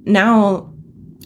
now 0.06 0.73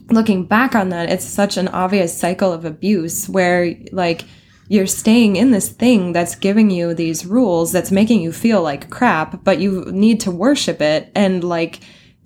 looking 0.10 0.45
back 0.45 0.75
on 0.75 0.89
that 0.89 1.10
it's 1.10 1.23
such 1.25 1.58
an 1.58 1.67
obvious 1.69 2.15
cycle 2.15 2.51
of 2.51 2.65
abuse 2.65 3.30
where 3.30 3.75
like 3.91 4.25
you're 4.72 4.88
staying 4.88 5.36
in 5.36 5.52
this 5.52 5.68
thing 5.68 6.14
that's 6.14 6.36
giving 6.36 6.70
you 6.70 6.94
these 6.94 7.26
rules 7.26 7.74
that's 7.74 7.92
making 7.92 8.22
you 8.22 8.32
feel 8.32 8.62
like 8.62 8.90
crap 8.90 9.44
but 9.44 9.60
you 9.60 9.86
need 9.92 10.20
to 10.20 10.32
worship 10.32 10.80
it 10.82 11.12
and 11.14 11.44
like 11.44 11.82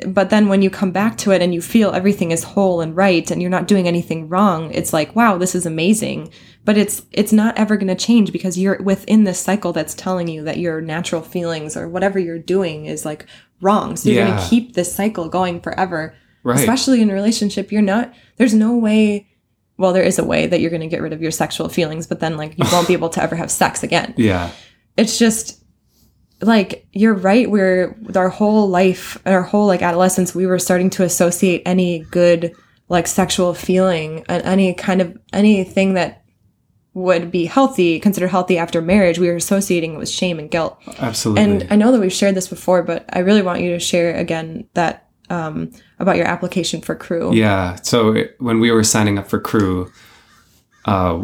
but 0.06 0.30
then 0.30 0.50
when 0.50 0.62
you 0.62 0.70
come 0.70 0.92
back 0.92 1.18
to 1.18 1.32
it 1.32 1.42
and 1.42 1.54
you 1.54 1.62
feel 1.62 1.92
everything 1.92 2.32
is 2.32 2.44
whole 2.44 2.82
and 2.82 2.96
right 2.96 3.32
and 3.32 3.42
you're 3.42 3.50
not 3.50 3.68
doing 3.68 3.88
anything 3.88 4.30
wrong 4.30 4.72
it's 4.74 4.94
like 4.94 5.16
wow 5.16 5.38
this 5.38 5.56
is 5.56 5.66
amazing. 5.66 6.32
But 6.66 6.78
it's 6.78 7.04
it's 7.12 7.32
not 7.32 7.58
ever 7.58 7.78
going 7.78 7.96
to 7.96 7.96
change 7.96 8.32
because 8.32 8.58
you're 8.58 8.82
within 8.82 9.24
this 9.24 9.40
cycle 9.40 9.72
that's 9.72 9.94
telling 9.94 10.28
you 10.28 10.44
that 10.44 10.58
your 10.58 10.82
natural 10.82 11.22
feelings 11.22 11.78
or 11.78 11.88
whatever 11.88 12.18
you're 12.18 12.40
doing 12.40 12.86
is 12.86 13.06
like 13.06 13.28
wrong. 13.62 13.96
So 13.96 14.10
you're 14.10 14.26
going 14.26 14.40
to 14.40 14.50
keep 14.50 14.74
this 14.74 14.94
cycle 14.94 15.30
going 15.30 15.62
forever. 15.62 16.16
Right. 16.44 16.60
Especially 16.60 17.02
in 17.02 17.12
a 17.12 17.14
relationship 17.14 17.72
you're 17.72 17.84
not 17.84 18.14
there's 18.38 18.54
no 18.54 18.76
way 18.76 19.28
well 19.78 19.94
there 19.94 20.04
is 20.04 20.20
a 20.20 20.24
way 20.24 20.48
that 20.48 20.60
you're 20.60 20.70
going 20.70 20.82
to 20.82 20.88
get 20.88 21.02
rid 21.02 21.14
of 21.14 21.22
your 21.22 21.32
sexual 21.32 21.70
feelings 21.70 22.08
but 22.08 22.20
then 22.20 22.38
like 22.38 22.58
you 22.58 22.66
won't 22.72 22.88
be 22.88 22.94
able 22.94 23.10
to 23.10 23.22
ever 23.22 23.36
have 23.36 23.52
sex 23.52 23.84
again. 23.84 24.14
Yeah. 24.26 24.52
It's 24.98 25.20
just 25.20 25.64
like 26.42 26.88
you're 26.94 27.14
right 27.14 27.50
where 27.50 27.98
with 28.02 28.18
our 28.18 28.30
whole 28.30 28.68
life 28.68 29.18
our 29.26 29.42
whole 29.42 29.68
like 29.68 29.82
adolescence 29.82 30.34
we 30.34 30.46
were 30.46 30.60
starting 30.60 30.90
to 30.90 31.04
associate 31.04 31.62
any 31.66 32.00
good 32.12 32.54
like 32.90 33.08
sexual 33.08 33.54
feeling 33.54 34.24
and 34.30 34.44
any 34.44 34.74
kind 34.74 35.02
of 35.02 35.18
anything 35.34 35.94
that 35.94 36.24
would 36.94 37.30
be 37.30 37.46
healthy 37.46 38.00
considered 38.00 38.30
healthy 38.30 38.58
after 38.58 38.82
marriage 38.82 39.20
we 39.20 39.28
were 39.28 39.36
associating 39.36 39.96
it 39.96 39.98
with 39.98 40.10
shame 40.10 40.40
and 40.40 40.50
guilt. 40.50 40.78
Absolutely. 40.98 41.44
And 41.44 41.68
I 41.70 41.76
know 41.76 41.92
that 41.92 42.00
we've 42.00 42.12
shared 42.12 42.36
this 42.36 42.48
before, 42.48 42.84
but 42.84 43.06
I 43.12 43.20
really 43.20 43.42
want 43.42 43.62
you 43.62 43.72
to 43.72 43.80
share 43.80 44.16
again 44.16 44.68
that 44.76 45.05
um, 45.30 45.72
about 46.00 46.18
your 46.18 46.28
application 46.28 46.82
for 46.82 46.96
Cru. 46.96 47.34
Yeah. 47.34 47.76
So 47.84 48.12
it- 48.14 48.36
when 48.40 48.60
we 48.60 48.72
were 48.72 48.84
signing 48.84 49.18
up 49.18 49.28
for 49.28 49.40
Cru, 49.40 49.92
uh, 50.86 51.24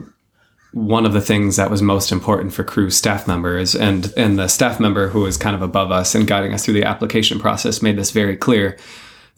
one 0.73 1.05
of 1.05 1.11
the 1.13 1.21
things 1.21 1.57
that 1.57 1.69
was 1.69 1.81
most 1.81 2.11
important 2.11 2.53
for 2.53 2.63
Cru 2.63 2.89
staff 2.89 3.27
members 3.27 3.75
and 3.75 4.11
and 4.15 4.39
the 4.39 4.47
staff 4.47 4.79
member 4.79 5.09
who 5.09 5.21
was 5.21 5.35
kind 5.37 5.55
of 5.55 5.61
above 5.61 5.91
us 5.91 6.15
and 6.15 6.25
guiding 6.27 6.53
us 6.53 6.63
through 6.63 6.75
the 6.75 6.85
application 6.85 7.39
process 7.39 7.81
made 7.81 7.97
this 7.97 8.11
very 8.11 8.37
clear 8.37 8.77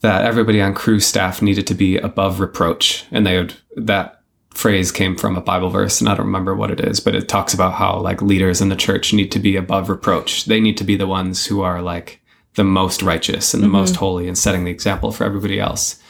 that 0.02 0.24
everybody 0.26 0.62
on 0.62 0.74
Cru 0.76 1.00
staff 1.00 1.42
needed 1.42 1.66
to 1.68 1.74
be 1.74 1.98
above 1.98 2.40
reproach 2.40 3.06
and 3.12 3.26
they 3.26 3.38
would 3.38 3.56
that 3.76 4.22
phrase 4.52 4.92
came 4.92 5.16
from 5.16 5.36
a 5.36 5.42
bible 5.42 5.72
verse 5.72 6.00
and 6.00 6.08
i 6.08 6.14
don't 6.14 6.28
remember 6.28 6.54
what 6.54 6.70
it 6.70 6.80
is 6.80 7.00
but 7.00 7.16
it 7.16 7.28
talks 7.28 7.56
about 7.56 7.74
how 7.74 7.98
like 8.00 8.22
leaders 8.22 8.62
in 8.62 8.70
the 8.70 8.76
church 8.76 9.12
need 9.12 9.32
to 9.32 9.40
be 9.40 9.56
above 9.56 9.90
reproach 9.90 10.46
they 10.46 10.60
need 10.60 10.78
to 10.78 10.84
be 10.84 10.96
the 10.96 11.08
ones 11.08 11.48
who 11.48 11.62
are 11.64 11.82
like 11.82 12.22
the 12.56 12.64
most 12.64 13.02
righteous 13.02 13.54
and 13.54 13.64
the 13.64 13.68
mm-hmm. 13.68 13.78
most 13.78 13.96
holy 13.96 14.28
and 14.28 14.38
setting 14.38 14.64
the 14.64 14.72
example 14.72 15.12
for 15.12 15.24
everybody 15.24 15.60
else 15.60 16.02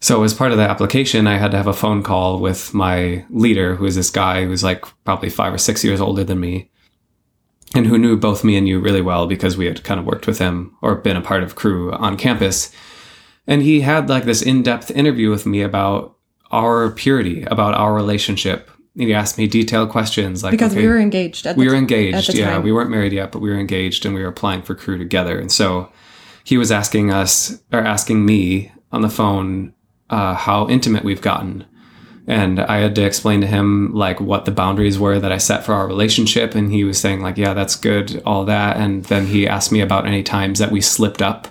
so 0.00 0.22
as 0.22 0.32
part 0.32 0.50
of 0.50 0.56
the 0.56 0.68
application, 0.68 1.26
I 1.26 1.36
had 1.36 1.50
to 1.50 1.58
have 1.58 1.66
a 1.66 1.74
phone 1.74 2.02
call 2.02 2.40
with 2.40 2.72
my 2.72 3.24
leader, 3.28 3.76
who 3.76 3.84
is 3.84 3.96
this 3.96 4.10
guy 4.10 4.44
who's 4.44 4.64
like 4.64 4.84
probably 5.04 5.28
five 5.28 5.52
or 5.52 5.58
six 5.58 5.84
years 5.84 6.00
older 6.00 6.24
than 6.24 6.40
me, 6.40 6.70
and 7.74 7.86
who 7.86 7.98
knew 7.98 8.16
both 8.16 8.42
me 8.42 8.56
and 8.56 8.66
you 8.66 8.80
really 8.80 9.02
well 9.02 9.26
because 9.26 9.58
we 9.58 9.66
had 9.66 9.84
kind 9.84 10.00
of 10.00 10.06
worked 10.06 10.26
with 10.26 10.38
him 10.38 10.74
or 10.80 10.94
been 10.94 11.18
a 11.18 11.20
part 11.20 11.42
of 11.42 11.54
Cru 11.54 11.92
on 11.92 12.16
campus. 12.16 12.72
And 13.46 13.62
he 13.62 13.82
had 13.82 14.08
like 14.08 14.24
this 14.24 14.42
in-depth 14.42 14.90
interview 14.90 15.28
with 15.28 15.44
me 15.44 15.60
about 15.60 16.16
our 16.50 16.90
purity, 16.90 17.42
about 17.44 17.74
our 17.74 17.94
relationship. 17.94 18.70
He 19.00 19.14
asked 19.14 19.38
me 19.38 19.46
detailed 19.46 19.90
questions 19.90 20.42
like 20.42 20.52
because 20.52 20.72
okay, 20.72 20.82
we 20.82 20.88
were 20.88 20.98
engaged. 20.98 21.46
At 21.46 21.56
we 21.56 21.68
were 21.68 21.74
engaged 21.74 22.34
yeah 22.34 22.52
time. 22.52 22.62
we 22.62 22.72
weren't 22.72 22.90
married 22.90 23.12
yet 23.12 23.32
but 23.32 23.40
we 23.40 23.50
were 23.50 23.58
engaged 23.58 24.04
and 24.04 24.14
we 24.14 24.22
were 24.22 24.28
applying 24.28 24.62
for 24.62 24.74
Cru 24.74 24.98
together 24.98 25.38
and 25.38 25.50
so 25.50 25.90
he 26.44 26.56
was 26.56 26.70
asking 26.72 27.10
us 27.10 27.60
or 27.72 27.80
asking 27.80 28.24
me 28.24 28.72
on 28.92 29.02
the 29.02 29.08
phone 29.08 29.74
uh, 30.10 30.34
how 30.34 30.68
intimate 30.68 31.04
we've 31.04 31.22
gotten 31.22 31.64
and 32.26 32.60
i 32.60 32.78
had 32.78 32.94
to 32.94 33.04
explain 33.04 33.40
to 33.40 33.46
him 33.46 33.92
like 33.94 34.20
what 34.20 34.44
the 34.44 34.50
boundaries 34.50 34.98
were 34.98 35.18
that 35.18 35.32
i 35.32 35.38
set 35.38 35.64
for 35.64 35.72
our 35.72 35.86
relationship 35.86 36.54
and 36.54 36.70
he 36.70 36.84
was 36.84 36.98
saying 36.98 37.22
like 37.22 37.36
yeah 37.36 37.54
that's 37.54 37.76
good 37.76 38.22
all 38.26 38.44
that 38.44 38.76
and 38.76 39.04
then 39.06 39.26
he 39.26 39.46
asked 39.46 39.72
me 39.72 39.80
about 39.80 40.06
any 40.06 40.22
times 40.22 40.58
that 40.58 40.70
we 40.70 40.80
slipped 40.80 41.22
up 41.22 41.48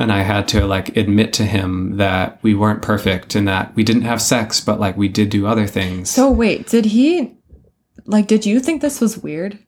and 0.00 0.10
i 0.12 0.22
had 0.22 0.48
to 0.48 0.66
like 0.66 0.96
admit 0.96 1.32
to 1.32 1.44
him 1.44 1.96
that 1.98 2.38
we 2.42 2.54
weren't 2.54 2.82
perfect 2.82 3.34
and 3.34 3.46
that 3.46 3.74
we 3.76 3.84
didn't 3.84 4.02
have 4.02 4.20
sex 4.20 4.60
but 4.60 4.80
like 4.80 4.96
we 4.96 5.08
did 5.08 5.28
do 5.30 5.46
other 5.46 5.66
things 5.66 6.10
So 6.10 6.30
wait, 6.30 6.66
did 6.66 6.86
he 6.86 7.36
like? 8.06 8.26
Did 8.26 8.44
you 8.46 8.60
think 8.60 8.82
this 8.82 9.00
was 9.00 9.18
weird? 9.18 9.58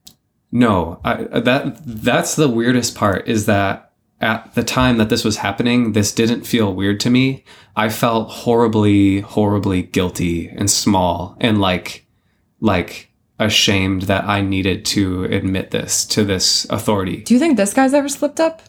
No, 0.51 0.99
I, 1.03 1.23
that 1.23 1.77
that's 1.85 2.35
the 2.35 2.49
weirdest 2.49 2.95
part 2.95 3.27
is 3.27 3.45
that 3.45 3.93
at 4.21 4.53
the 4.55 4.63
time 4.63 4.97
that 4.97 5.09
this 5.09 5.23
was 5.23 5.37
happening, 5.37 5.91
this 5.91 6.13
didn't 6.13 6.45
feel 6.45 6.73
weird 6.73 6.99
to 7.01 7.09
me. 7.09 7.43
I 7.75 7.89
felt 7.89 8.29
horribly, 8.29 9.19
horribly 9.21 9.81
guilty 9.83 10.49
and 10.49 10.69
small 10.69 11.35
and 11.41 11.59
like, 11.59 12.05
like 12.61 13.11
ashamed 13.39 14.03
that 14.03 14.23
I 14.25 14.41
needed 14.41 14.85
to 14.85 15.25
admit 15.25 15.71
this 15.71 16.05
to 16.05 16.23
this 16.23 16.65
authority. 16.69 17.17
Do 17.23 17.33
you 17.33 17.39
think 17.39 17.57
this 17.57 17.73
guy's 17.73 17.93
ever 17.93 18.07
slipped 18.07 18.39
up? 18.39 18.61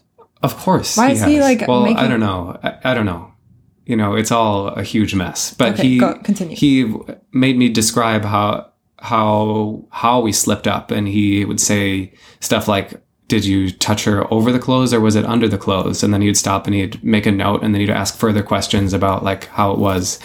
Of 0.45 0.57
course. 0.59 0.97
Why 0.97 1.11
is 1.11 1.23
he, 1.25 1.35
has. 1.37 1.43
like, 1.43 1.69
Well, 1.69 1.85
I 1.87 2.07
don't 2.09 2.21
know. 2.21 2.59
I, 2.63 2.79
I 2.91 2.95
don't 2.95 3.07
know. 3.07 3.33
You 3.87 3.97
know, 3.97 4.15
it's 4.15 4.31
all 4.33 4.69
a 4.69 4.83
huge 4.83 5.15
mess. 5.15 5.53
But 5.55 5.75
Okay, 5.75 5.89
he 5.89 5.99
go- 5.99 6.19
continue. 6.23 6.57
he 6.57 6.95
made 7.33 7.57
me 7.59 7.69
describe 7.69 8.25
how 8.25 8.71
how 8.99 9.85
how 9.91 10.21
we 10.21 10.33
slipped 10.33 10.67
up, 10.67 10.91
and 10.91 11.07
he 11.09 11.45
would 11.45 11.61
say 11.61 12.13
stuff 12.41 12.67
like, 12.69 13.03
"Did 13.29 13.45
you 13.45 13.71
touch 13.71 14.05
her 14.05 14.33
over 14.33 14.51
the 14.53 14.59
clothes, 14.59 14.95
or 14.95 15.01
was 15.01 15.17
it 15.17 15.27
under 15.27 15.49
the 15.49 15.59
clothes?" 15.59 16.03
And 16.03 16.15
then 16.15 16.23
he'd 16.23 16.37
stop 16.39 16.67
and 16.67 16.75
he'd 16.75 17.03
make 17.05 17.27
a 17.27 17.31
note, 17.33 17.63
and 17.63 17.75
then 17.75 17.81
he'd 17.81 17.91
ask 17.91 18.17
further 18.17 18.43
questions 18.43 18.95
about 18.95 19.23
like 19.23 19.47
how 19.49 19.73
it 19.73 19.79
was. 19.79 20.19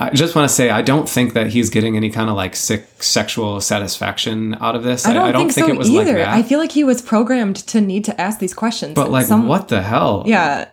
I 0.00 0.10
just 0.10 0.34
want 0.34 0.48
to 0.48 0.54
say 0.54 0.70
I 0.70 0.80
don't 0.80 1.06
think 1.06 1.34
that 1.34 1.48
he's 1.48 1.68
getting 1.68 1.94
any 1.94 2.08
kind 2.08 2.30
of 2.30 2.36
like 2.36 2.56
sick 2.56 2.86
sexual 3.02 3.60
satisfaction 3.60 4.56
out 4.58 4.74
of 4.74 4.82
this. 4.82 5.04
I 5.04 5.12
don't, 5.12 5.50
think, 5.50 5.66
so 5.66 5.68
it 5.68 5.76
was 5.76 5.90
either. 5.90 6.04
like 6.04 6.24
that. 6.24 6.28
I 6.28 6.42
feel 6.42 6.58
like 6.58 6.72
he 6.72 6.84
was 6.84 7.02
programmed 7.02 7.56
to 7.56 7.82
need 7.82 8.06
to 8.06 8.18
ask 8.18 8.38
these 8.38 8.54
questions. 8.54 8.94
but 8.94 9.10
like, 9.10 9.26
Some- 9.26 9.46
what 9.46 9.68
the 9.68 9.82
hell? 9.82 10.24
Yeah, 10.26 10.68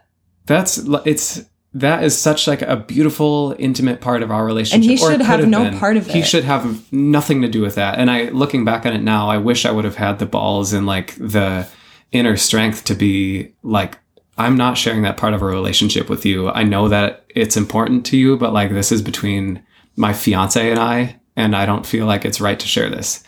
That's 0.45 0.77
it's 1.05 1.43
that 1.73 2.03
is 2.03 2.17
such 2.17 2.47
like 2.47 2.61
a 2.61 2.77
beautiful 2.77 3.53
intimate 3.59 3.99
part 3.99 4.23
of 4.23 4.31
our 4.31 4.45
relationship. 4.45 4.81
And 4.81 4.89
he 4.89 4.97
should 4.97 5.17
could 5.17 5.21
have 5.21 5.47
no 5.47 5.77
part 5.77 5.97
of 5.97 6.07
it. 6.07 6.15
He 6.15 6.23
should 6.23 6.45
have 6.45 6.91
nothing 6.93 7.41
to 7.41 7.49
do 7.49 7.61
with 7.61 7.75
that. 7.75 7.99
And 7.99 8.09
I 8.09 8.29
looking 8.29 8.63
back 8.63 8.85
on 8.85 8.93
it 8.93 9.03
now, 9.03 9.29
I 9.29 9.37
wish 9.37 9.65
I 9.65 9.71
would 9.71 9.83
have 9.83 9.97
had 9.97 10.19
the 10.19 10.25
balls 10.25 10.71
and 10.71 10.85
like 10.85 11.15
the 11.15 11.67
inner 12.13 12.37
strength 12.37 12.85
to 12.85 12.95
be 12.95 13.53
like 13.61 13.97
I'm 14.37 14.55
not 14.55 14.77
sharing 14.77 15.01
that 15.01 15.17
part 15.17 15.33
of 15.33 15.41
a 15.41 15.45
relationship 15.45 16.09
with 16.09 16.25
you. 16.25 16.49
I 16.49 16.63
know 16.63 16.87
that 16.87 17.16
it's 17.29 17.57
important 17.57 18.05
to 18.07 18.17
you, 18.17 18.37
but 18.37 18.53
like 18.53 18.71
this 18.71 18.91
is 18.91 19.01
between 19.01 19.63
my 19.95 20.13
fiance 20.13 20.69
and 20.71 20.79
I, 20.79 21.19
and 21.35 21.55
I 21.55 21.65
don't 21.65 21.85
feel 21.85 22.05
like 22.05 22.25
it's 22.25 22.41
right 22.41 22.59
to 22.59 22.67
share 22.67 22.89
this. 22.89 23.23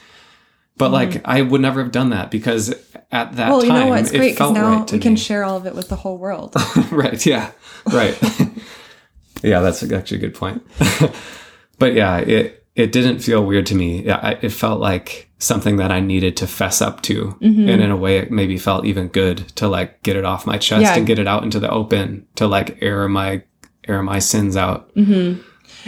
But 0.77 0.91
like 0.91 1.21
I 1.27 1.41
would 1.41 1.61
never 1.61 1.83
have 1.83 1.91
done 1.91 2.11
that 2.11 2.31
because 2.31 2.69
at 3.11 3.33
that 3.35 3.49
Mm-hmm. 3.49 3.49
well, 3.49 3.61
time 3.61 3.69
you 3.69 3.73
know 3.73 3.87
what? 3.87 3.99
It's 4.01 4.11
it 4.11 4.17
great 4.17 4.31
because 4.33 4.51
now 4.53 4.77
right 4.79 4.91
we 4.91 4.99
can 4.99 5.13
me. 5.13 5.19
share 5.19 5.43
all 5.43 5.57
of 5.57 5.65
it 5.65 5.75
with 5.75 5.89
the 5.89 5.95
whole 5.97 6.17
world. 6.17 6.55
right 6.91 7.25
yeah 7.25 7.51
right 7.91 8.17
yeah 9.43 9.59
that's 9.61 9.83
actually 9.91 10.17
a 10.17 10.21
good 10.21 10.35
point 10.35 10.61
but 11.79 11.93
yeah 11.93 12.17
it 12.17 12.65
it 12.75 12.91
didn't 12.91 13.19
feel 13.19 13.43
weird 13.45 13.65
to 13.65 13.75
me 13.75 14.03
yeah 14.03 14.19
I, 14.21 14.31
it 14.41 14.49
felt 14.51 14.79
like 14.79 15.29
something 15.39 15.77
that 15.77 15.91
i 15.91 15.99
needed 16.01 16.35
to 16.37 16.47
fess 16.47 16.81
up 16.81 17.01
to 17.03 17.37
Mm-hmm. 17.41 17.69
and 17.69 17.81
in 17.81 17.89
a 17.91 17.95
way 17.97 18.17
it 18.17 18.31
maybe 18.31 18.57
felt 18.57 18.85
even 18.85 19.07
good 19.07 19.47
to 19.55 19.67
like 19.67 20.03
get 20.03 20.17
it 20.17 20.25
off 20.25 20.45
my 20.45 20.57
chest 20.57 20.81
Yeah. 20.83 20.95
and 20.95 21.07
get 21.07 21.19
it 21.19 21.27
out 21.27 21.43
into 21.43 21.59
the 21.59 21.69
open 21.69 22.27
to 22.35 22.47
like 22.47 22.77
air 22.81 23.07
my 23.07 23.43
air 23.89 24.01
my 24.03 24.19
sins 24.19 24.55
out 24.55 24.89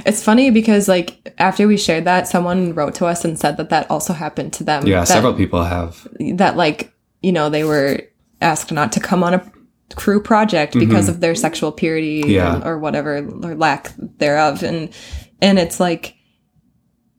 It's 0.05 0.23
funny 0.23 0.51
because 0.51 0.87
like 0.87 1.33
after 1.37 1.67
we 1.67 1.75
shared 1.77 2.05
that, 2.05 2.27
someone 2.27 2.73
wrote 2.73 2.95
to 2.95 3.05
us 3.05 3.25
and 3.25 3.37
said 3.37 3.57
that 3.57 3.69
that 3.71 3.89
also 3.91 4.13
happened 4.13 4.53
to 4.53 4.63
them. 4.63 4.87
Yeah, 4.87 4.99
that, 5.01 5.07
several 5.07 5.33
people 5.33 5.63
have. 5.63 6.07
that 6.35 6.55
like 6.55 6.93
you 7.21 7.31
know 7.31 7.49
they 7.49 7.63
were 7.65 7.99
asked 8.41 8.71
not 8.71 8.91
to 8.93 8.99
come 8.99 9.23
on 9.23 9.33
a 9.33 9.51
Cru 9.95 10.21
project 10.21 10.73
because 10.73 11.09
of 11.09 11.19
their 11.19 11.35
sexual 11.35 11.71
purity 11.73 12.21
Mm-hmm. 12.21 12.31
Yeah. 12.31 12.61
or, 12.63 12.75
or 12.75 12.79
whatever 12.79 13.17
or 13.17 13.55
lack 13.55 13.91
thereof 14.19 14.63
and 14.63 14.89
and 15.41 15.59
it's 15.59 15.79
like 15.81 16.15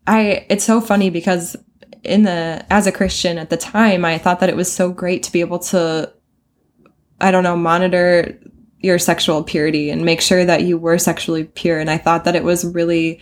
i 0.07 0.47
it's 0.49 0.65
so 0.65 0.81
funny 0.81 1.11
because 1.11 1.55
in 2.03 2.23
the 2.23 2.65
as 2.71 2.87
a 2.87 2.93
christian 2.93 3.37
at 3.37 3.51
the 3.51 3.59
time 3.59 4.07
i 4.07 4.17
thought 4.17 4.41
that 4.41 4.49
it 4.49 4.57
was 4.57 4.73
so 4.73 4.91
great 4.91 5.23
to 5.25 5.33
be 5.33 5.41
able 5.41 5.59
to 5.59 6.11
i 7.21 7.31
don't 7.31 7.45
know 7.45 7.57
monitor 7.57 8.39
your 8.83 8.99
sexual 8.99 9.43
purity 9.45 9.91
and 9.91 10.05
make 10.05 10.21
sure 10.21 10.45
that 10.45 10.63
you 10.65 10.77
were 10.79 10.99
sexually 10.99 11.45
pure 11.45 11.79
and 11.79 11.89
i 11.91 11.97
thought 11.99 12.25
that 12.25 12.35
it 12.37 12.45
was 12.45 12.65
really 12.65 13.21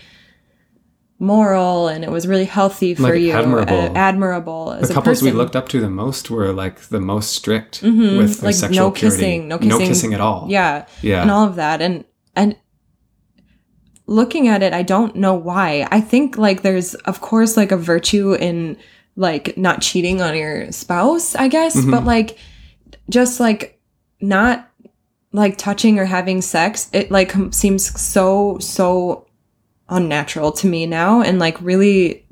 moral 1.19 1.89
and 1.89 2.03
it 2.03 2.11
was 2.11 2.27
really 2.27 2.47
healthy 2.47 2.95
for 2.95 3.03
Like 3.03 3.21
you 3.21 3.33
admirable. 3.33 3.75
uh, 3.79 3.93
admirable 3.95 4.77
The 4.81 4.95
couples 4.95 5.23
we 5.23 5.33
looked 5.33 5.55
up 5.55 5.69
to 5.69 5.81
the 5.81 5.91
most 5.91 6.31
were 6.31 6.53
like 6.53 6.81
the 6.89 7.01
most 7.01 7.33
strict 7.33 7.83
Mhm, 7.83 8.17
with 8.17 8.43
like 8.43 8.55
sexual 8.55 8.87
no 8.87 8.91
purity. 8.91 9.17
kissing, 9.19 9.49
no 9.49 9.59
kissing 9.59 9.71
no 9.79 9.79
kissing. 9.87 10.15
at 10.15 10.21
all. 10.23 10.47
yeah 10.49 10.87
yeah. 11.03 11.21
and 11.21 11.31
all 11.31 11.47
of 11.47 11.57
that 11.57 11.83
and 11.83 12.05
and 12.35 12.57
looking 14.07 14.49
at 14.49 14.63
it 14.63 14.73
i 14.73 14.83
don't 14.83 15.15
know 15.15 15.35
why 15.35 15.87
i 15.91 16.01
think 16.01 16.39
like 16.39 16.63
there's 16.63 16.95
of 16.95 17.21
course 17.21 17.57
like 17.57 17.71
a 17.71 17.77
virtue 17.77 18.33
in 18.33 18.77
like 19.17 19.57
not 19.59 19.83
cheating 19.83 20.23
on 20.23 20.35
your 20.35 20.73
spouse 20.73 21.35
i 21.37 21.49
guess 21.49 21.77
Mhm. 21.77 21.91
but 21.91 22.05
like 22.05 22.39
just 23.11 23.41
like 23.41 23.79
not 24.23 24.70
like 25.33 25.57
touching 25.57 25.99
or 25.99 26.05
having 26.05 26.41
sex 26.43 26.89
it 26.93 27.11
like 27.11 27.33
seems 27.53 28.01
so 28.01 28.59
so 28.59 29.26
unnatural 29.89 30.53
to 30.53 30.66
me 30.66 30.87
now 30.87 31.20
and 31.20 31.39
like 31.39 31.61
really 31.61 32.24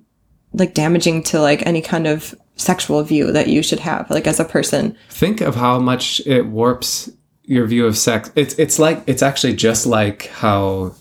like 0.52 0.74
damaging 0.74 1.22
to 1.22 1.40
like 1.40 1.64
any 1.66 1.80
kind 1.80 2.06
of 2.06 2.34
sexual 2.56 3.02
view 3.02 3.30
that 3.30 3.48
you 3.48 3.62
should 3.62 3.78
have 3.78 4.10
like 4.10 4.26
as 4.26 4.40
a 4.40 4.44
person 4.44 4.96
think 5.10 5.40
of 5.40 5.54
how 5.54 5.78
much 5.78 6.20
it 6.26 6.46
warps 6.46 7.10
your 7.48 7.66
view 7.66 7.86
of 7.86 7.96
sex. 7.96 8.30
It's 8.36 8.54
it's 8.54 8.78
like 8.78 9.02
it's 9.06 9.22
actually 9.22 9.56
just 9.56 9.86
like 9.86 10.26
how 10.26 10.94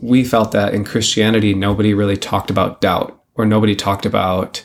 we 0.00 0.22
felt 0.22 0.52
that 0.52 0.72
in 0.72 0.84
Christianity 0.84 1.54
nobody 1.54 1.92
really 1.92 2.16
talked 2.16 2.50
about 2.50 2.80
doubt 2.80 3.20
or 3.34 3.44
nobody 3.44 3.74
talked 3.74 4.06
about 4.06 4.64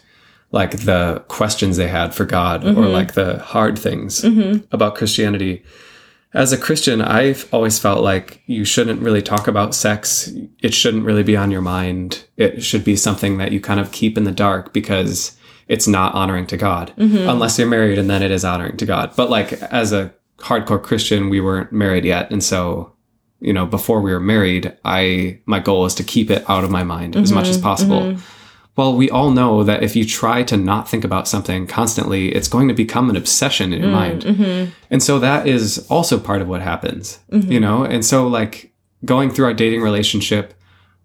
like 0.51 0.81
the 0.81 1.25
questions 1.29 1.75
they 1.75 1.87
had 1.87 2.13
for 2.13 2.25
God 2.25 2.63
or 2.63 2.67
mm-hmm. 2.67 2.93
like 2.93 3.13
the 3.13 3.39
hard 3.39 3.79
things 3.79 4.21
mm-hmm. 4.21 4.63
about 4.71 4.95
Christianity. 4.95 5.63
As 6.33 6.51
a 6.51 6.57
Christian, 6.57 7.01
I've 7.01 7.47
always 7.53 7.77
felt 7.77 8.03
like 8.03 8.41
you 8.47 8.65
shouldn't 8.65 9.01
really 9.01 9.21
talk 9.21 9.47
about 9.47 9.75
sex. 9.75 10.31
It 10.61 10.73
shouldn't 10.73 11.05
really 11.05 11.23
be 11.23 11.37
on 11.37 11.51
your 11.51 11.61
mind. 11.61 12.25
It 12.37 12.63
should 12.63 12.83
be 12.83 12.95
something 12.95 13.37
that 13.37 13.51
you 13.51 13.61
kind 13.61 13.79
of 13.79 13.91
keep 13.91 14.17
in 14.17 14.23
the 14.23 14.31
dark 14.31 14.73
because 14.73 15.37
it's 15.67 15.87
not 15.87 16.15
honoring 16.15 16.47
to 16.47 16.57
God. 16.57 16.91
Mm-hmm. 16.97 17.29
Unless 17.29 17.59
you're 17.59 17.67
married 17.67 17.99
and 17.99 18.09
then 18.09 18.23
it 18.23 18.31
is 18.31 18.43
honoring 18.43 18.77
to 18.77 18.85
God. 18.85 19.13
But 19.15 19.29
like 19.29 19.53
as 19.63 19.93
a 19.93 20.13
hardcore 20.37 20.81
Christian, 20.81 21.29
we 21.29 21.39
weren't 21.39 21.71
married 21.71 22.03
yet. 22.03 22.31
And 22.31 22.43
so, 22.43 22.93
you 23.39 23.53
know, 23.53 23.67
before 23.67 24.01
we 24.01 24.11
were 24.11 24.19
married, 24.19 24.75
I 24.83 25.39
my 25.45 25.59
goal 25.59 25.81
was 25.81 25.95
to 25.95 26.03
keep 26.03 26.31
it 26.31 26.49
out 26.49 26.63
of 26.63 26.71
my 26.71 26.83
mind 26.83 27.15
as 27.15 27.31
much 27.31 27.47
as 27.47 27.57
mm-hmm. 27.57 27.63
possible. 27.63 28.01
Mm-hmm. 28.01 28.42
Well, 28.75 28.95
we 28.95 29.09
all 29.09 29.29
know 29.29 29.63
that 29.63 29.83
if 29.83 29.95
you 29.95 30.03
try 30.03 30.41
to 30.43 30.57
not 30.57 30.89
think 30.89 31.03
about 31.03 31.27
something 31.27 31.67
constantly, 31.67 32.33
it's 32.33 32.47
going 32.47 32.67
to 32.69 32.73
become 32.73 33.09
an 33.09 33.15
obsession 33.15 33.71
in 33.71 33.81
your 33.81 33.91
mm, 33.91 33.93
mind. 33.93 34.23
Mm-hmm. 34.23 34.71
And 34.89 35.03
so 35.03 35.19
that 35.19 35.47
is 35.47 35.85
also 35.91 36.19
part 36.19 36.41
of 36.41 36.47
what 36.47 36.61
happens, 36.61 37.19
mm-hmm. 37.31 37.51
you 37.51 37.59
know? 37.59 37.83
And 37.83 38.03
so, 38.03 38.27
like, 38.27 38.73
going 39.05 39.29
through 39.29 39.45
our 39.45 39.53
dating 39.53 39.81
relationship, 39.81 40.55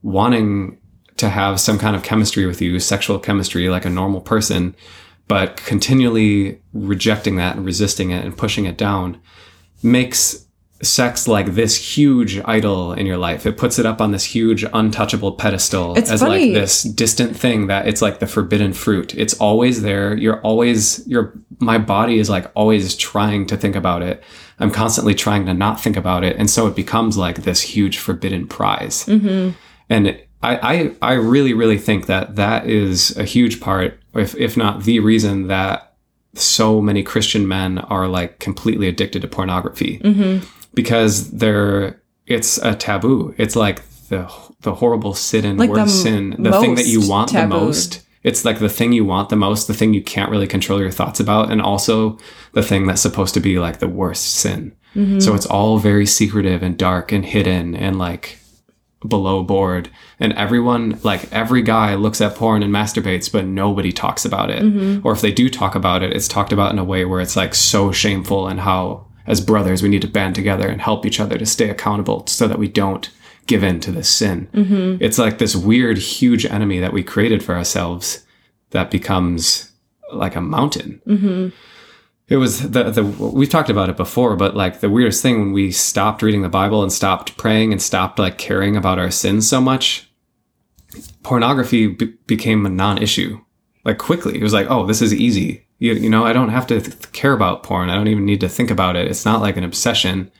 wanting 0.02 0.78
to 1.18 1.28
have 1.28 1.60
some 1.60 1.78
kind 1.78 1.94
of 1.94 2.02
chemistry 2.02 2.46
with 2.46 2.62
you, 2.62 2.80
sexual 2.80 3.18
chemistry, 3.18 3.68
like 3.68 3.84
a 3.84 3.90
normal 3.90 4.22
person, 4.22 4.74
but 5.26 5.58
continually 5.58 6.62
rejecting 6.72 7.36
that 7.36 7.56
and 7.56 7.66
resisting 7.66 8.10
it 8.10 8.24
and 8.24 8.36
pushing 8.36 8.64
it 8.64 8.78
down 8.78 9.20
makes 9.82 10.46
sex 10.82 11.26
like 11.26 11.54
this 11.54 11.76
huge 11.96 12.40
idol 12.44 12.92
in 12.92 13.04
your 13.04 13.16
life. 13.16 13.46
It 13.46 13.56
puts 13.56 13.78
it 13.78 13.86
up 13.86 14.00
on 14.00 14.12
this 14.12 14.24
huge 14.24 14.64
untouchable 14.72 15.32
pedestal 15.32 15.96
It's 15.96 16.10
as 16.10 16.20
funny. 16.20 16.52
like 16.52 16.54
this 16.54 16.82
distant 16.82 17.36
thing 17.36 17.66
that 17.66 17.88
it's 17.88 18.00
like 18.00 18.20
the 18.20 18.26
forbidden 18.26 18.72
fruit. 18.72 19.14
It's 19.14 19.34
always 19.34 19.82
there. 19.82 20.16
You're 20.16 20.40
always 20.42 21.06
your 21.06 21.34
my 21.58 21.78
body 21.78 22.18
is 22.18 22.30
like 22.30 22.50
always 22.54 22.94
trying 22.94 23.46
to 23.46 23.56
think 23.56 23.74
about 23.74 24.02
it. 24.02 24.22
I'm 24.60 24.70
constantly 24.70 25.14
trying 25.14 25.46
to 25.46 25.54
not 25.54 25.80
think 25.80 25.96
about 25.96 26.24
it, 26.24 26.36
and 26.36 26.48
so 26.48 26.66
it 26.66 26.76
becomes 26.76 27.16
like 27.16 27.42
this 27.42 27.60
huge 27.60 27.98
forbidden 27.98 28.46
prize. 28.46 29.04
Mm-hmm. 29.06 29.56
And 29.88 30.20
I, 30.42 30.92
I 31.02 31.10
I 31.10 31.12
really 31.14 31.54
really 31.54 31.78
think 31.78 32.06
that 32.06 32.36
that 32.36 32.66
is 32.68 33.16
a 33.16 33.24
huge 33.24 33.60
part, 33.60 34.00
if 34.14 34.36
if 34.36 34.56
not 34.56 34.84
the 34.84 35.00
reason 35.00 35.48
that 35.48 35.96
so 36.34 36.80
many 36.80 37.02
Christian 37.02 37.48
men 37.48 37.78
are 37.78 38.06
like 38.06 38.38
completely 38.38 38.86
addicted 38.86 39.22
to 39.22 39.28
pornography 39.28 39.98
mm-hmm. 39.98 40.46
Because 40.78 41.32
they're 41.32 42.00
it's 42.28 42.56
a 42.58 42.72
taboo. 42.72 43.34
It's 43.36 43.56
like 43.56 43.82
the 44.10 44.30
the 44.60 44.76
horrible 44.76 45.12
sin 45.12 45.44
and 45.44 45.58
Like 45.58 45.70
the 45.72 45.80
worst 45.80 46.02
sin, 46.04 46.36
the 46.38 46.60
thing 46.60 46.76
that 46.76 46.86
you 46.86 47.00
want 47.08 47.30
tabooed. 47.30 47.42
the 47.42 47.48
most. 47.48 48.06
It's 48.22 48.44
like 48.44 48.60
the 48.60 48.68
thing 48.68 48.92
you 48.92 49.04
want 49.04 49.28
the 49.28 49.34
most, 49.34 49.66
the 49.66 49.74
thing 49.74 49.92
you 49.92 50.02
can't 50.02 50.30
really 50.30 50.46
control 50.46 50.80
your 50.80 50.92
thoughts 50.92 51.18
about, 51.18 51.50
and 51.50 51.60
also 51.60 52.16
the 52.52 52.62
thing 52.62 52.86
that's 52.86 53.02
supposed 53.02 53.34
to 53.34 53.40
be 53.40 53.58
like 53.58 53.80
the 53.80 53.88
worst 53.88 54.34
sin. 54.34 54.72
Mm-hmm. 54.94 55.18
So 55.18 55.34
it's 55.34 55.46
all 55.46 55.78
very 55.78 56.06
secretive 56.06 56.62
and 56.62 56.78
dark 56.78 57.10
and 57.10 57.24
hidden 57.24 57.74
and 57.74 57.98
like 57.98 58.38
below 59.08 59.42
board. 59.42 59.90
And 60.20 60.32
everyone, 60.34 61.00
like 61.02 61.32
every 61.32 61.62
guy 61.62 61.96
looks 61.96 62.20
at 62.20 62.36
porn 62.36 62.62
and 62.62 62.72
masturbates, 62.72 63.32
but 63.32 63.46
nobody 63.46 63.90
talks 63.90 64.24
about 64.24 64.50
it. 64.50 64.62
Mm-hmm. 64.62 65.04
Or 65.04 65.12
if 65.12 65.22
they 65.22 65.32
do 65.32 65.48
talk 65.48 65.74
about 65.74 66.04
it, 66.04 66.14
it's 66.14 66.28
talked 66.28 66.52
about 66.52 66.72
in 66.72 66.78
a 66.78 66.84
way 66.84 67.04
where 67.04 67.20
it's 67.20 67.36
like 67.36 67.54
so 67.54 67.90
shameful 67.90 68.46
and 68.46 68.60
how 68.60 69.07
as 69.28 69.40
brothers 69.40 69.82
we 69.82 69.88
need 69.88 70.02
to 70.02 70.08
band 70.08 70.34
together 70.34 70.66
and 70.66 70.80
help 70.80 71.06
each 71.06 71.20
other 71.20 71.38
to 71.38 71.46
stay 71.46 71.70
accountable 71.70 72.26
so 72.26 72.48
that 72.48 72.58
we 72.58 72.66
don't 72.66 73.10
give 73.46 73.62
in 73.62 73.78
to 73.80 73.92
this 73.92 74.08
sin. 74.08 74.48
Mm-hmm. 74.52 75.02
It's 75.02 75.18
like 75.18 75.38
this 75.38 75.54
weird, 75.54 75.98
huge 75.98 76.44
enemy 76.46 76.80
that 76.80 76.92
we 76.92 77.02
created 77.02 77.42
for 77.42 77.54
ourselves 77.54 78.24
that 78.70 78.90
becomes 78.90 79.72
like 80.12 80.34
a 80.34 80.40
mountain. 80.40 81.00
Mm-hmm. 81.06 81.48
It 82.28 82.36
was 82.36 82.70
the 82.70 82.90
the 82.90 83.04
we've 83.04 83.48
talked 83.48 83.70
about 83.70 83.88
it 83.88 83.96
before, 83.96 84.36
but 84.36 84.54
like 84.54 84.80
the 84.80 84.90
weirdest 84.90 85.22
thing 85.22 85.38
when 85.40 85.52
we 85.52 85.70
stopped 85.72 86.22
reading 86.22 86.42
the 86.42 86.48
Bible 86.50 86.82
and 86.82 86.92
stopped 86.92 87.38
praying 87.38 87.72
and 87.72 87.80
stopped 87.80 88.18
like 88.18 88.36
caring 88.36 88.76
about 88.76 88.98
our 88.98 89.10
sins 89.10 89.48
so 89.48 89.62
much, 89.62 90.10
pornography 91.22 91.86
be- 91.86 92.14
became 92.26 92.66
a 92.66 92.70
non-issue. 92.70 93.40
Like 93.84 93.96
quickly, 93.96 94.38
it 94.38 94.42
was 94.42 94.52
like, 94.52 94.66
oh, 94.68 94.84
this 94.84 95.00
is 95.00 95.14
easy. 95.14 95.66
You, 95.78 95.94
you 95.94 96.10
know, 96.10 96.24
I 96.24 96.32
don't 96.32 96.48
have 96.48 96.66
to 96.68 96.80
th- 96.80 97.12
care 97.12 97.32
about 97.32 97.62
porn. 97.62 97.88
I 97.88 97.94
don't 97.94 98.08
even 98.08 98.24
need 98.26 98.40
to 98.40 98.48
think 98.48 98.70
about 98.70 98.96
it. 98.96 99.06
It's 99.08 99.24
not 99.24 99.40
like 99.40 99.56
an 99.56 99.64
obsession. 99.64 100.30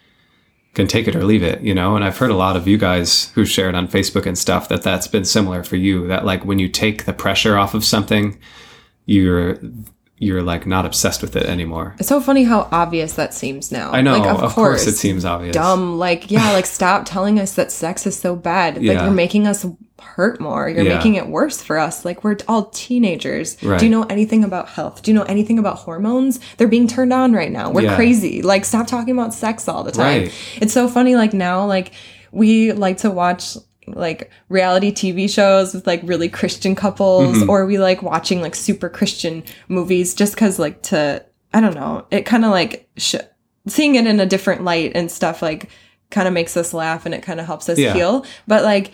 Can 0.75 0.87
take 0.87 1.09
it 1.09 1.17
or 1.17 1.25
leave 1.25 1.43
it, 1.43 1.61
you 1.63 1.75
know. 1.75 1.97
And 1.97 2.05
I've 2.05 2.19
heard 2.19 2.31
a 2.31 2.37
lot 2.37 2.55
of 2.57 2.69
you 2.69 2.77
guys 2.79 3.31
who 3.31 3.45
shared 3.45 3.75
on 3.75 3.89
Facebook 3.89 4.27
and 4.27 4.37
stuff 4.37 4.69
that 4.69 4.83
that's 4.83 5.09
been 5.09 5.25
similar 5.25 5.65
for 5.65 5.77
you. 5.77 6.07
That 6.09 6.25
like 6.25 6.45
when 6.45 6.59
you 6.59 6.69
take 6.69 7.05
the 7.05 7.13
pressure 7.13 7.57
off 7.57 7.75
of 7.75 7.85
something, 7.85 8.39
you're 9.07 9.59
you're 10.19 10.43
like 10.43 10.67
not 10.67 10.85
obsessed 10.85 11.23
with 11.23 11.37
it 11.37 11.45
anymore. 11.47 11.95
It's 11.99 12.09
so 12.09 12.21
funny 12.21 12.45
how 12.45 12.69
obvious 12.71 13.15
that 13.15 13.33
seems 13.33 13.71
now. 13.73 13.93
I 13.93 14.03
know, 14.03 14.19
Like, 14.19 14.43
of, 14.43 14.53
course, 14.53 14.87
it 14.87 14.97
seems 14.97 15.25
obvious. 15.25 15.55
dumb. 15.55 15.97
Like, 15.99 16.31
yeah, 16.31 16.53
like 16.53 16.67
stop 16.81 17.05
telling 17.07 17.39
us 17.41 17.55
that 17.55 17.71
sex 17.73 18.07
is 18.07 18.19
so 18.19 18.35
bad. 18.37 18.75
Like 18.75 18.83
Yeah. 18.85 19.05
you're 19.05 19.13
making 19.13 19.47
us 19.47 19.65
hurt 20.01 20.41
more. 20.41 20.69
You're 20.69 20.85
Yeah. 20.85 20.97
making 20.97 21.15
it 21.17 21.27
worse 21.29 21.61
for 21.63 21.79
us. 21.79 22.05
Like 22.05 22.23
we're 22.25 22.37
all 22.47 22.67
teenagers. 22.67 23.57
Right. 23.63 23.79
Do 23.81 23.87
you 23.87 23.91
know 23.91 24.05
anything 24.05 24.45
about 24.45 24.69
health? 24.71 25.03
Do 25.03 25.11
you 25.11 25.15
know 25.17 25.25
anything 25.25 25.59
about 25.59 25.79
hormones? 25.79 26.41
They're 26.57 26.69
being 26.69 26.87
turned 26.87 27.13
on 27.13 27.33
right 27.33 27.51
now. 27.51 27.71
We're 27.71 27.83
Yeah. 27.83 27.97
crazy. 27.97 28.43
Like 28.43 28.65
stop 28.65 28.87
talking 28.87 29.13
about 29.19 29.35
sex 29.35 29.69
all 29.69 29.83
the 29.85 29.93
time. 29.93 30.23
Right. 30.23 30.33
It's 30.61 30.73
so 30.73 30.89
funny 30.89 31.15
like 31.17 31.33
now 31.33 31.65
like 31.67 31.93
we 32.33 32.73
like 32.73 32.99
to 32.99 33.11
watch 33.11 33.57
like 33.87 34.31
reality 34.51 34.93
TV 34.93 35.29
shows 35.29 35.73
with 35.75 35.87
like 35.87 36.01
really 36.05 36.29
Christian 36.29 36.75
couples 36.75 37.39
Mm-hmm. 37.39 37.51
or 37.51 37.65
we 37.67 37.79
like 37.79 38.03
watching 38.03 38.41
like 38.43 38.55
super 38.55 38.89
Christian 38.89 39.43
movies 39.69 40.15
just 40.15 40.37
cuz 40.37 40.59
like 40.59 40.83
to 40.85 41.25
I 41.55 41.61
don't 41.61 41.75
know, 41.75 42.05
it 42.11 42.27
kind 42.27 42.45
of 42.45 42.51
like 42.51 42.87
sh- 42.99 43.15
seeing 43.67 43.95
it 43.95 44.07
in 44.07 44.21
a 44.21 44.27
different 44.27 44.63
light 44.65 44.93
and 44.95 45.11
stuff 45.11 45.41
like 45.41 45.71
kind 46.11 46.29
of 46.29 46.35
makes 46.35 46.57
us 46.57 46.73
laugh 46.75 47.05
and 47.07 47.15
it 47.15 47.23
kind 47.23 47.41
of 47.41 47.47
helps 47.47 47.69
us 47.69 47.79
Yeah. 47.79 47.95
heal. 47.95 48.25
But 48.47 48.63
like 48.65 48.93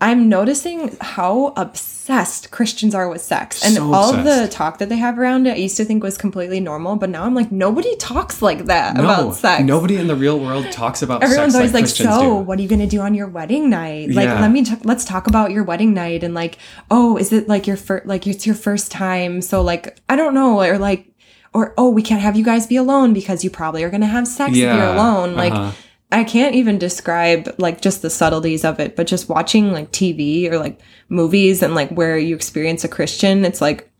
I'm 0.00 0.28
noticing 0.28 0.96
how 1.00 1.54
obsessed 1.56 2.50
Christians 2.50 2.94
are 2.94 3.08
with 3.08 3.22
sex. 3.22 3.64
And 3.64 3.74
So 3.74 3.92
all 3.94 4.12
the 4.12 4.46
talk 4.50 4.78
that 4.78 4.88
they 4.90 4.98
have 4.98 5.18
around 5.18 5.46
it, 5.46 5.52
I 5.52 5.56
used 5.56 5.76
to 5.78 5.84
think 5.86 6.02
was 6.02 6.18
completely 6.18 6.60
normal, 6.60 6.96
but 6.96 7.08
now 7.08 7.24
I'm 7.24 7.34
like, 7.34 7.50
nobody 7.50 7.96
talks 7.96 8.42
like 8.42 8.66
that 8.66 8.98
about 8.98 9.34
sex. 9.36 9.64
Nobody 9.64 9.96
in 9.96 10.06
the 10.06 10.14
real 10.14 10.38
world 10.38 10.70
talks 10.70 11.00
about 11.00 11.22
Everyone's 11.22 11.54
sex 11.54 11.60
always 11.60 11.72
like, 11.72 11.84
Christians 11.84 12.10
so 12.10 12.20
do. 12.20 12.34
what 12.34 12.58
are 12.58 12.62
you 12.62 12.68
gonna 12.68 12.86
do 12.86 13.00
on 13.00 13.14
your 13.14 13.28
wedding 13.28 13.70
night? 13.70 14.10
Like, 14.10 14.26
Yeah. 14.26 14.40
let 14.40 14.50
me 14.50 14.64
t- 14.64 14.76
let's 14.84 15.04
talk 15.04 15.26
about 15.26 15.50
your 15.50 15.64
wedding 15.64 15.94
night 15.94 16.22
and 16.22 16.34
like, 16.34 16.58
oh, 16.90 17.16
is 17.16 17.32
it 17.32 17.48
like 17.48 17.66
your 17.66 17.76
first 17.78 18.06
like 18.06 18.26
it's 18.26 18.46
your 18.46 18.54
first 18.56 18.90
time? 18.92 19.40
So 19.40 19.62
like, 19.62 19.98
I 20.08 20.16
don't 20.16 20.34
know, 20.34 20.60
or 20.62 20.78
like, 20.78 21.06
or 21.54 21.72
oh, 21.78 21.88
we 21.88 22.02
can't 22.02 22.20
have 22.20 22.36
you 22.36 22.44
guys 22.44 22.66
be 22.66 22.76
alone 22.76 23.14
because 23.14 23.42
you 23.42 23.48
probably 23.48 23.82
are 23.82 23.88
gonna 23.90 24.04
have 24.06 24.28
sex 24.28 24.50
if 24.52 24.58
you're 24.58 24.70
alone. 24.94 25.34
Like, 25.34 25.54
uh-huh. 25.54 25.72
I 26.12 26.22
can't 26.24 26.54
even 26.54 26.78
describe 26.78 27.54
like 27.58 27.80
just 27.80 28.02
the 28.02 28.10
subtleties 28.10 28.64
of 28.64 28.78
it, 28.78 28.94
but 28.94 29.06
just 29.06 29.28
watching 29.28 29.72
like 29.72 29.90
TV 29.90 30.50
or 30.50 30.58
like 30.58 30.80
movies 31.08 31.62
and 31.62 31.74
like 31.74 31.90
where 31.90 32.16
you 32.16 32.34
experience 32.36 32.84
a 32.84 32.88
Christian, 32.88 33.44
it's 33.44 33.60
like, 33.60 33.90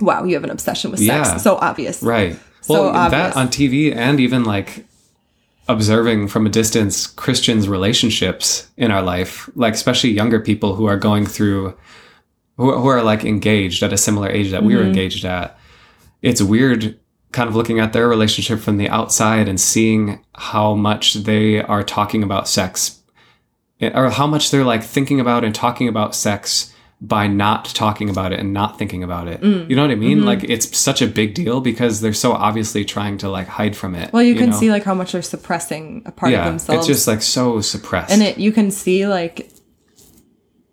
wow, 0.00 0.24
you 0.24 0.34
have 0.34 0.44
an 0.44 0.50
obsession 0.50 0.90
with 0.90 1.00
sex. 1.00 1.28
Yeah. 1.28 1.36
So 1.38 1.56
obvious. 1.56 2.02
Right. 2.02 2.38
So 2.60 2.74
well, 2.74 2.96
obvious. 2.96 3.34
that 3.34 3.36
on 3.36 3.48
TV 3.48 3.94
and 3.96 4.20
even 4.20 4.44
like 4.44 4.84
observing 5.68 6.28
from 6.28 6.46
a 6.46 6.50
distance 6.50 7.06
Christians' 7.06 7.68
relationships 7.68 8.68
in 8.76 8.90
our 8.90 9.02
life, 9.02 9.48
like 9.54 9.74
especially 9.74 10.10
younger 10.10 10.40
people 10.40 10.74
who 10.74 10.86
are 10.86 10.96
going 10.98 11.24
through, 11.26 11.76
who, 12.56 12.78
who 12.78 12.88
are 12.88 13.02
like 13.02 13.24
engaged 13.24 13.82
at 13.82 13.92
a 13.92 13.98
similar 13.98 14.28
age 14.28 14.50
that 14.50 14.62
we 14.62 14.74
Mm-hmm. 14.74 14.82
were 14.82 14.86
engaged 14.86 15.24
at. 15.24 15.58
It's 16.20 16.42
weird 16.42 16.98
kind 17.32 17.48
of 17.48 17.54
looking 17.54 17.78
at 17.78 17.92
their 17.92 18.08
relationship 18.08 18.60
from 18.60 18.78
the 18.78 18.88
outside 18.88 19.48
and 19.48 19.60
seeing 19.60 20.24
how 20.34 20.74
much 20.74 21.14
they 21.14 21.62
are 21.62 21.82
talking 21.82 22.22
about 22.22 22.48
sex 22.48 23.02
or 23.80 24.10
how 24.10 24.26
much 24.26 24.50
they're 24.50 24.64
like 24.64 24.82
thinking 24.82 25.20
about 25.20 25.44
and 25.44 25.54
talking 25.54 25.88
about 25.88 26.14
sex 26.14 26.74
by 27.00 27.28
not 27.28 27.66
talking 27.66 28.10
about 28.10 28.32
it 28.32 28.40
and 28.40 28.52
not 28.52 28.76
thinking 28.76 29.04
about 29.04 29.28
it. 29.28 29.40
Mm. 29.40 29.70
You 29.70 29.76
know 29.76 29.82
what 29.82 29.92
I 29.92 29.94
mean? 29.94 30.18
Mm-hmm. 30.18 30.26
Like 30.26 30.44
it's 30.44 30.76
such 30.76 31.00
a 31.00 31.06
big 31.06 31.34
deal 31.34 31.60
because 31.60 32.00
they're 32.00 32.12
so 32.12 32.32
obviously 32.32 32.84
trying 32.84 33.18
to 33.18 33.28
like 33.28 33.46
hide 33.46 33.76
from 33.76 33.94
it. 33.94 34.12
Well, 34.12 34.22
you, 34.22 34.34
can 34.34 34.50
know? 34.50 34.56
see 34.56 34.70
like 34.70 34.82
how 34.82 34.94
much 34.94 35.12
they're 35.12 35.22
suppressing 35.22 36.02
a 36.06 36.12
part 36.12 36.32
of 36.32 36.38
yeah, 36.38 36.48
themselves. 36.48 36.88
it's 36.88 36.98
just 36.98 37.06
like 37.06 37.22
so 37.22 37.60
suppressed. 37.60 38.10
and 38.10 38.22
it 38.22 38.38
you 38.38 38.50
can 38.50 38.72
see 38.72 39.06
like 39.06 39.48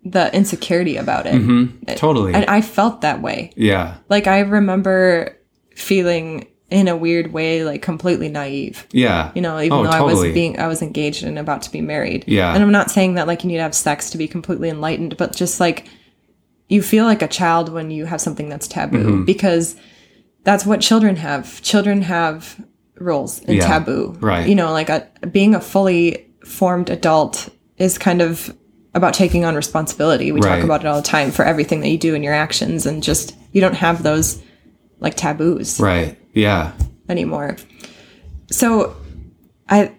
the 0.04 0.34
insecurity 0.34 0.96
about 0.96 1.26
it. 1.26 1.34
Mhm, 1.34 1.96
totally. 1.96 2.34
And 2.34 2.44
I 2.46 2.60
felt 2.60 3.02
that 3.02 3.22
way. 3.22 3.52
yeah, 3.56 3.96
Like 4.08 4.26
I 4.26 4.40
remember 4.40 5.35
feeling 5.76 6.46
in 6.68 6.88
a 6.88 6.96
weird 6.96 7.32
way 7.32 7.62
like 7.64 7.80
completely 7.80 8.28
naive. 8.28 8.86
yeah. 8.90 9.30
You 9.36 9.42
know, 9.42 9.60
even 9.60 9.72
Oh, 9.78 9.82
though 9.84 9.90
I 9.90 10.00
was 10.00 10.20
being 10.34 10.58
I 10.58 10.66
was 10.66 10.82
engaged 10.82 11.22
and 11.22 11.38
about 11.38 11.62
to 11.62 11.70
be 11.70 11.80
married. 11.80 12.24
Yeah. 12.26 12.52
And 12.52 12.60
I'm 12.62 12.72
not 12.72 12.90
saying 12.90 13.14
that 13.14 13.28
like 13.28 13.44
you 13.44 13.48
need 13.48 13.56
to 13.58 13.62
have 13.62 13.74
sex 13.74 14.10
to 14.10 14.18
be 14.18 14.26
completely 14.26 14.68
enlightened, 14.68 15.16
but 15.16 15.32
just 15.36 15.60
like 15.60 15.86
you 16.68 16.82
feel 16.82 17.04
like 17.04 17.22
a 17.22 17.28
child 17.28 17.68
when 17.72 17.92
you 17.92 18.06
have 18.06 18.20
something 18.20 18.48
that's 18.48 18.66
taboo 18.66 18.98
Mm-hmm. 18.98 19.24
because 19.24 19.76
that's 20.42 20.66
what 20.66 20.80
children 20.80 21.14
have. 21.16 21.62
Children 21.62 22.02
have 22.02 22.60
rules 22.98 23.40
and 23.44 23.56
Yeah, 23.58 23.66
taboo. 23.68 24.16
right. 24.20 24.48
You 24.48 24.54
know, 24.56 24.72
like 24.72 24.88
a, 24.88 25.06
being 25.30 25.54
a 25.54 25.60
fully 25.60 26.26
formed 26.44 26.90
adult 26.90 27.48
is 27.76 27.96
kind 27.98 28.20
of 28.22 28.52
about 28.94 29.12
taking 29.14 29.44
on 29.44 29.54
responsibility. 29.54 30.32
We 30.32 30.40
Right. 30.40 30.56
talk 30.56 30.64
about 30.64 30.80
it 30.80 30.86
all 30.86 30.96
the 30.96 31.02
time 31.06 31.30
for 31.30 31.44
everything 31.44 31.80
that 31.80 31.88
you 31.90 31.98
do 31.98 32.14
in 32.14 32.22
your 32.24 32.32
actions 32.34 32.86
and 32.86 33.02
just 33.02 33.36
you 33.52 33.60
don't 33.60 33.74
have 33.74 34.02
those 34.02 34.42
like 35.00 35.14
taboos 35.14 35.78
Right. 35.80 36.18
Yeah. 36.32 36.72
anymore. 37.08 37.56
So 38.50 38.96
I 39.68 39.92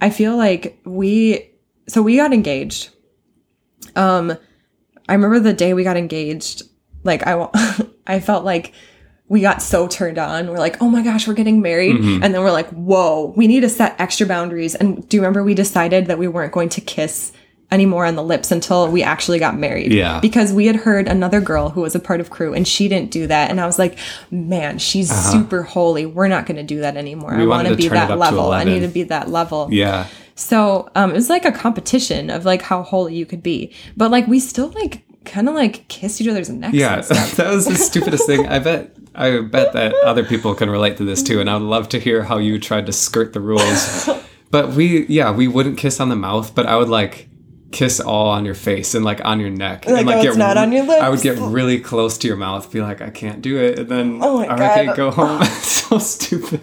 I 0.00 0.10
feel 0.10 0.36
like 0.36 0.78
we 0.84 1.50
so 1.88 2.02
we 2.02 2.16
got 2.16 2.32
engaged. 2.32 2.90
Um 3.94 4.36
I 5.08 5.14
remember 5.14 5.38
the 5.40 5.52
day 5.52 5.72
we 5.74 5.84
got 5.84 5.96
engaged, 5.96 6.62
like 7.04 7.26
I 7.26 7.48
I 8.06 8.20
felt 8.20 8.44
like 8.44 8.72
we 9.28 9.40
got 9.40 9.60
so 9.60 9.88
turned 9.88 10.18
on. 10.18 10.48
We're 10.48 10.58
like, 10.58 10.80
"Oh 10.80 10.88
my 10.88 11.02
gosh, 11.02 11.26
we're 11.26 11.34
getting 11.34 11.60
married." 11.60 11.96
Mm-hmm. 11.96 12.22
And 12.22 12.32
then 12.32 12.42
we're 12.42 12.52
like, 12.52 12.68
"Whoa, 12.70 13.32
we 13.36 13.48
need 13.48 13.60
to 13.62 13.68
set 13.68 14.00
extra 14.00 14.24
boundaries." 14.26 14.76
And 14.76 15.08
do 15.08 15.16
you 15.16 15.20
remember 15.20 15.42
we 15.42 15.54
decided 15.54 16.06
that 16.06 16.18
we 16.18 16.28
weren't 16.28 16.52
going 16.52 16.68
to 16.70 16.80
kiss 16.80 17.32
anymore 17.70 18.06
on 18.06 18.14
the 18.14 18.22
lips 18.22 18.50
until 18.52 18.88
we 18.90 19.02
actually 19.02 19.38
got 19.38 19.56
married? 19.58 19.92
Yeah. 19.92 20.20
Because 20.20 20.52
we 20.52 20.66
had 20.66 20.76
heard 20.76 21.08
another 21.08 21.40
girl 21.40 21.70
who 21.70 21.80
was 21.80 21.94
a 21.94 22.00
part 22.00 22.20
of 22.20 22.30
Cru 22.30 22.54
and 22.54 22.66
she 22.66 22.88
didn't 22.88 23.10
do 23.10 23.26
that. 23.26 23.50
And 23.50 23.60
I 23.60 23.66
was 23.66 23.78
like, 23.78 23.98
man, 24.30 24.78
she's 24.78 25.10
super 25.10 25.62
holy. 25.62 26.06
We're 26.06 26.28
not 26.28 26.46
going 26.46 26.56
to 26.56 26.62
do 26.62 26.80
that 26.80 26.96
anymore. 26.96 27.32
I 27.32 27.38
Uh-huh. 27.38 27.46
want 27.48 27.68
to 27.68 27.76
be 27.76 27.88
that 27.88 28.16
level. 28.18 28.52
I 28.52 28.64
need 28.64 28.80
to 28.80 28.88
be 28.88 29.02
that 29.04 29.28
level. 29.28 29.68
Yeah. 29.72 30.06
So 30.34 30.90
um, 30.94 31.10
it 31.10 31.14
was 31.14 31.30
like 31.30 31.44
a 31.44 31.52
competition 31.52 32.30
of 32.30 32.44
like 32.44 32.62
how 32.62 32.82
holy 32.82 33.14
you 33.14 33.26
could 33.26 33.42
be. 33.42 33.72
But 33.96 34.10
like 34.10 34.26
we 34.26 34.38
still 34.38 34.68
like 34.68 35.02
kind 35.24 35.48
of 35.48 35.54
like 35.54 35.88
kissed 35.88 36.20
each 36.20 36.28
other's 36.28 36.48
necks. 36.50 36.74
Yeah. 36.76 37.00
that 37.00 37.50
was 37.52 37.64
the 37.66 37.74
stupidest 37.88 38.26
thing. 38.26 38.46
I 38.46 38.58
bet. 38.58 38.90
I 39.18 39.40
bet 39.40 39.72
that 39.72 39.94
other 40.04 40.24
people 40.24 40.54
can 40.54 40.68
relate 40.68 40.98
to 40.98 41.04
this 41.04 41.22
too, 41.22 41.40
and 41.40 41.48
I 41.48 41.54
would 41.54 41.62
love 41.62 41.88
to 41.88 41.98
hear 41.98 42.22
how 42.22 42.36
you 42.36 42.58
tried 42.60 42.84
to 42.84 42.92
skirt 42.92 43.32
the 43.32 43.40
rules. 43.40 44.08
But 44.50 44.70
we, 44.74 45.06
yeah, 45.06 45.32
we 45.32 45.48
wouldn't 45.48 45.76
kiss 45.76 45.98
on 46.00 46.08
the 46.08 46.16
mouth, 46.16 46.54
but 46.54 46.66
I 46.66 46.76
would 46.76 46.88
like 46.88 47.28
kiss 47.76 48.00
all 48.00 48.28
on 48.28 48.44
your 48.44 48.54
face 48.54 48.94
and 48.94 49.04
like 49.04 49.20
on 49.24 49.38
your 49.40 49.50
neck, 49.50 49.84
Like, 49.86 49.98
and 49.98 50.06
like 50.06 50.16
oh, 50.24 50.28
it's 50.28 50.36
not 50.36 50.56
on 50.56 50.72
your 50.72 50.84
lips. 50.84 51.02
I 51.02 51.08
would 51.10 51.20
get 51.20 51.36
really 51.38 51.78
close 51.78 52.16
to 52.18 52.26
your 52.28 52.36
mouth, 52.38 52.70
be 52.72 52.80
like, 52.80 53.00
I 53.02 53.10
can't 53.10 53.42
do 53.42 53.58
it, 53.58 53.78
and 53.78 53.88
then 53.88 54.18
Oh 54.22 54.38
my 54.38 54.46
all 54.48 54.56
right, 54.56 54.86
God. 54.86 54.96
go 54.96 55.10
home. 55.10 55.42
it's 55.42 55.68
so 55.84 55.98
stupid. 55.98 56.62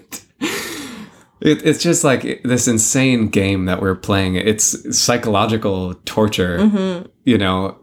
It, 1.41 1.65
it's 1.65 1.83
just 1.83 2.03
like 2.05 2.41
this 2.43 2.67
insane 2.67 3.27
game 3.27 3.65
that 3.65 3.81
we're 3.81 3.95
playing. 3.95 4.35
It's 4.35 4.97
psychological 4.97 5.93
torture, 6.05 6.57
Mm-hmm. 6.59 7.09
you 7.25 7.37
know, 7.37 7.77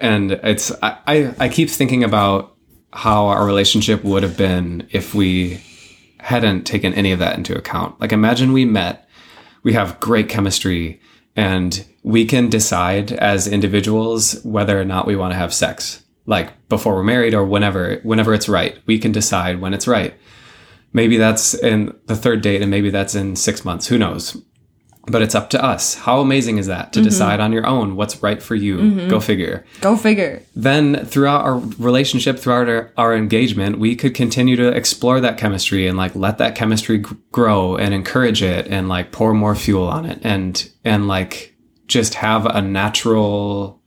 and 0.00 0.32
it's 0.32 0.70
I, 0.82 0.98
I 1.06 1.34
I 1.40 1.48
keep 1.48 1.68
thinking 1.68 2.04
about 2.04 2.56
how 2.92 3.26
our 3.26 3.44
relationship 3.44 4.04
would 4.04 4.22
have 4.22 4.36
been 4.36 4.86
if 4.90 5.14
we 5.14 5.60
hadn't 6.20 6.64
taken 6.64 6.94
any 6.94 7.10
of 7.12 7.18
that 7.18 7.36
into 7.36 7.56
account. 7.56 8.00
Like 8.00 8.12
imagine 8.12 8.52
we 8.52 8.64
met, 8.64 9.08
we 9.64 9.72
have 9.72 9.98
great 9.98 10.28
chemistry, 10.28 11.00
and 11.36 11.84
we 12.02 12.24
can 12.24 12.48
decide 12.48 13.12
as 13.12 13.46
individuals 13.46 14.42
whether 14.44 14.80
or 14.80 14.84
not 14.84 15.06
we 15.06 15.16
want 15.16 15.32
to 15.32 15.38
have 15.38 15.54
sex. 15.54 16.02
Like 16.26 16.68
before 16.68 16.94
we're 16.94 17.02
married 17.02 17.34
or 17.34 17.44
whenever 17.44 18.00
whenever 18.02 18.34
it's 18.34 18.48
right. 18.48 18.78
We 18.86 18.98
can 18.98 19.12
decide 19.12 19.60
when 19.60 19.74
it's 19.74 19.88
right. 19.88 20.14
Maybe 20.92 21.16
that's 21.16 21.54
in 21.54 21.96
the 22.06 22.16
third 22.16 22.42
date 22.42 22.60
and 22.60 22.70
maybe 22.70 22.90
that's 22.90 23.14
in 23.14 23.34
6 23.34 23.64
months, 23.64 23.86
who 23.86 23.98
knows. 23.98 24.36
But 25.06 25.20
it's 25.20 25.34
up 25.34 25.50
to 25.50 25.62
us. 25.62 25.96
How 25.96 26.20
amazing 26.20 26.58
is 26.58 26.68
that 26.68 26.92
to 26.92 27.00
mm-hmm. 27.00 27.08
decide 27.08 27.40
on 27.40 27.52
your 27.52 27.66
own 27.66 27.96
what's 27.96 28.22
right 28.22 28.40
for 28.40 28.54
you? 28.54 28.76
Mm-hmm. 28.78 29.08
Go 29.08 29.18
figure. 29.18 29.64
Go 29.80 29.96
figure. 29.96 30.42
then 30.54 31.04
throughout 31.04 31.44
our 31.44 31.58
relationship 31.78 32.38
throughout 32.38 32.68
our, 32.68 32.92
our 32.96 33.16
engagement 33.16 33.78
we 33.78 33.96
could 33.96 34.14
continue 34.14 34.54
to 34.54 34.68
explore 34.68 35.20
that 35.20 35.38
chemistry 35.38 35.88
and 35.88 35.98
like 35.98 36.14
let 36.14 36.38
that 36.38 36.54
chemistry 36.54 36.98
g- 36.98 37.16
grow 37.32 37.76
and 37.76 37.92
encourage 37.92 38.42
it 38.42 38.68
and 38.68 38.88
like 38.88 39.10
pour 39.10 39.34
more 39.34 39.56
fuel 39.56 39.88
on 39.88 40.06
it 40.06 40.20
and 40.22 40.70
and 40.84 41.08
like 41.08 41.52
just 41.88 42.14
have 42.14 42.46
a 42.46 42.62
natural 42.62 43.82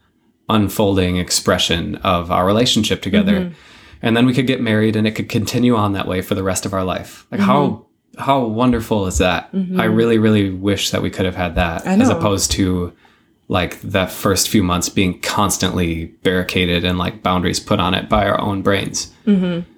unfolding 0.49 1.17
expression 1.17 1.95
of 1.97 2.31
our 2.31 2.45
relationship 2.45 3.01
together. 3.01 3.39
Mm-hmm. 3.41 3.53
And 4.01 4.15
then 4.15 4.25
we 4.25 4.33
could 4.33 4.45
get 4.45 4.61
married 4.61 4.95
and 4.95 5.07
it 5.07 5.11
could 5.11 5.29
continue 5.29 5.75
on 5.75 5.93
that 5.93 6.07
way 6.07 6.21
for 6.21 6.35
the 6.35 6.43
rest 6.43 6.65
of 6.65 6.73
our 6.73 6.83
life. 6.83 7.25
Like 7.31 7.41
how 7.41 7.84
how 8.17 8.45
wonderful 8.45 9.07
is 9.07 9.17
that 9.17 9.49
i 9.77 9.85
really 9.85 10.17
really 10.17 10.49
wish 10.49 10.91
that 10.91 11.01
we 11.01 11.09
could 11.09 11.25
have 11.25 11.35
had 11.35 11.55
that 11.55 11.85
as 11.85 12.09
opposed 12.09 12.51
to 12.51 12.93
like 13.47 13.79
the 13.81 14.07
first 14.07 14.49
few 14.49 14.63
months 14.63 14.89
being 14.89 15.19
constantly 15.21 16.05
barricaded 16.23 16.83
and 16.83 16.97
like 16.97 17.21
boundaries 17.21 17.59
put 17.59 17.79
on 17.79 17.93
it 17.93 18.09
by 18.09 18.25
our 18.25 18.39
own 18.39 18.61
brains. 18.61 19.13
Mm-hmm. 19.25 19.69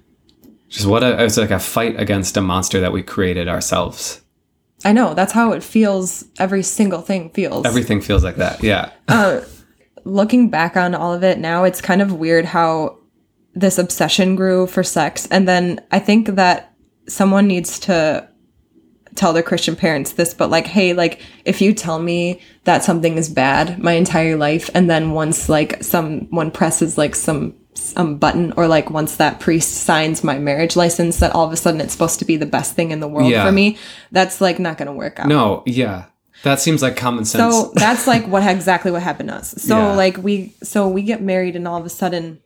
Just 0.70 0.86
what 0.86 1.04
a, 1.04 1.24
it's 1.24 1.38
like 1.38 1.52
a 1.52 1.60
fight 1.60 2.00
against 2.00 2.38
a 2.38 2.42
monster 2.42 2.80
that 2.80 2.92
we 2.92 3.04
created 3.04 3.48
ourselves. 3.48 4.22
I 4.86 4.94
know 4.94 5.14
that's 5.14 5.34
how 5.34 5.54
it 5.54 5.64
feels. 5.64 6.26
Every 6.40 6.64
single 6.64 7.02
thing 7.02 7.30
feels. 7.32 7.66
Everything 7.66 8.00
feels 8.00 8.24
like 8.24 8.38
that. 8.38 8.64
Yeah. 8.64 8.92
looking 10.04 10.50
back 10.50 10.78
on 10.78 10.96
all 10.96 11.14
of 11.14 11.24
it 11.24 11.40
now, 11.40 11.64
it's 11.64 11.82
kind 11.82 12.02
of 12.02 12.14
weird 12.14 12.46
how 12.46 12.98
this 13.54 13.78
obsession 13.78 14.36
grew 14.36 14.68
for 14.68 14.84
sex. 14.84 15.28
And 15.32 15.48
then 15.48 15.82
I 15.92 16.00
think 16.00 16.28
that 16.28 16.74
someone 17.08 17.48
needs 17.48 17.80
to 17.82 18.28
tell 19.16 19.34
their 19.34 19.44
Christian 19.44 19.76
parents 19.76 20.12
this, 20.14 20.34
but 20.34 20.50
like, 20.50 20.68
hey, 20.68 20.94
like, 20.94 21.22
if 21.46 21.62
you 21.62 21.74
tell 21.74 21.98
me 22.00 22.40
that 22.66 22.84
something 22.84 23.18
is 23.18 23.30
bad 23.30 23.80
my 23.80 23.94
entire 23.94 24.36
life, 24.36 24.70
and 24.74 24.90
then 24.90 25.12
once 25.12 25.50
like 25.50 25.84
someone 25.84 26.52
presses 26.52 26.98
like 26.98 27.16
some 27.16 27.56
some 27.74 28.18
button 28.18 28.52
or 28.58 28.68
like 28.68 28.90
once 28.90 29.18
that 29.18 29.40
priest 29.40 29.72
signs 29.72 30.24
my 30.24 30.40
marriage 30.40 30.76
license 30.76 31.20
that 31.20 31.32
all 31.34 31.46
of 31.46 31.54
a 31.54 31.56
sudden 31.58 31.80
it's 31.80 31.94
supposed 31.94 32.18
to 32.18 32.26
be 32.26 32.36
the 32.36 32.46
best 32.46 32.74
thing 32.74 32.90
in 32.90 33.00
the 33.00 33.08
world 33.08 33.30
Yeah. 33.30 33.46
for 33.46 33.52
me 33.52 33.78
that's 34.12 34.42
like 34.42 34.58
not 34.58 34.80
gonna 34.80 34.94
work 34.94 35.20
out 35.20 35.28
No, 35.28 35.62
yeah. 35.68 36.06
That 36.44 36.60
seems 36.60 36.82
like 36.82 36.96
common 36.96 37.24
sense. 37.24 37.54
so 37.54 37.72
that's 37.76 38.08
like 38.08 38.28
what 38.28 38.44
exactly 38.48 38.90
what 38.92 39.04
happened 39.04 39.30
to 39.30 39.36
us. 39.36 39.52
So 39.62 39.78
Yeah. 39.78 39.94
like 39.96 40.18
we 40.18 40.56
so 40.64 40.88
we 40.88 41.04
get 41.04 41.22
married 41.22 41.56
and 41.56 41.68
all 41.68 41.80
of 41.80 41.86
a 41.86 41.90
sudden 41.90 42.40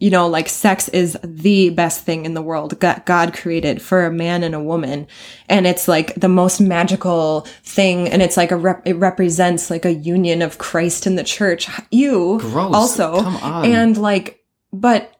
you 0.00 0.10
know 0.10 0.26
like 0.26 0.48
sex 0.48 0.88
is 0.88 1.16
the 1.22 1.70
best 1.70 2.04
thing 2.04 2.24
in 2.24 2.34
the 2.34 2.42
world. 2.42 2.80
That 2.80 3.06
God 3.06 3.32
created 3.32 3.80
for 3.80 4.04
a 4.04 4.12
man 4.12 4.42
and 4.42 4.54
a 4.54 4.62
woman. 4.62 5.06
And 5.48 5.66
it's 5.66 5.86
like 5.86 6.14
the 6.16 6.28
most 6.28 6.60
magical 6.60 7.42
thing. 7.62 8.08
And 8.08 8.22
it's 8.22 8.36
like 8.36 8.50
a 8.50 8.56
rep- 8.56 8.86
it 8.86 8.94
represents 8.94 9.70
like 9.70 9.84
a 9.84 9.92
union 9.92 10.42
of 10.42 10.58
Christ 10.58 11.06
and 11.06 11.16
the 11.16 11.24
church. 11.24 11.68
You 11.90 12.38
Gross. 12.40 12.74
also. 12.74 13.20
And 13.20 13.96
like 13.96 14.40
but 14.72 15.19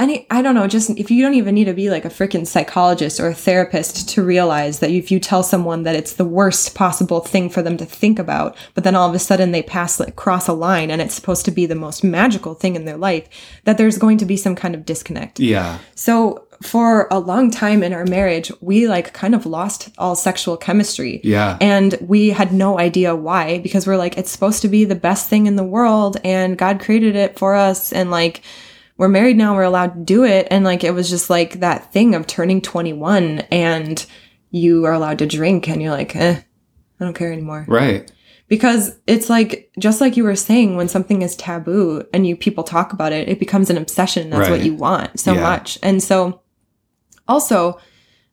any 0.00 0.26
I 0.30 0.42
don't 0.42 0.54
know, 0.54 0.66
just 0.66 0.90
if 0.90 1.10
you 1.10 1.22
don't 1.22 1.34
even 1.34 1.54
need 1.54 1.66
to 1.66 1.74
be 1.74 1.90
like 1.90 2.04
a 2.04 2.10
freaking 2.10 2.46
psychologist 2.46 3.20
or 3.20 3.28
a 3.28 3.34
therapist 3.34 4.08
to 4.10 4.22
realize 4.22 4.80
that 4.80 4.90
if 4.90 5.10
you 5.10 5.20
tell 5.20 5.42
someone 5.42 5.82
that 5.84 5.94
it's 5.94 6.14
the 6.14 6.24
worst 6.24 6.74
possible 6.74 7.20
thing 7.20 7.50
for 7.50 7.62
them 7.62 7.76
to 7.76 7.84
think 7.84 8.18
about, 8.18 8.56
but 8.74 8.84
then 8.84 8.96
all 8.96 9.08
of 9.08 9.14
a 9.14 9.18
sudden 9.18 9.52
they 9.52 9.62
pass 9.62 10.00
like 10.00 10.16
cross 10.16 10.48
a 10.48 10.52
line 10.52 10.90
and 10.90 11.00
it's 11.00 11.14
supposed 11.14 11.44
to 11.44 11.50
be 11.50 11.66
the 11.66 11.74
most 11.74 12.02
magical 12.02 12.54
thing 12.54 12.74
in 12.74 12.84
their 12.84 12.96
life, 12.96 13.28
that 13.64 13.78
there's 13.78 13.98
going 13.98 14.18
to 14.18 14.24
be 14.24 14.36
some 14.36 14.56
kind 14.56 14.74
of 14.74 14.84
disconnect. 14.84 15.38
yeah. 15.38 15.78
So 15.94 16.46
for 16.62 17.08
a 17.10 17.18
long 17.18 17.50
time 17.50 17.82
in 17.82 17.92
our 17.92 18.04
marriage, 18.04 18.52
we 18.60 18.86
like 18.86 19.14
kind 19.14 19.34
of 19.34 19.46
lost 19.46 19.88
all 19.96 20.14
sexual 20.14 20.56
chemistry. 20.56 21.20
Yeah. 21.24 21.56
And 21.60 21.96
we 22.00 22.30
had 22.30 22.52
no 22.52 22.78
idea 22.78 23.16
why 23.16 23.60
because 23.60 23.86
we're 23.86 23.96
like, 23.96 24.18
it's 24.18 24.30
supposed 24.30 24.60
to 24.62 24.68
be 24.68 24.84
the 24.84 24.94
best 24.94 25.28
thing 25.28 25.46
in 25.46 25.56
the 25.56 25.64
world 25.64 26.18
and 26.22 26.58
God 26.58 26.80
created 26.80 27.16
it 27.16 27.38
for 27.38 27.54
us. 27.54 27.92
And 27.92 28.10
like, 28.10 28.42
we're 29.00 29.08
married 29.08 29.38
now, 29.38 29.54
we're 29.54 29.62
allowed 29.62 29.94
to 29.94 30.00
do 30.00 30.24
it. 30.24 30.46
And 30.50 30.62
like, 30.62 30.84
it 30.84 30.90
was 30.92 31.08
just 31.08 31.30
like 31.30 31.60
that 31.60 31.90
thing 31.90 32.14
of 32.14 32.26
turning 32.26 32.60
21 32.60 33.38
and 33.50 34.04
you 34.50 34.84
are 34.84 34.92
allowed 34.92 35.18
to 35.20 35.26
drink 35.26 35.70
and 35.70 35.80
you're 35.80 35.90
like, 35.90 36.14
eh, 36.14 36.38
I 37.00 37.04
don't 37.04 37.14
care 37.14 37.32
anymore. 37.32 37.64
right. 37.66 38.12
Because 38.46 38.98
it's 39.06 39.30
like, 39.30 39.70
just 39.78 40.02
like 40.02 40.18
you 40.18 40.24
were 40.24 40.36
saying, 40.36 40.76
when 40.76 40.88
something 40.88 41.22
is 41.22 41.34
taboo 41.34 42.04
and 42.12 42.26
you 42.26 42.36
people 42.36 42.62
talk 42.62 42.92
about 42.92 43.12
it, 43.12 43.26
it 43.28 43.38
becomes 43.38 43.70
an 43.70 43.78
obsession. 43.78 44.28
That's 44.28 44.50
what 44.50 44.64
you 44.64 44.74
want 44.74 45.18
so 45.18 45.32
Yeah. 45.32 45.40
much. 45.42 45.78
And 45.82 46.02
so, 46.02 46.42
also, 47.26 47.78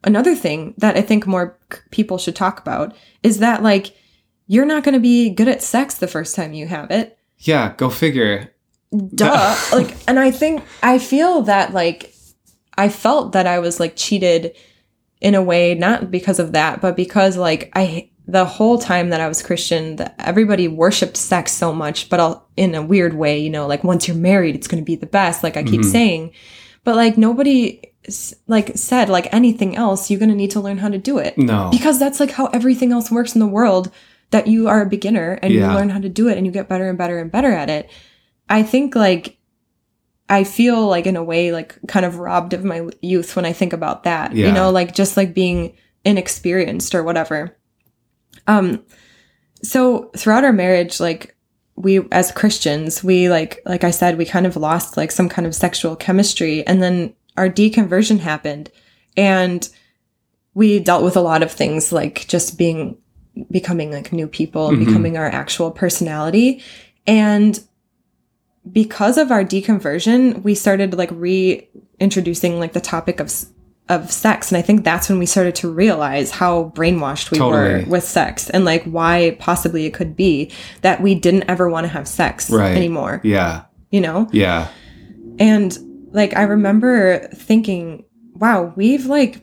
another 0.04 0.36
thing 0.36 0.74
that 0.80 0.98
I 0.98 1.02
think 1.02 1.28
more 1.28 1.58
people 1.92 2.18
should 2.18 2.36
talk 2.36 2.60
about 2.60 2.94
is 3.24 3.38
that, 3.38 3.64
like, 3.64 3.96
you're 4.48 4.66
not 4.66 4.84
going 4.84 4.94
to 4.96 5.00
be 5.00 5.30
good 5.30 5.48
at 5.48 5.62
sex 5.64 5.96
the 5.96 6.08
first 6.08 6.36
time 6.36 6.52
you 6.52 6.68
have 6.68 6.90
it. 6.92 7.18
Yeah. 7.38 7.74
Go 7.78 7.90
figure. 7.90 8.52
Duh. 8.92 9.56
like, 9.74 9.96
and 10.08 10.20
I 10.20 10.32
think, 10.32 10.64
I 10.84 10.98
feel 11.00 11.42
that, 11.44 11.74
like, 11.74 12.14
I 12.78 12.90
felt 12.90 13.34
that 13.34 13.48
I 13.48 13.60
was, 13.60 13.80
like, 13.80 13.94
cheated 13.96 14.56
in 15.22 15.36
a 15.36 15.42
way, 15.42 15.74
not 15.76 16.12
because 16.12 16.40
of 16.40 16.54
that, 16.54 16.80
but 16.82 16.96
because, 16.96 17.38
like, 17.38 17.72
I, 17.76 18.10
the 18.28 18.46
whole 18.46 18.78
time 18.78 19.10
that 19.10 19.22
I 19.22 19.28
was 19.28 19.42
Christian, 19.42 19.96
that 19.98 20.16
everybody 20.20 20.68
worshipped 20.68 21.18
sex 21.18 21.52
so 21.54 21.74
much, 21.74 22.10
but 22.10 22.20
I'll, 22.20 22.48
in 22.58 22.76
a 22.76 22.82
weird 22.82 23.14
way, 23.16 23.40
you 23.40 23.50
know, 23.50 23.66
like 23.68 23.84
once 23.84 24.08
you're 24.08 24.18
married, 24.18 24.54
it's 24.56 24.68
going 24.68 24.82
to 24.82 24.86
be 24.86 24.96
the 24.96 25.06
best, 25.06 25.44
like 25.44 25.56
I 25.58 25.64
keep 25.64 25.82
Mhm. 25.82 25.92
saying. 25.92 26.32
But 26.84 26.96
like 26.98 27.18
nobody 27.18 27.82
like 28.48 28.78
said 28.78 29.10
like 29.10 29.34
anything 29.34 29.76
else, 29.76 30.10
you're 30.10 30.20
going 30.20 30.30
to 30.30 30.36
need 30.36 30.52
to 30.52 30.62
learn 30.62 30.78
how 30.78 30.88
to 30.90 30.98
do 30.98 31.18
it 31.18 31.38
No. 31.38 31.68
because 31.72 32.00
that's 32.00 32.20
like 32.22 32.32
how 32.32 32.46
everything 32.48 32.92
else 32.94 33.12
works 33.12 33.34
in 33.36 33.40
the 33.40 33.48
world 33.48 33.92
that 34.32 34.48
you 34.48 34.68
are 34.70 34.82
a 34.82 34.86
beginner 34.86 35.40
and 35.42 35.54
Yeah. 35.54 35.72
you 35.72 35.78
learn 35.78 35.90
how 35.90 36.00
to 36.00 36.08
do 36.10 36.28
it 36.30 36.38
and 36.38 36.46
you 36.46 36.52
get 36.52 36.70
better 36.70 36.88
and 36.90 36.98
better 36.98 37.18
and 37.20 37.30
better 37.32 37.52
at 37.52 37.70
it. 37.70 37.90
I 38.50 38.64
think 38.64 38.96
like 38.96 39.38
I 40.30 40.44
feel 40.44 40.88
like 40.88 41.06
in 41.06 41.16
a 41.16 41.24
way 41.24 41.52
like 41.52 41.78
kind 41.88 42.06
of 42.06 42.18
robbed 42.20 42.54
of 42.54 42.64
my 42.64 42.90
youth 43.02 43.36
when 43.36 43.46
I 43.46 43.54
think 43.54 43.74
about 43.74 44.04
that. 44.04 44.34
You 44.48 44.52
know, 44.54 44.70
like 44.72 44.94
just 44.94 45.16
like 45.18 45.34
being 45.34 45.76
inexperienced 46.06 46.96
or 46.96 47.04
whatever. 47.04 47.58
Um 48.48 48.84
so 49.64 50.12
throughout 50.16 50.44
our 50.44 50.54
marriage 50.54 51.00
like 51.00 51.36
we 51.76 52.02
as 52.12 52.32
Christians, 52.32 53.04
we 53.04 53.30
like 53.30 53.62
like 53.66 53.84
I 53.84 53.92
said 53.92 54.18
we 54.18 54.26
kind 54.26 54.46
of 54.46 54.56
lost 54.58 54.98
like 54.98 55.12
some 55.12 55.30
kind 55.30 55.46
of 55.46 55.56
sexual 55.56 55.96
chemistry 55.96 56.66
and 56.66 56.82
then 56.82 57.14
our 57.38 57.50
deconversion 57.50 58.20
happened 58.20 58.72
and 59.16 59.68
we 60.54 60.80
dealt 60.80 61.04
with 61.04 61.16
a 61.16 61.22
lot 61.22 61.44
of 61.44 61.52
things 61.52 61.92
like 61.92 62.28
just 62.28 62.58
being 62.58 62.98
becoming 63.52 63.92
like 63.92 64.12
new 64.12 64.28
people 64.28 64.70
and 64.70 64.78
Mhm. 64.80 64.86
becoming 64.88 65.18
our 65.18 65.28
actual 65.28 65.70
personality 65.70 66.64
and 67.06 67.60
because 68.72 69.18
of 69.18 69.32
our 69.32 69.44
deconversion 69.44 70.42
we 70.44 70.56
started 70.56 70.94
like 70.94 71.10
reintroducing 71.12 72.60
like 72.60 72.74
the 72.74 72.82
topic 72.82 73.20
of 73.20 73.32
of 73.90 74.12
sex 74.12 74.52
and 74.52 74.58
i 74.58 74.62
think 74.62 74.84
that's 74.84 75.08
when 75.10 75.18
we 75.20 75.26
started 75.26 75.56
to 75.56 75.72
realize 75.72 76.32
how 76.32 76.72
brainwashed 76.76 77.32
we 77.32 77.38
Totally. 77.38 77.84
were 77.86 77.90
with 77.90 78.04
sex 78.04 78.50
and 78.50 78.66
like 78.66 78.84
why 78.84 79.38
possibly 79.40 79.86
it 79.86 79.94
could 79.94 80.16
be 80.16 80.52
that 80.82 81.02
we 81.02 81.16
didn't 81.16 81.44
ever 81.48 81.70
want 81.70 81.86
to 81.86 81.90
have 81.90 82.08
sex 82.08 82.50
Right. 82.50 82.76
anymore 82.76 83.22
Yeah. 83.24 83.64
you 83.92 84.02
know 84.02 84.28
Yeah. 84.32 84.68
and 85.40 85.78
like 86.12 86.36
I 86.36 86.44
remember 86.44 87.28
thinking, 87.36 88.06
wow, 88.34 88.74
we've 88.78 89.06
like 89.06 89.42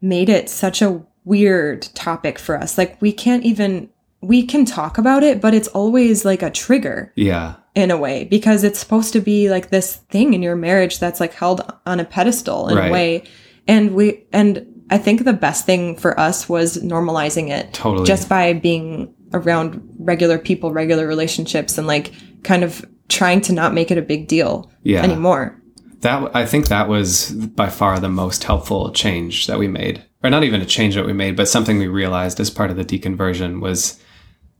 made 0.00 0.28
it 0.30 0.48
such 0.48 0.80
a 0.82 1.04
weird 1.24 1.82
topic 1.94 2.38
for 2.38 2.56
us. 2.56 2.78
Like 2.78 3.00
we 3.00 3.12
can't 3.12 3.44
even 3.44 3.90
we 4.22 4.42
can 4.44 4.64
talk 4.64 4.96
about 4.98 5.22
it, 5.22 5.40
but 5.40 5.52
it's 5.54 5.68
always 5.68 6.24
like 6.24 6.42
a 6.42 6.50
trigger 6.50 7.12
Yeah. 7.14 7.56
In 7.76 7.90
a 7.92 7.96
way 7.96 8.24
because 8.24 8.64
it's 8.64 8.78
supposed 8.80 9.12
to 9.12 9.20
be 9.20 9.50
like 9.50 9.68
this 9.70 9.96
thing 10.08 10.32
in 10.34 10.42
your 10.42 10.56
marriage 10.56 10.98
that's 10.98 11.20
like 11.20 11.34
held 11.34 11.60
on 11.84 12.00
a 12.00 12.04
pedestal 12.04 12.68
in 12.68 12.76
Right. 12.76 12.88
a 12.88 12.92
way. 12.92 13.22
And 13.68 13.94
we 13.94 14.24
and 14.32 14.66
I 14.90 14.98
think 14.98 15.24
the 15.24 15.32
best 15.34 15.66
thing 15.66 15.96
for 15.96 16.18
us 16.18 16.48
was 16.48 16.78
normalizing 16.78 17.50
it 17.50 17.72
Totally. 17.74 18.06
just 18.06 18.28
by 18.28 18.54
being 18.54 19.12
around 19.34 19.86
regular 19.98 20.38
people, 20.38 20.72
regular 20.72 21.06
relationships 21.06 21.76
and 21.76 21.86
like 21.86 22.12
kind 22.44 22.64
of 22.64 22.84
trying 23.08 23.40
to 23.42 23.52
not 23.52 23.74
make 23.74 23.90
it 23.90 23.98
a 23.98 24.02
big 24.02 24.26
deal 24.26 24.70
Yeah. 24.82 25.02
anymore. 25.02 25.60
That 26.00 26.34
I 26.34 26.46
think 26.46 26.68
that 26.68 26.88
was 26.88 27.30
by 27.32 27.68
far 27.68 27.98
the 28.00 28.08
most 28.08 28.44
helpful 28.44 28.90
change 28.92 29.46
that 29.48 29.58
we 29.58 29.68
made, 29.68 30.02
or 30.24 30.30
not 30.30 30.44
even 30.44 30.62
a 30.62 30.66
change 30.66 30.94
that 30.94 31.04
we 31.06 31.12
made, 31.12 31.36
but 31.36 31.48
something 31.48 31.78
we 31.78 31.88
realized 31.88 32.40
as 32.40 32.48
part 32.48 32.70
of 32.70 32.76
the 32.76 32.84
deconversion 32.84 33.60
was 33.60 33.98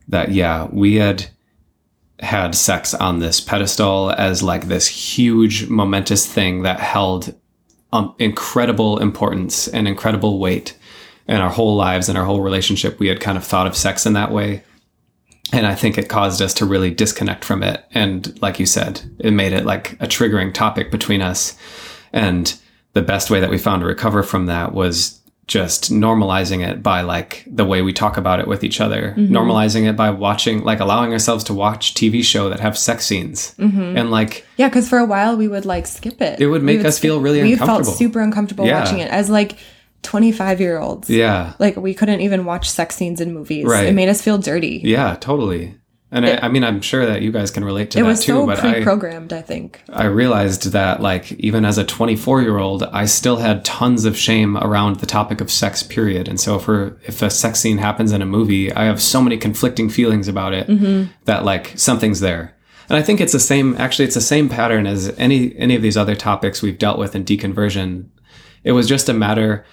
that 0.09 0.33
yeah, 0.33 0.67
we 0.71 0.97
had 0.97 1.27
had 2.21 2.55
sex 2.55 2.95
on 2.95 3.19
this 3.19 3.41
pedestal 3.41 4.11
as 4.11 4.43
like 4.43 4.69
this 4.69 4.89
huge 4.89 5.69
momentous 5.69 6.27
thing 6.27 6.63
that 6.63 6.81
held 6.81 7.35
um, 7.93 8.15
incredible 8.19 8.99
importance 8.99 9.69
and 9.69 9.87
incredible 9.87 10.39
weight 10.39 10.77
in 11.29 11.37
our 11.37 11.51
whole 11.51 11.77
lives 11.77 12.09
and 12.09 12.17
our 12.17 12.25
whole 12.25 12.41
relationship. 12.41 12.99
We 12.99 13.09
had 13.09 13.21
kind 13.21 13.37
of 13.37 13.45
thought 13.45 13.67
of 13.67 13.77
sex 13.77 14.07
in 14.07 14.15
that 14.15 14.33
way. 14.33 14.63
And 15.53 15.67
I 15.67 15.75
think 15.75 15.97
it 15.97 16.09
caused 16.09 16.43
us 16.43 16.55
to 16.55 16.67
really 16.67 16.91
disconnect 16.91 17.45
from 17.45 17.63
it. 17.63 17.85
And 17.93 18.41
like 18.43 18.59
you 18.59 18.67
said, 18.67 19.03
it 19.21 19.31
made 19.31 19.53
it 19.53 19.65
like 19.65 19.93
a 19.95 20.07
triggering 20.07 20.53
topic 20.53 20.91
between 20.91 21.23
us. 21.23 21.57
And 22.13 22.59
the 22.95 23.03
best 23.03 23.31
way 23.31 23.41
that 23.41 23.51
we 23.51 23.59
found 23.59 23.83
to 23.83 23.87
recover 23.87 24.23
from 24.23 24.47
that 24.47 24.73
was 24.73 25.21
just 25.47 25.93
normalizing 25.93 26.67
it 26.67 26.83
by 26.83 27.03
like 27.03 27.45
the 27.47 27.65
way 27.65 27.81
we 27.81 27.93
talk 27.93 28.17
about 28.17 28.41
it 28.41 28.49
with 28.49 28.65
each 28.65 28.81
other, 28.81 29.15
mm-hmm. 29.17 29.35
normalizing 29.35 29.89
it 29.89 29.95
by 29.97 30.11
watching, 30.11 30.65
like 30.65 30.81
allowing 30.81 31.13
ourselves 31.13 31.45
to 31.45 31.55
watch 31.55 31.95
TV 31.95 32.23
show 32.25 32.49
that 32.49 32.59
have 32.59 32.77
sex 32.77 33.07
scenes. 33.07 33.55
Mm-hmm. 33.59 33.97
And 33.97 34.11
like, 34.11 34.45
Yeah, 34.57 34.69
because 34.69 34.89
for 34.89 34.99
a 34.99 35.05
while 35.05 35.37
we 35.37 35.47
would 35.47 35.65
like 35.65 35.87
skip 35.87 36.21
it. 36.21 36.41
It 36.41 36.49
would 36.49 36.65
make 36.65 36.85
us 36.85 36.99
feel 36.99 37.21
really 37.21 37.41
uncomfortable. 37.41 37.79
we 37.79 37.85
felt 37.85 37.97
super 37.97 38.21
uncomfortable 38.21 38.67
Yeah. 38.67 38.81
watching 38.81 38.99
it 38.99 39.11
as 39.11 39.31
like 39.31 39.57
25 40.03 40.61
year 40.61 40.79
olds. 40.79 41.09
yeah, 41.09 41.53
Like 41.61 41.77
we 41.77 41.95
couldn't 41.95 42.21
even 42.23 42.45
watch 42.45 42.69
sex 42.69 42.97
scenes 42.97 43.21
in 43.21 43.33
movies. 43.33 43.67
Right. 43.67 43.87
It 43.87 43.95
made 43.95 44.09
us 44.09 44.21
feel 44.21 44.39
dirty. 44.39 44.81
yeah, 44.85 45.17
totally. 45.21 45.77
And 46.13 46.25
I, 46.25 46.39
I 46.43 46.49
mean, 46.49 46.63
I'm 46.63 46.81
sure 46.81 47.05
that 47.05 47.23
you 47.23 47.33
guys 47.33 47.51
can 47.51 47.65
relate 47.65 47.91
to 47.91 47.99
It 47.99 48.03
that 48.03 48.09
was 48.09 48.25
too, 48.25 48.33
so 48.33 48.47
but 48.47 48.65
I, 48.65 48.75
pre-programmed, 48.75 49.33
I 49.33 49.43
think. 49.43 49.83
I 49.93 50.05
realized 50.05 50.71
that 50.71 51.01
like 51.01 51.33
even 51.33 51.65
as 51.65 51.79
a 51.79 51.85
24 51.85 52.43
year 52.43 52.59
old, 52.59 52.85
I 52.85 53.07
still 53.07 53.39
had 53.39 53.65
tons 53.65 54.05
of 54.05 54.17
shame 54.17 54.57
around 54.57 55.01
the 55.01 55.07
topic 55.07 55.41
of 55.41 55.51
sex. 55.51 55.83
Period. 55.83 56.29
And 56.29 56.39
so 56.39 56.59
for 56.61 56.97
if 57.05 57.23
a 57.23 57.31
sex 57.31 57.59
scene 57.59 57.79
happens 57.79 58.13
in 58.13 58.23
a 58.23 58.27
movie, 58.27 58.73
I 58.73 58.85
have 58.85 59.03
so 59.03 59.21
many 59.21 59.37
conflicting 59.37 59.89
feelings 59.91 60.29
about 60.29 60.55
it 60.55 60.69
Mm-hmm. 60.69 61.11
that 61.25 61.45
like 61.45 61.73
something's 61.77 62.21
there. 62.21 62.55
And 62.89 62.97
I 62.97 63.03
think 63.03 63.21
it's 63.21 63.33
the 63.33 63.41
same. 63.41 63.75
Actually, 63.77 64.05
it's 64.05 64.15
the 64.15 64.21
same 64.21 64.49
pattern 64.49 64.87
as 64.87 65.09
any 65.19 65.57
any 65.59 65.75
of 65.75 65.83
these 65.83 65.97
other 65.97 66.15
topics 66.15 66.63
we've 66.63 66.79
dealt 66.79 66.99
with 67.01 67.17
in 67.17 67.25
deconversion. 67.25 68.09
It 68.63 68.73
was 68.73 68.87
just 68.89 69.09
a 69.09 69.13
matter 69.13 69.65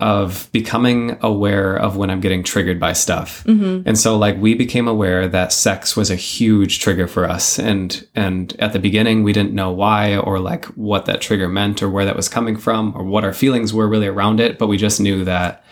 of 0.00 0.48
becoming 0.52 1.18
aware 1.22 1.76
of 1.76 1.96
when 1.96 2.08
I'm 2.08 2.20
getting 2.20 2.44
triggered 2.44 2.78
by 2.78 2.92
stuff. 2.92 3.44
And 3.84 3.98
so 3.98 4.16
like 4.16 4.36
we 4.38 4.54
became 4.54 4.86
aware 4.86 5.26
that 5.26 5.52
sex 5.52 5.96
was 5.96 6.08
a 6.08 6.14
huge 6.14 6.78
trigger 6.78 7.08
for 7.08 7.24
us 7.28 7.58
and 7.58 8.06
and 8.14 8.54
at 8.60 8.72
the 8.72 8.78
beginning 8.78 9.24
we 9.24 9.32
didn't 9.32 9.54
know 9.54 9.72
why 9.72 10.16
or 10.16 10.38
like 10.38 10.66
what 10.76 11.06
that 11.06 11.20
trigger 11.20 11.48
meant 11.48 11.82
or 11.82 11.88
where 11.90 12.04
that 12.04 12.14
was 12.14 12.28
coming 12.28 12.56
from 12.56 12.92
or 12.96 13.02
what 13.02 13.24
our 13.24 13.32
feelings 13.32 13.74
were 13.74 13.88
really 13.88 14.06
around 14.06 14.38
it, 14.38 14.56
but 14.56 14.68
we 14.68 14.76
just 14.76 15.00
knew 15.00 15.24
that 15.24 15.64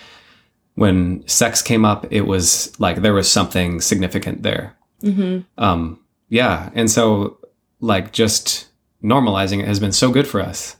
when 0.74 1.22
sex 1.28 1.62
came 1.62 1.84
up 1.84 2.04
it 2.10 2.22
was 2.22 2.72
like 2.80 3.02
there 3.02 3.14
was 3.14 3.30
something 3.30 3.80
significant 3.80 4.42
there. 4.42 4.74
Um 5.56 6.00
yeah, 6.28 6.70
and 6.74 6.90
so 6.90 7.38
like 7.80 8.12
just 8.12 8.66
normalizing 9.04 9.60
it 9.60 9.68
has 9.68 9.78
been 9.78 9.92
so 9.92 10.10
good 10.10 10.26
for 10.26 10.40
us. 10.40 10.76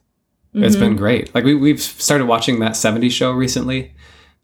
It's 0.57 0.75
Mm-hmm. 0.75 0.85
been 0.85 0.97
great. 0.97 1.35
Like 1.35 1.45
we 1.45 1.55
we've 1.55 1.81
started 1.81 2.27
watching 2.27 2.61
that 2.61 2.73
70s 2.73 3.11
show 3.13 3.33
recently, 3.33 3.93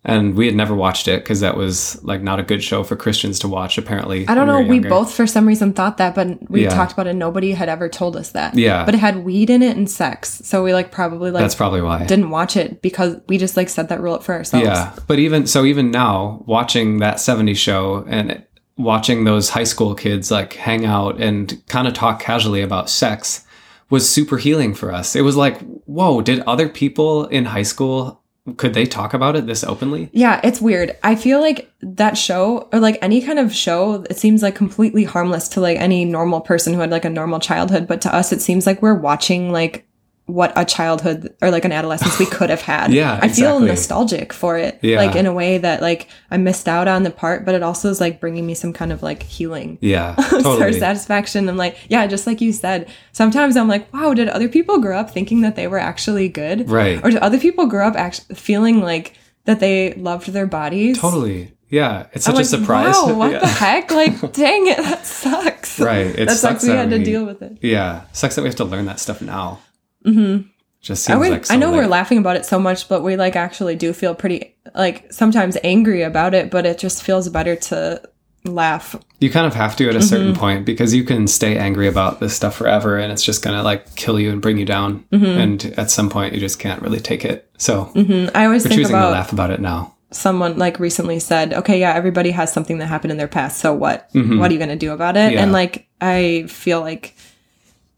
and 0.05 0.35
we 0.35 0.47
had 0.47 0.55
never 0.55 0.75
watched 0.75 1.07
it 1.09 1.23
because 1.23 1.41
that 1.41 1.57
was 1.57 2.03
like 2.05 2.23
not 2.23 2.39
a 2.41 2.43
good 2.43 2.63
show 2.63 2.83
for 2.85 2.97
Christians 2.97 3.39
to 3.41 3.49
watch. 3.49 3.79
Apparently, 3.79 4.27
I 4.29 4.35
don't 4.35 4.47
know. 4.47 4.61
were 4.61 4.67
We 4.67 4.81
both, 4.81 5.15
for 5.15 5.27
some 5.27 5.47
reason, 5.47 5.73
thought 5.73 5.97
that, 5.99 6.15
but 6.15 6.51
we 6.51 6.65
Yeah. 6.65 6.71
talked 6.71 6.93
about 6.93 7.07
it. 7.07 7.11
and 7.11 7.19
Nobody 7.19 7.53
had 7.53 7.69
ever 7.69 7.89
told 7.89 8.17
us 8.17 8.31
that. 8.33 8.55
Yeah. 8.57 8.85
But 8.85 8.95
it 8.95 8.99
had 8.99 9.25
weed 9.25 9.49
in 9.49 9.63
it 9.63 9.77
and 9.77 9.89
sex, 9.89 10.41
so 10.45 10.63
we 10.63 10.75
like 10.75 10.91
probably 10.91 11.31
like 11.31 11.41
That's 11.43 11.55
probably 11.55 11.81
why. 11.83 12.05
didn't 12.05 12.31
watch 12.31 12.57
it 12.57 12.83
because 12.83 13.17
we 13.29 13.39
just 13.39 13.57
like 13.57 13.69
set 13.69 13.89
that 13.89 14.01
rule 14.01 14.15
up 14.15 14.23
for 14.23 14.35
ourselves. 14.35 14.67
Yeah, 14.67 14.93
but 15.07 15.19
even 15.19 15.47
so, 15.47 15.65
even 15.65 15.91
now 15.91 16.43
watching 16.47 16.99
that 16.99 17.17
70s 17.17 17.57
show 17.57 18.05
and 18.09 18.43
watching 18.77 19.25
those 19.25 19.51
high 19.51 19.65
school 19.65 19.95
kids 19.95 20.31
like 20.31 20.55
hang 20.55 20.85
out 20.85 21.21
and 21.21 21.63
kind 21.69 21.87
of 21.87 21.95
talk 21.95 22.21
casually 22.21 22.61
about 22.63 22.91
sex 22.91 23.45
was 23.93 24.09
super 24.09 24.39
healing 24.39 24.73
for 24.73 24.91
us. 24.91 25.15
It 25.15 25.21
was 25.21 25.37
like, 25.37 25.61
whoa, 25.85 26.23
did 26.23 26.41
other 26.41 26.67
people 26.67 27.27
in 27.27 27.45
high 27.45 27.63
school 27.63 28.23
could 28.57 28.73
they 28.73 28.87
talk 28.87 29.13
about 29.13 29.37
it 29.37 29.47
this 29.47 29.63
openly? 29.63 30.09
Yeah, 30.13 30.41
it's 30.43 30.63
weird. 30.63 30.97
I 31.03 31.15
feel 31.15 31.41
like 31.41 31.71
that 31.83 32.17
show 32.17 32.71
or 32.73 32.81
like 32.81 32.99
any 33.03 33.21
kind 33.21 33.39
of 33.39 33.55
show, 33.55 34.05
it 34.09 34.17
seems 34.17 34.43
like 34.43 34.55
completely 34.55 35.05
harmless 35.05 35.47
to 35.51 35.61
like 35.61 35.77
any 35.77 36.07
normal 36.07 36.41
person 36.41 36.73
who 36.73 36.81
had 36.81 36.91
like 36.91 37.05
a 37.05 37.11
normal 37.11 37.39
childhood, 37.39 37.87
but 37.87 38.01
to 38.01 38.13
us 38.13 38.33
it 38.33 38.41
seems 38.41 38.67
like 38.67 38.81
we're 38.81 38.95
watching 38.95 39.53
like 39.53 39.87
what 40.33 40.53
a 40.57 40.65
childhood 40.65 41.35
or 41.43 41.51
like 41.51 41.65
an 41.65 41.73
adolescence 41.73 42.19
we 42.19 42.25
could 42.27 42.49
have 42.51 42.63
had. 42.63 42.91
Yeah, 43.03 43.19
I 43.23 43.29
feel 43.29 43.57
exactly. 43.59 43.67
nostalgic 43.69 44.33
for 44.33 44.57
it. 44.57 44.79
Yeah. 44.83 44.97
Like 44.97 45.15
in 45.15 45.27
a 45.27 45.33
way 45.33 45.59
that 45.59 45.83
like 45.83 46.09
I 46.31 46.37
missed 46.39 46.69
out 46.69 46.89
on 46.89 47.03
the 47.03 47.11
part, 47.11 47.45
but 47.45 47.55
it 47.55 47.63
also 47.63 47.89
is 47.91 48.01
like 48.01 48.21
bringing 48.21 48.47
me 48.47 48.55
some 48.55 48.73
kind 48.73 48.93
of 48.93 49.03
like 49.03 49.23
healing. 49.23 49.79
Yeah, 49.81 50.15
Or 50.33 50.41
totally. 50.41 50.73
satisfaction. 50.79 51.49
I'm 51.49 51.57
like, 51.57 51.77
yeah, 51.89 52.07
just 52.07 52.27
like 52.27 52.41
you 52.41 52.53
said. 52.53 52.89
Sometimes 53.13 53.57
I'm 53.57 53.69
like, 53.69 53.93
wow, 53.93 54.15
did 54.15 54.29
other 54.29 54.49
people 54.49 54.81
grow 54.81 54.99
up 54.99 55.11
thinking 55.11 55.43
that 55.43 55.55
they 55.57 55.67
were 55.69 55.79
actually 55.79 56.29
good? 56.29 56.69
Right. 56.71 56.99
Or 57.05 57.11
did 57.11 57.19
other 57.21 57.39
people 57.39 57.67
grow 57.67 57.87
up 57.87 57.95
actually 57.97 58.35
feeling 58.35 58.81
like 58.81 59.15
that 59.45 59.61
they 59.61 59.93
loved 59.95 60.29
their 60.33 60.47
bodies? 60.47 60.99
Totally. 60.99 61.53
Yeah, 61.69 62.07
it's 62.13 62.25
such 62.27 62.35
I'm 62.35 62.41
a 62.43 62.45
surprise. 62.45 62.95
Wow, 62.95 63.15
what 63.15 63.33
yeah. 63.33 63.39
the 63.41 63.47
heck? 63.47 63.91
Like, 63.91 64.21
dang 64.33 64.67
it, 64.67 64.77
that 64.77 65.07
sucks. 65.07 65.81
Right, 65.81 66.07
it 66.07 66.27
that 66.29 66.37
sucks. 66.37 66.41
sucks 66.41 66.63
We 66.65 66.69
that 66.69 66.77
had 66.77 66.91
to 66.91 67.03
deal 67.03 67.25
with 67.25 67.41
it. 67.43 67.59
Yeah, 67.63 68.03
sucks 68.13 68.35
that 68.37 68.43
we 68.43 68.49
have 68.49 68.57
to 68.57 68.65
learn 68.65 68.85
that 68.87 69.01
stuff 69.01 69.23
now. 69.23 69.61
Mm-hmm. 70.05 70.49
Just 70.81 71.05
seems 71.05 71.15
I 71.15 71.19
would. 71.19 71.31
like 71.31 71.51
I 71.51 71.57
know 71.57 71.71
we're 71.71 71.87
laughing 71.87 72.19
about 72.19 72.37
it 72.37 72.45
so 72.45 72.59
much, 72.59 72.89
but 72.89 73.03
we 73.03 73.17
like 73.17 73.37
actually 73.37 73.77
do 73.77 73.93
feel 73.93 74.15
pretty 74.15 74.57
like 74.75 75.13
sometimes 75.13 75.57
angry 75.63 76.03
about 76.03 76.35
it. 76.35 76.51
But 76.51 76.67
it 76.67 76.79
just 76.79 77.03
feels 77.05 77.29
better 77.29 77.55
to 77.55 78.03
laugh. 78.45 78.97
You 79.21 79.31
kind 79.31 79.47
of 79.47 79.55
have 79.55 79.77
to 79.77 79.89
at 79.89 79.95
a 79.95 79.99
Mm-hmm. 79.99 80.09
certain 80.09 80.35
point 80.35 80.67
because 80.67 80.93
you 80.93 81.05
can 81.05 81.29
stay 81.29 81.57
angry 81.57 81.87
about 81.87 82.19
this 82.19 82.35
stuff 82.35 82.57
forever, 82.57 82.99
and 82.99 83.13
it's 83.13 83.23
just 83.23 83.45
gonna 83.45 83.63
like 83.63 83.95
kill 83.95 84.19
you 84.19 84.33
and 84.33 84.43
bring 84.43 84.59
you 84.59 84.65
down. 84.65 85.05
Mm-hmm. 85.13 85.25
And 85.25 85.65
at 85.79 85.91
some 85.93 86.11
point, 86.11 86.35
you 86.35 86.41
just 86.41 86.59
can't 86.59 86.83
really 86.83 86.99
take 87.01 87.25
it. 87.25 87.49
So 87.59 87.85
Mm, 87.95 88.33
I 88.35 88.47
always 88.47 88.65
we're 88.65 88.71
think 88.71 88.81
choosing 88.81 88.97
about 88.97 89.07
to 89.11 89.13
laugh 89.13 89.33
about 89.33 89.51
it 89.53 89.61
now. 89.61 89.95
someone 90.11 90.59
like 90.59 90.81
recently 90.81 91.21
said, 91.21 91.55
okay, 91.55 91.79
yeah, 91.79 91.93
everybody 91.95 92.33
has 92.33 92.53
something 92.53 92.79
that 92.79 92.87
happened 92.87 93.13
in 93.13 93.19
their 93.19 93.29
past. 93.29 93.61
So 93.61 93.73
what? 93.73 94.09
What 94.13 94.51
are 94.51 94.53
you 94.53 94.59
going 94.59 94.69
to 94.69 94.77
do 94.77 94.93
about 94.93 95.17
it? 95.17 95.21
Mm-hmm. 95.21 95.35
Yeah. 95.35 95.43
And 95.45 95.53
like, 95.53 95.87
I 96.01 96.47
feel 96.49 96.81
like 96.81 97.15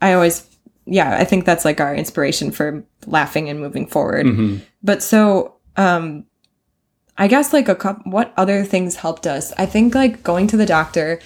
I 0.01 0.13
always, 0.13 0.47
yeah, 0.85 1.17
I 1.17 1.23
think 1.23 1.45
that's 1.45 1.65
like 1.65 1.79
our 1.79 1.95
inspiration 1.95 2.51
for 2.51 2.85
laughing 3.05 3.49
and 3.49 3.59
moving 3.59 3.87
forward. 3.87 4.25
Mm-hmm. 4.25 4.57
But 4.83 5.01
so, 5.01 5.55
um, 5.77 6.25
I 7.17 7.27
guess 7.27 7.53
like 7.53 7.69
a 7.69 7.75
couple, 7.75 8.11
what 8.11 8.33
other 8.37 8.63
things 8.63 8.97
helped 8.97 9.25
us? 9.25 9.51
I 9.57 9.65
think 9.65 9.95
like 9.95 10.21
going 10.23 10.47
to 10.47 10.57
the 10.57 10.65
doctor, 10.65 11.19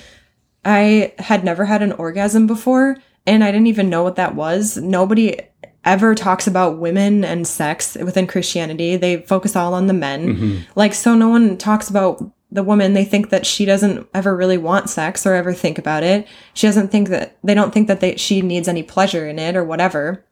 I 0.63 1.13
had 1.19 1.43
never 1.43 1.65
had 1.65 1.81
an 1.81 1.93
orgasm 1.93 2.47
before 2.47 2.97
and 3.25 3.43
I 3.43 3.51
didn't 3.51 3.67
even 3.67 3.89
know 3.89 4.03
what 4.03 4.15
that 4.15 4.35
was. 4.35 4.77
Nobody 4.77 5.39
ever 5.85 6.15
talks 6.15 6.47
about 6.47 6.79
women 6.79 7.23
and 7.23 7.47
sex 7.47 7.95
within 7.95 8.27
Christianity. 8.27 8.97
They 8.97 9.21
focus 9.23 9.55
all 9.55 9.73
on 9.73 9.87
the 9.87 9.93
men. 9.93 10.65
Like, 10.75 10.93
so 10.93 11.15
no 11.15 11.29
one 11.29 11.57
talks 11.57 11.89
about 11.89 12.21
the 12.51 12.63
woman. 12.63 12.93
They 12.93 13.05
think 13.05 13.29
that 13.29 13.45
she 13.45 13.65
doesn't 13.65 14.07
ever 14.13 14.35
really 14.35 14.57
want 14.57 14.89
sex 14.89 15.25
or 15.25 15.33
ever 15.33 15.53
think 15.53 15.77
about 15.77 16.03
it. 16.03 16.27
She 16.53 16.67
doesn't 16.67 16.89
think 16.89 17.09
that, 17.09 17.37
they 17.43 17.53
don't 17.53 17.73
think 17.73 17.87
that 17.87 17.99
they, 17.99 18.15
she 18.15 18.41
needs 18.41 18.67
any 18.67 18.83
pleasure 18.83 19.27
in 19.27 19.39
it 19.39 19.55
or 19.55 19.63
whatever. 19.63 20.25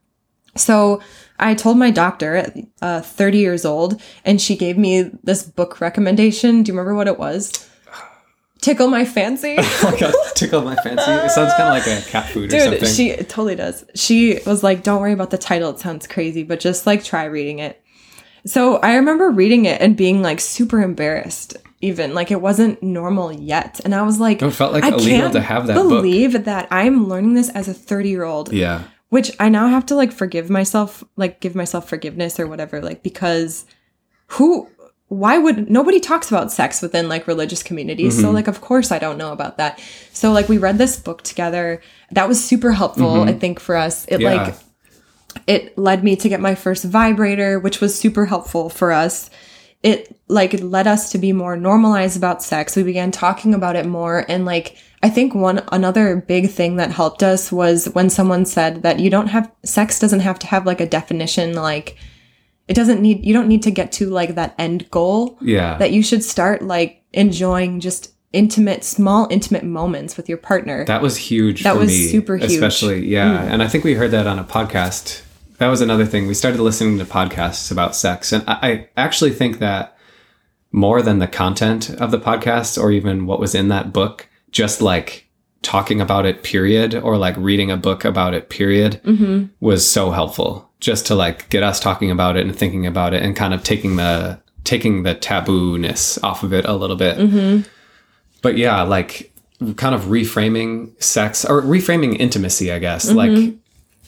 So 0.55 1.01
I 1.39 1.53
told 1.53 1.78
my 1.78 1.91
doctor 1.91 2.36
at 2.36 2.57
uh, 2.82 3.01
30 3.01 3.38
years 3.38 3.65
old, 3.65 4.01
and 4.26 4.41
she 4.41 4.55
gave 4.55 4.78
me 4.78 5.11
this 5.24 5.43
book 5.43 5.80
recommendation. 5.80 6.63
Do 6.63 6.72
you 6.72 6.78
remember 6.78 6.95
what 6.95 7.07
it 7.07 7.20
was? 7.20 7.70
Tickle 8.59 8.88
My 8.88 9.05
Fancy. 9.05 9.55
a 9.57 10.13
tickle 10.34 10.63
my 10.63 10.76
fancy. 10.78 11.11
It 11.11 11.32
sounds 11.32 11.53
kind 11.53 11.70
of 11.70 11.74
like 11.74 11.88
a 11.88 12.01
cat 12.09 12.30
food 12.30 12.45
or 12.45 12.57
Dude, 12.57 12.61
something. 12.63 12.89
she 12.89 13.11
it 13.11 13.30
totally 13.30 13.55
does. 13.55 13.86
She 13.93 14.39
was 14.45 14.63
like, 14.63 14.84
"Don't 14.84 14.99
worry 14.99 15.13
about 15.13 15.30
the 15.30 15.38
title; 15.38 15.70
it 15.70 15.80
sounds 15.80 16.07
crazy, 16.07 16.43
but 16.43 16.59
just 16.59 16.88
like 16.88 17.03
try 17.03 17.26
reading 17.26 17.59
it." 17.59 17.82
So 18.45 18.78
I 18.78 18.95
remember 18.95 19.30
reading 19.30 19.65
it 19.65 19.80
and 19.80 19.95
being 19.95 20.22
like 20.22 20.39
super 20.39 20.82
embarrassed, 20.82 21.57
even 21.82 22.14
like 22.14 22.32
it 22.32 22.42
wasn't 22.42 22.82
normal 22.82 23.32
yet, 23.32 23.80
and 23.86 23.94
I 23.94 24.02
was 24.04 24.20
like, 24.20 24.42
No, 24.42 24.48
it 24.48 24.52
felt 24.52 24.74
like 24.74 24.84
I 24.84 24.90
illegal 24.90 25.30
to 25.32 25.42
have 25.42 25.68
that 25.68 25.76
book." 25.76 25.90
believe 25.90 26.46
that 26.46 26.68
I'm 26.72 27.08
learning 27.08 27.34
this 27.36 27.50
as 27.50 27.68
a 27.68 27.74
30 27.74 28.10
year 28.10 28.24
old 28.24 28.52
yeah, 28.52 28.84
which 29.10 29.32
I 29.40 29.50
now 29.50 29.68
have 29.68 29.86
to 29.88 29.96
like 29.96 30.12
forgive 30.12 30.50
myself, 30.50 31.04
like 31.16 31.40
give 31.40 31.56
myself 31.56 31.88
forgiveness 31.88 32.40
or 32.40 32.48
whatever, 32.48 32.82
like 32.82 33.04
because 33.04 33.66
who, 34.32 34.70
why 35.08 35.38
would 35.38 35.70
nobody 35.70 36.00
talks 36.00 36.30
about 36.30 36.52
sex 36.52 36.82
within 36.82 37.08
like 37.08 37.28
religious 37.28 37.64
communities? 37.64 38.14
Mm-hmm. 38.16 38.24
So 38.24 38.32
like, 38.32 38.48
of 38.48 38.60
course 38.60 38.92
I 38.92 39.00
don't 39.00 39.18
know 39.18 39.32
about 39.32 39.58
that. 39.58 39.80
So 40.12 40.32
like, 40.34 40.50
we 40.50 40.58
read 40.58 40.78
this 40.78 41.00
book 41.00 41.22
together. 41.22 41.82
That 42.12 42.28
was 42.28 42.44
super 42.44 42.74
helpful, 42.74 43.22
I 43.22 43.34
think, 43.34 43.60
for 43.60 43.76
us. 43.78 44.06
It 44.06 44.16
Mm-hmm. 44.16 44.22
yeah. 44.24 44.44
like 44.44 44.56
it 45.46 45.78
led 45.78 46.04
me 46.04 46.16
to 46.18 46.30
get 46.30 46.42
my 46.42 46.56
first 46.56 46.84
vibrator, 46.84 47.60
which 47.60 47.80
was 47.80 47.98
super 47.98 48.26
helpful 48.26 48.70
for 48.70 48.92
us. 48.92 49.30
It 49.84 50.20
like 50.28 50.60
led 50.62 50.88
us 50.88 51.12
to 51.12 51.18
be 51.18 51.34
more 51.34 51.56
normalized 51.56 52.18
about 52.18 52.44
sex. 52.44 52.76
We 52.76 52.84
began 52.84 53.12
talking 53.12 53.54
about 53.54 53.76
it 53.76 53.86
more 53.86 54.26
and 54.28 54.46
like 54.46 54.78
I 55.04 55.10
think 55.10 55.36
one 55.36 55.64
another 55.72 56.16
big 56.16 56.50
thing 56.50 56.78
that 56.78 56.92
helped 56.92 57.22
us 57.22 57.52
was 57.52 57.86
when 57.94 58.10
someone 58.10 58.46
said 58.46 58.82
that 58.82 59.00
you 59.00 59.10
don't 59.10 59.28
have 59.28 59.52
sex 59.64 60.00
doesn't 60.00 60.22
have 60.22 60.40
to 60.40 60.48
have 60.48 60.66
like 60.66 60.82
a 60.82 60.88
definition 60.88 61.54
like 61.54 61.98
it 62.68 62.74
doesn't 62.74 63.02
need 63.02 63.24
you 63.24 63.34
don't 63.34 63.48
need 63.48 63.64
to 63.64 63.72
get 63.72 63.92
to 63.94 64.10
like 64.10 64.36
that 64.36 64.56
end 64.58 64.90
goal 64.90 65.38
yeah. 65.42 65.78
that 65.78 65.92
you 65.92 66.02
should 66.02 66.24
start 66.24 66.64
like 66.64 67.04
enjoying 67.14 67.80
just 67.80 68.14
intimate 68.34 68.84
small 68.84 69.28
intimate 69.30 69.64
moments 69.64 70.18
with 70.18 70.28
your 70.28 70.38
partner. 70.38 70.86
That 70.86 71.02
was 71.02 71.18
huge. 71.18 71.64
That 71.64 71.78
was 71.78 71.90
me, 71.90 72.08
super 72.08 72.38
huge. 72.38 72.52
Mm. 72.52 72.54
Especially, 72.54 73.08
yeah. 73.08 73.44
And 73.44 73.64
I 73.64 73.68
think 73.68 73.84
we 73.84 73.94
heard 73.94 74.12
that 74.12 74.28
on 74.28 74.40
a 74.40 74.44
podcast. 74.44 75.24
That 75.60 75.68
was 75.68 75.82
another 75.82 76.05
thing. 76.05 76.28
We 76.28 76.34
started 76.34 76.62
listening 76.62 76.99
to 76.99 77.05
podcasts 77.05 77.72
about 77.72 77.95
sex, 77.95 78.32
and 78.32 78.43
I, 78.47 78.58
I 78.62 78.89
actually 78.97 79.32
think 79.32 79.60
that 79.60 79.97
more 80.72 81.01
than 81.01 81.20
the 81.20 81.28
content 81.28 81.89
of 81.89 82.12
the 82.12 82.20
podcast 82.20 82.82
or 82.82 82.91
even 82.91 83.26
what 83.26 83.39
was 83.39 83.55
in 83.55 83.70
that 83.70 83.91
book, 83.93 84.28
just 84.51 84.82
like 84.82 85.28
talking 85.64 85.99
about 85.99 86.26
it, 86.26 86.43
period, 86.43 86.93
or 86.93 87.18
like 87.18 87.36
reading 87.38 87.72
a 87.72 87.78
book 87.78 88.05
about 88.05 88.34
it, 88.36 88.49
period, 88.49 89.01
Mm-hmm. 89.03 89.45
was 89.60 89.89
so 89.89 90.12
helpful. 90.12 90.70
Just 90.80 91.08
to 91.08 91.16
like 91.16 91.49
get 91.49 91.64
us 91.64 91.80
talking 91.80 92.12
about 92.12 92.38
it 92.38 92.45
and 92.45 92.55
thinking 92.55 92.86
about 92.86 93.16
it, 93.16 93.24
and 93.24 93.36
kind 93.36 93.53
of 93.53 93.64
taking 93.64 93.95
the 93.95 94.39
taking 94.64 95.03
the 95.03 95.16
taboo-ness 95.16 96.22
off 96.24 96.43
of 96.43 96.53
it 96.53 96.66
a 96.66 96.74
little 96.74 96.97
bit 96.97 97.18
Mm-hmm. 97.18 97.62
but 98.41 98.58
yeah, 98.58 98.82
like 98.84 99.32
kind 99.78 99.95
of 99.95 100.01
reframing 100.03 101.01
sex 101.01 101.43
or 101.45 101.62
reframing 101.64 102.20
intimacy, 102.20 102.72
I 102.72 102.78
guess. 102.80 103.08
Mm-hmm. 103.12 103.18
Like 103.18 103.53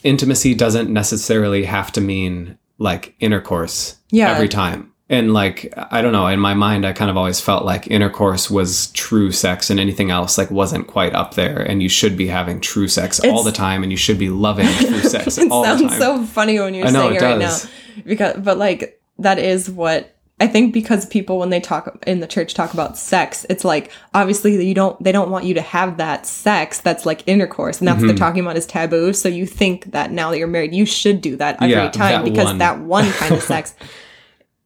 intimacy 0.02 0.54
doesn't 0.54 0.90
necessarily 0.90 1.64
have 1.64 1.92
to 1.92 2.00
mean 2.00 2.58
like 2.78 3.14
intercourse 3.20 3.96
Yeah. 4.10 4.30
every 4.32 4.48
time. 4.48 4.92
And 5.08 5.32
like 5.32 5.72
I 5.76 6.02
don't 6.02 6.12
know, 6.12 6.28
in 6.28 6.38
my 6.38 6.54
mind 6.54 6.86
I 6.86 6.92
kind 6.92 7.10
of 7.10 7.16
always 7.16 7.40
felt 7.40 7.64
like 7.64 7.88
intercourse 7.88 8.48
was 8.50 8.92
true 8.92 9.32
sex 9.32 9.68
and 9.68 9.80
anything 9.80 10.10
else 10.10 10.38
like 10.38 10.50
wasn't 10.52 10.86
quite 10.86 11.14
up 11.14 11.34
there 11.34 11.58
and 11.60 11.82
you 11.82 11.88
should 11.88 12.16
be 12.16 12.28
having 12.28 12.60
true 12.60 12.86
sex 12.86 13.18
all 13.20 13.42
the 13.42 13.50
time 13.52 13.82
and 13.82 13.90
you 13.90 13.98
should 13.98 14.18
be 14.18 14.30
loving 14.30 14.66
true 14.78 15.00
sex 15.00 15.36
all 15.50 15.62
the 15.62 15.78
sounds 15.78 15.90
time. 15.90 15.98
so 16.00 16.24
funny 16.26 16.60
when 16.60 16.74
you're 16.74 16.84
know, 16.92 17.00
saying 17.08 17.14
it 17.16 17.22
it, 17.22 17.24
right 17.24 17.38
now 17.38 17.58
because 18.06 18.36
but 18.38 18.56
like 18.56 19.00
that 19.18 19.38
is 19.40 19.68
what 19.68 20.16
i 20.40 20.46
think 20.46 20.72
because 20.72 21.06
people 21.06 21.38
when 21.38 21.50
they 21.50 21.60
talk 21.60 22.02
in 22.06 22.20
the 22.20 22.26
church 22.26 22.54
talk 22.54 22.72
about 22.74 22.96
sex 22.98 23.44
it's 23.50 23.64
like 23.64 23.90
obviously 24.14 24.66
you 24.66 24.74
don't 24.74 25.00
they 25.02 25.12
don't 25.12 25.30
want 25.30 25.44
you 25.44 25.54
to 25.54 25.60
have 25.60 25.96
that 25.98 26.26
sex 26.26 26.80
that's 26.80 27.04
like 27.06 27.22
intercourse 27.26 27.78
and 27.78 27.86
that's 27.88 27.96
what 27.96 28.00
Mm-hmm. 28.00 28.06
they're 28.08 28.16
talking 28.16 28.40
about 28.42 28.56
is 28.56 28.66
taboo. 28.66 29.12
So 29.12 29.28
you 29.28 29.46
think 29.46 29.92
that 29.92 30.10
now 30.10 30.30
that 30.30 30.38
you're 30.38 30.48
married 30.48 30.74
you 30.74 30.86
should 30.86 31.20
do 31.20 31.36
that 31.36 31.56
every 31.62 31.70
Yeah, 31.72 31.90
time 31.90 32.24
that 32.24 32.30
because 32.30 32.44
one. 32.46 32.58
that 32.58 32.80
one 32.80 33.10
kind 33.12 33.32
of 33.34 33.42
sex. 33.42 33.74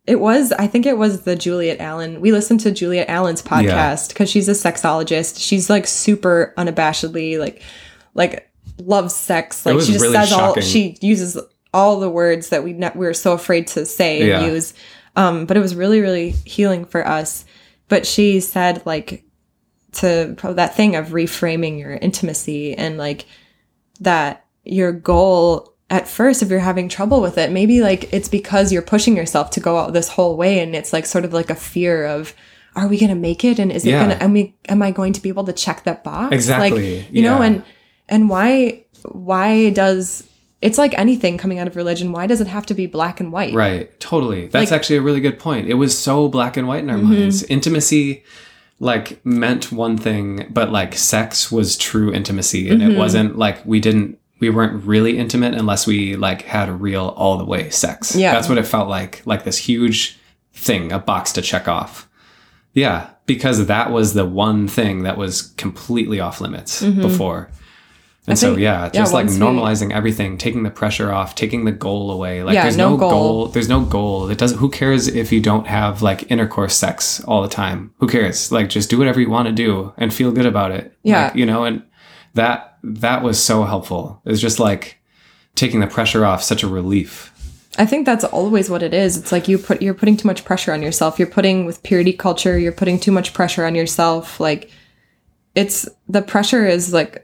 It 0.06 0.20
was 0.20 0.52
i 0.52 0.66
think 0.66 0.84
it 0.84 0.98
was 0.98 1.22
the 1.22 1.34
juliet 1.34 1.80
allen. 1.80 2.20
We 2.20 2.30
listened 2.30 2.60
to 2.60 2.70
juliet 2.70 3.08
allen's 3.08 3.40
podcast 3.42 4.08
because 4.08 4.28
she's 4.30 4.48
a 4.50 4.52
sexologist. 4.52 5.40
She's 5.40 5.70
like 5.70 5.86
super 5.86 6.52
unabashedly 6.58 7.38
like 7.38 7.62
like 8.12 8.50
loves 8.78 9.14
sex. 9.14 9.64
Like 9.64 9.80
she 9.80 9.92
just 9.92 10.02
really 10.02 10.14
says 10.14 10.32
all 10.32 10.60
she 10.60 10.98
uses 11.00 11.38
all 11.72 12.00
the 12.00 12.10
words 12.10 12.50
that 12.50 12.62
we 12.62 12.74
ne- 12.74 12.92
we 12.94 13.06
were 13.06 13.14
so 13.14 13.32
afraid 13.32 13.66
to 13.68 13.86
say 13.86 14.30
and 14.30 14.46
use 14.46 14.74
um 15.16 15.46
but 15.46 15.56
it 15.56 15.60
was 15.60 15.74
really 15.74 16.00
really 16.00 16.30
healing 16.30 16.84
for 16.84 17.06
us. 17.06 17.44
But 17.88 18.06
she 18.06 18.40
said 18.40 18.84
like 18.86 19.24
to 19.92 20.36
that 20.42 20.76
thing 20.76 20.96
of 20.96 21.08
reframing 21.08 21.78
your 21.78 21.92
intimacy 21.94 22.74
and 22.74 22.98
like 22.98 23.26
that 24.00 24.44
your 24.64 24.92
goal 24.92 25.74
at 25.90 26.08
first 26.08 26.42
if 26.42 26.48
you're 26.48 26.58
having 26.58 26.88
trouble 26.88 27.20
with 27.20 27.38
it 27.38 27.52
maybe 27.52 27.80
like 27.80 28.12
it's 28.12 28.28
because 28.28 28.72
you're 28.72 28.82
pushing 28.82 29.16
yourself 29.16 29.50
to 29.50 29.60
go 29.60 29.78
out 29.78 29.92
this 29.92 30.08
whole 30.08 30.36
way 30.36 30.58
and 30.58 30.74
it's 30.74 30.92
like 30.92 31.06
sort 31.06 31.24
of 31.24 31.32
like 31.32 31.48
a 31.50 31.54
fear 31.54 32.06
of 32.06 32.34
are 32.76 32.88
we 32.88 32.98
gonna 32.98 33.14
make 33.14 33.44
it? 33.44 33.58
And 33.58 33.70
is 33.70 33.84
it 33.86 33.92
gonna 33.92 34.18
am 34.20 34.32
we 34.32 34.54
am 34.68 34.82
i 34.82 34.90
going 34.90 35.12
to 35.12 35.22
be 35.22 35.28
able 35.28 35.44
to 35.44 35.52
check 35.52 35.84
that 35.84 36.04
box? 36.04 36.34
Exactly, 36.34 37.00
like 37.00 37.12
you 37.12 37.22
know 37.22 37.42
and 37.42 37.62
and 38.08 38.28
why 38.28 38.84
why 39.04 39.70
does 39.70 40.28
it's 40.64 40.78
like 40.78 40.94
anything 40.98 41.36
coming 41.38 41.58
out 41.60 41.66
of 41.68 41.76
religion 41.76 42.10
why 42.10 42.26
does 42.26 42.40
it 42.40 42.46
have 42.48 42.66
to 42.66 42.74
be 42.74 42.86
black 42.86 43.20
and 43.20 43.30
white 43.32 43.54
Right, 43.54 43.84
totally. 44.00 44.42
That's 44.46 44.54
Like- 44.54 44.66
Mm-hmm. 44.68 44.74
actually 44.74 44.96
a 44.96 45.02
really 45.02 45.20
good 45.20 45.38
point. 45.38 45.68
It 45.68 45.74
was 45.74 45.96
so 45.96 46.28
black 46.28 46.56
and 46.56 46.66
white 46.66 46.82
in 46.82 46.90
our 46.90 46.98
minds. 46.98 47.42
Intimacy 47.44 48.24
like 48.80 49.24
meant 49.24 49.70
one 49.70 49.96
thing, 49.96 50.46
but 50.50 50.72
like 50.72 50.94
sex 50.96 51.52
was 51.52 51.76
true 51.76 52.12
intimacy 52.12 52.68
and 52.70 52.80
Mm-hmm. 52.80 52.90
it 52.92 52.98
wasn't 52.98 53.38
like 53.38 53.64
we 53.64 53.78
didn't 53.80 54.18
we 54.40 54.50
weren't 54.50 54.84
really 54.84 55.16
intimate 55.16 55.54
unless 55.54 55.86
we 55.86 56.16
like 56.16 56.42
had 56.42 56.68
a 56.68 56.72
real 56.72 57.06
all 57.16 57.38
the 57.38 57.44
way 57.44 57.70
sex. 57.70 58.16
Yeah. 58.16 58.32
That's 58.32 58.48
what 58.48 58.58
it 58.58 58.66
felt 58.66 58.88
like, 58.88 59.22
like 59.26 59.44
this 59.44 59.58
huge 59.58 60.18
thing, 60.52 60.92
a 60.92 60.98
box 60.98 61.32
to 61.32 61.42
check 61.42 61.68
off. 61.68 62.08
Yeah, 62.72 63.10
because 63.26 63.66
that 63.66 63.92
was 63.92 64.14
the 64.14 64.26
one 64.26 64.66
thing 64.66 65.04
that 65.04 65.16
was 65.16 65.42
completely 65.56 66.18
off 66.20 66.40
limits 66.40 66.82
Mm-hmm. 66.82 67.00
before. 67.02 67.50
And 68.26 68.38
so 68.38 68.50
think- 68.52 68.60
yeah, 68.60 68.84
yeah, 68.84 68.90
just 68.90 69.12
like 69.12 69.26
once 69.26 69.38
we- 69.38 69.44
normalizing 69.44 69.92
everything, 69.92 70.38
taking 70.38 70.62
the 70.62 70.70
pressure 70.70 71.12
off, 71.12 71.34
taking 71.34 71.64
the 71.66 71.72
goal 71.72 72.10
away. 72.10 72.42
Like 72.42 72.54
Yeah, 72.54 72.62
there's 72.62 72.76
no 72.76 72.90
no, 72.90 72.96
goal. 72.96 73.10
goal. 73.10 73.46
There's 73.48 73.68
no 73.68 73.80
goal. 73.82 74.30
It 74.30 74.38
doesn't 74.38 74.58
who 74.58 74.70
cares 74.70 75.08
if 75.08 75.30
you 75.30 75.40
don't 75.40 75.66
have 75.66 76.00
like 76.00 76.30
intercourse 76.30 76.74
sex 76.74 77.22
all 77.24 77.42
the 77.42 77.48
time? 77.48 77.92
Who 77.98 78.08
cares? 78.08 78.50
Like 78.50 78.70
just 78.70 78.88
do 78.88 78.98
whatever 78.98 79.20
you 79.20 79.28
want 79.28 79.48
to 79.48 79.52
do 79.52 79.92
and 79.98 80.12
feel 80.12 80.32
good 80.32 80.46
about 80.46 80.70
it. 80.70 80.96
Yeah. 81.02 81.24
Like, 81.26 81.36
you 81.36 81.44
know, 81.44 81.64
and 81.64 81.82
that 82.32 82.78
that 82.82 83.22
was 83.22 83.42
so 83.42 83.64
helpful. 83.64 84.22
It's 84.24 84.40
just 84.40 84.58
like 84.58 84.98
taking 85.54 85.80
the 85.80 85.86
pressure 85.86 86.24
off, 86.24 86.42
such 86.42 86.62
a 86.62 86.66
relief. 86.68 87.30
I 87.76 87.84
think 87.86 88.06
that's 88.06 88.24
always 88.24 88.70
what 88.70 88.82
it 88.82 88.94
is. 88.94 89.16
It's 89.18 89.32
like 89.32 89.48
you 89.48 89.58
put 89.58 89.82
you're 89.82 89.94
putting 89.94 90.16
too 90.16 90.28
much 90.28 90.44
pressure 90.46 90.72
on 90.72 90.80
yourself. 90.80 91.18
You're 91.18 91.28
putting 91.28 91.66
with 91.66 91.82
purity 91.82 92.12
culture, 92.14 92.58
you're 92.58 92.72
putting 92.72 92.98
too 92.98 93.12
much 93.12 93.34
pressure 93.34 93.66
on 93.66 93.74
yourself. 93.74 94.40
Like 94.40 94.70
it's 95.54 95.86
the 96.08 96.22
pressure 96.22 96.66
is 96.66 96.92
like 96.94 97.23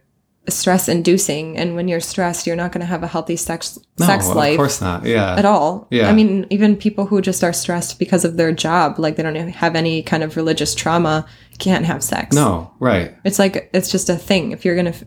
stress 0.51 0.89
inducing 0.89 1.57
and 1.57 1.75
when 1.75 1.89
you're 1.89 2.01
stressed, 2.01 2.47
you're 2.47 2.57
not 2.57 2.73
going 2.73 2.81
to 2.81 2.87
have 2.87 3.03
a 3.03 3.07
healthy 3.07 3.37
sex 3.37 3.79
No, 3.99 4.07
sex 4.07 4.29
of 4.29 4.37
life 4.37 4.57
course 4.57 4.81
not. 4.81 5.05
Yeah. 5.05 5.37
at 5.37 5.45
all. 5.45 5.87
Yeah. 5.91 6.09
I 6.09 6.13
mean, 6.13 6.47
even 6.51 6.77
people 6.77 7.07
who 7.07 7.21
just 7.21 7.43
are 7.45 7.53
stressed 7.53 7.99
because 7.99 8.25
of 8.25 8.37
their 8.37 8.53
job, 8.53 8.99
like 8.99 9.17
they 9.17 9.23
don't 9.23 9.37
have 9.37 9.77
any 9.77 10.03
kind 10.03 10.23
of 10.23 10.37
religious 10.37 10.75
trauma, 10.75 11.27
can't 11.59 11.85
have 11.85 12.03
sex. 12.03 12.35
No, 12.35 12.73
right. 12.81 13.15
It's 13.25 13.39
like 13.39 13.71
it's 13.73 13.91
just 13.91 14.09
a 14.09 14.17
thing. 14.17 14.53
If 14.53 14.65
you're 14.65 14.75
going 14.75 14.93
to 14.93 15.07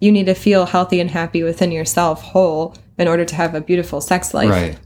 you 0.00 0.12
need 0.12 0.26
to 0.26 0.34
feel 0.34 0.66
healthy 0.66 1.00
and 1.00 1.10
happy 1.10 1.42
within 1.42 1.72
yourself, 1.72 2.22
whole 2.22 2.76
in 2.98 3.08
order 3.08 3.24
to 3.24 3.34
have 3.34 3.54
a 3.54 3.60
beautiful 3.60 4.00
sex 4.00 4.34
life. 4.34 4.50
Right. 4.50 4.78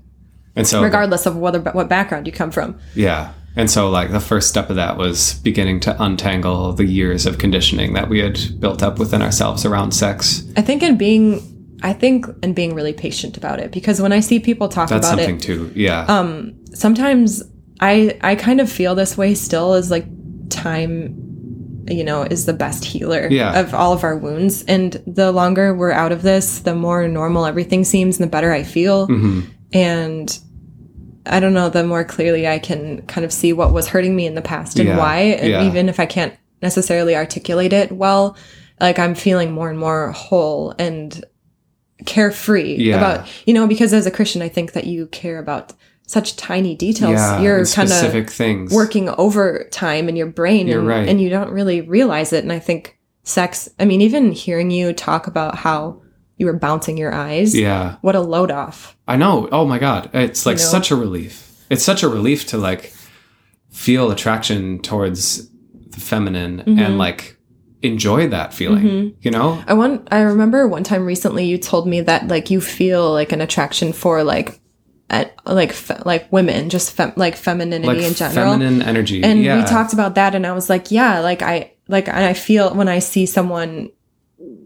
And 0.54 0.66
so 0.66 0.82
regardless 0.82 1.26
of 1.26 1.36
whether 1.36 1.60
what 1.60 1.88
background 1.88 2.26
you 2.26 2.32
come 2.32 2.50
from. 2.50 2.78
Yeah. 2.94 3.32
And 3.56 3.68
so, 3.70 3.90
like, 3.90 4.12
the 4.12 4.20
first 4.20 4.48
step 4.48 4.70
of 4.70 4.76
that 4.76 4.96
was 4.96 5.34
beginning 5.42 5.80
to 5.80 6.02
untangle 6.02 6.72
the 6.74 6.84
years 6.84 7.26
of 7.26 7.38
conditioning 7.38 7.94
that 7.94 8.08
we 8.08 8.20
had 8.20 8.38
built 8.60 8.82
up 8.82 8.98
within 9.00 9.20
ourselves 9.20 9.64
around 9.64 9.92
sex. 9.92 10.44
I 10.56 10.62
think 10.62 10.82
in 10.82 10.96
being 10.96 11.42
I 11.82 11.92
think 11.92 12.26
and 12.42 12.54
being 12.56 12.74
really 12.74 12.92
patient 12.92 13.36
about 13.36 13.60
it 13.60 13.70
because 13.70 14.00
when 14.02 14.12
I 14.12 14.18
see 14.20 14.38
people 14.40 14.68
talk 14.68 14.88
about 14.90 14.96
it, 14.96 15.00
That's 15.02 15.12
about 15.12 15.18
something 15.18 15.36
it, 15.36 15.42
too. 15.42 15.72
Yeah. 15.76 16.04
um 16.08 16.54
sometimes 16.74 17.42
I 17.80 18.16
I 18.20 18.34
kind 18.34 18.60
of 18.60 18.70
feel 18.70 18.94
this 18.96 19.16
way 19.16 19.34
still 19.34 19.74
is 19.74 19.88
like 19.90 20.04
time 20.50 21.14
you 21.88 22.02
know 22.04 22.22
is 22.22 22.46
the 22.46 22.52
best 22.52 22.84
healer 22.84 23.28
Yeah. 23.30 23.60
of 23.60 23.74
all 23.74 23.92
of 23.92 24.02
our 24.02 24.16
wounds 24.16 24.64
and 24.64 25.00
the 25.06 25.30
longer 25.32 25.72
we're 25.72 25.92
out 25.92 26.10
of 26.12 26.22
this 26.22 26.58
the 26.60 26.74
more 26.74 27.06
normal 27.06 27.46
everything 27.46 27.84
seems 27.84 28.18
and 28.18 28.24
the 28.26 28.30
better 28.30 28.52
I 28.52 28.62
feel 28.64 29.06
hmm 29.06 29.40
and 29.72 30.36
I 31.28 31.40
don't 31.40 31.54
know, 31.54 31.68
the 31.68 31.84
more 31.84 32.04
clearly 32.04 32.46
I 32.48 32.58
can 32.58 33.02
kind 33.02 33.24
of 33.24 33.32
see 33.32 33.52
what 33.52 33.72
was 33.72 33.88
hurting 33.88 34.14
me 34.16 34.26
in 34.26 34.34
the 34.34 34.42
past 34.42 34.78
and 34.78 34.88
Yeah, 34.88 34.98
why. 34.98 35.18
And 35.18 35.48
yeah. 35.50 35.66
even 35.66 35.88
if 35.88 36.00
I 36.00 36.06
can't 36.06 36.34
necessarily 36.62 37.14
articulate 37.14 37.72
it 37.72 37.92
well, 37.92 38.36
like 38.80 38.98
I'm 38.98 39.14
feeling 39.14 39.52
more 39.52 39.70
and 39.70 39.78
more 39.78 40.12
whole 40.12 40.74
and 40.78 41.24
carefree 42.06 42.76
Yeah. 42.76 42.96
about, 42.96 43.28
you 43.46 43.54
know, 43.54 43.66
because 43.66 43.92
as 43.92 44.06
a 44.06 44.10
Christian, 44.10 44.42
I 44.42 44.48
think 44.48 44.72
that 44.72 44.86
you 44.86 45.06
care 45.08 45.38
about 45.38 45.72
such 46.06 46.36
tiny 46.36 46.74
details. 46.74 47.12
Yeah. 47.12 47.40
You're 47.42 47.66
kind 47.66 47.90
of 47.90 48.30
things. 48.30 48.72
working 48.72 49.08
overtime 49.10 50.08
in 50.08 50.16
your 50.16 50.26
brain 50.28 50.66
You're 50.66 50.78
and, 50.78 50.88
right. 50.88 51.08
and 51.08 51.20
you 51.20 51.28
don't 51.28 51.50
really 51.50 51.80
realize 51.82 52.32
it. 52.32 52.44
And 52.44 52.52
I 52.52 52.58
think 52.58 52.98
sex, 53.24 53.68
I 53.78 53.84
mean, 53.84 54.00
even 54.00 54.32
hearing 54.32 54.70
you 54.70 54.92
talk 54.92 55.26
about 55.26 55.56
how 55.56 56.00
you 56.38 56.46
were 56.46 56.52
bouncing 56.54 56.96
your 56.96 57.12
eyes, 57.12 57.54
Yeah. 57.54 57.96
what 58.00 58.14
a 58.14 58.20
load 58.20 58.50
off. 58.50 58.96
I 59.06 59.16
know. 59.16 59.48
Oh 59.52 59.66
my 59.66 59.78
God. 59.78 60.08
It's 60.14 60.46
like 60.46 60.58
You 60.58 60.64
know? 60.64 60.70
such 60.70 60.90
a 60.90 60.96
relief. 60.96 61.64
It's 61.68 61.84
such 61.84 62.02
a 62.02 62.08
relief 62.08 62.46
to 62.48 62.58
like 62.58 62.92
feel 63.70 64.10
attraction 64.10 64.80
towards 64.80 65.48
the 65.90 66.00
feminine 66.00 66.58
Mm-hmm. 66.60 66.78
and 66.78 66.98
like 66.98 67.36
enjoy 67.82 68.28
that 68.28 68.52
feeling, 68.54 69.14
you 69.20 69.30
know? 69.30 69.62
I 69.66 69.74
want. 69.74 70.08
I 70.10 70.20
remember 70.22 70.66
one 70.66 70.82
time 70.82 71.04
recently 71.06 71.44
you 71.46 71.58
told 71.58 71.86
me 71.86 72.00
that 72.00 72.26
like 72.28 72.50
you 72.50 72.60
feel 72.60 73.12
like 73.12 73.30
an 73.32 73.40
attraction 73.40 73.92
for 73.92 74.24
like, 74.24 74.60
at, 75.10 75.32
like 75.46 75.72
fe- 75.72 76.02
like 76.04 76.30
women, 76.32 76.70
just 76.70 76.90
fem- 76.92 77.12
like 77.16 77.36
femininity 77.36 77.86
Like 77.86 77.98
in 78.06 78.14
general. 78.14 78.52
feminine 78.52 78.82
energy. 78.82 79.22
and 79.22 79.42
yeah. 79.44 79.58
we 79.60 79.64
talked 79.64 79.92
about 79.92 80.16
that, 80.16 80.34
and 80.34 80.44
I 80.46 80.52
was 80.52 80.68
like, 80.68 80.90
yeah, 80.90 81.20
like 81.20 81.40
I 81.42 81.72
like 81.88 82.08
and 82.08 82.16
I 82.24 82.34
feel 82.34 82.74
when 82.74 82.88
I 82.88 82.98
see 82.98 83.26
someone 83.26 83.90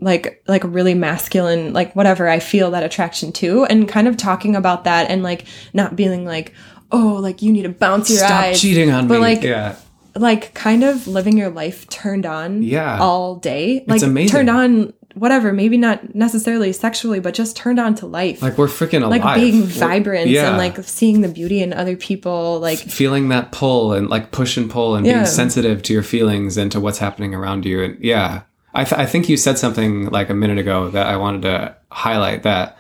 like 0.01 0.43
like 0.47 0.63
really 0.65 0.95
masculine, 0.95 1.73
like 1.73 1.95
whatever, 1.97 2.29
I 2.29 2.39
feel 2.41 2.71
that 2.73 2.83
attraction 2.83 3.33
too, 3.33 3.65
and 3.65 3.89
kind 3.89 4.09
of 4.09 4.17
talking 4.17 4.55
about 4.57 4.85
that 4.85 5.11
and 5.11 5.23
like 5.23 5.47
not 5.73 5.97
being 5.97 6.25
like, 6.25 6.53
oh, 6.91 7.15
like 7.15 7.43
you 7.43 7.53
need 7.53 7.63
to 7.63 7.69
bounce 7.71 8.11
your 8.11 8.19
Stop 8.19 8.31
eyes, 8.45 8.61
cheating 8.61 8.91
on 8.91 9.09
But, 9.09 9.15
me. 9.15 9.21
like, 9.21 9.43
yeah. 9.43 9.77
like 10.15 10.53
kind 10.55 10.85
of 10.85 11.07
living 11.07 11.39
your 11.39 11.49
life 11.51 11.89
turned 11.89 12.27
on 12.27 12.63
Yeah. 12.63 12.99
all 13.01 13.37
day 13.37 13.85
like 13.87 14.03
amazing. 14.03 14.29
turned 14.31 14.51
on 14.51 14.93
whatever 15.15 15.53
maybe 15.53 15.77
not 15.77 16.15
necessarily 16.15 16.73
sexually 16.73 17.21
but 17.21 17.35
just 17.35 17.55
turned 17.57 17.79
on 17.79 17.95
to 17.95 18.07
life 18.07 18.41
Like 18.43 18.57
we're 18.59 18.67
freaking 18.67 19.03
alive. 19.03 19.23
like 19.23 19.35
being 19.37 19.63
vibrant 19.63 20.29
yeah. 20.29 20.49
and 20.49 20.57
like 20.59 20.83
seeing 20.85 21.21
the 21.23 21.29
beauty 21.29 21.63
in 21.63 21.73
other 21.75 21.97
people 21.97 22.61
like 22.61 22.79
feeling 22.79 23.29
that 23.29 23.53
pull 23.53 23.93
and 23.95 24.09
like 24.11 24.33
push 24.33 24.57
and 24.59 24.71
pull 24.71 24.95
and 24.97 25.07
Yeah. 25.07 25.15
being 25.15 25.27
sensitive 25.27 25.83
to 25.85 25.93
your 25.95 26.03
feelings 26.03 26.57
and 26.59 26.71
to 26.73 26.81
what's 26.81 26.99
happening 26.99 27.35
around 27.35 27.65
you. 27.67 27.83
And 27.83 28.03
yeah, 28.03 28.43
I, 28.75 28.85
th- 28.85 28.99
I 28.99 29.07
think 29.07 29.29
you 29.29 29.37
said 29.37 29.59
something 29.59 30.07
like 30.07 30.31
a 30.31 30.35
minute 30.35 30.59
ago 30.59 30.89
that 30.89 31.07
I 31.07 31.17
wanted 31.17 31.43
to 31.43 31.77
highlight 31.91 32.43
that 32.45 32.79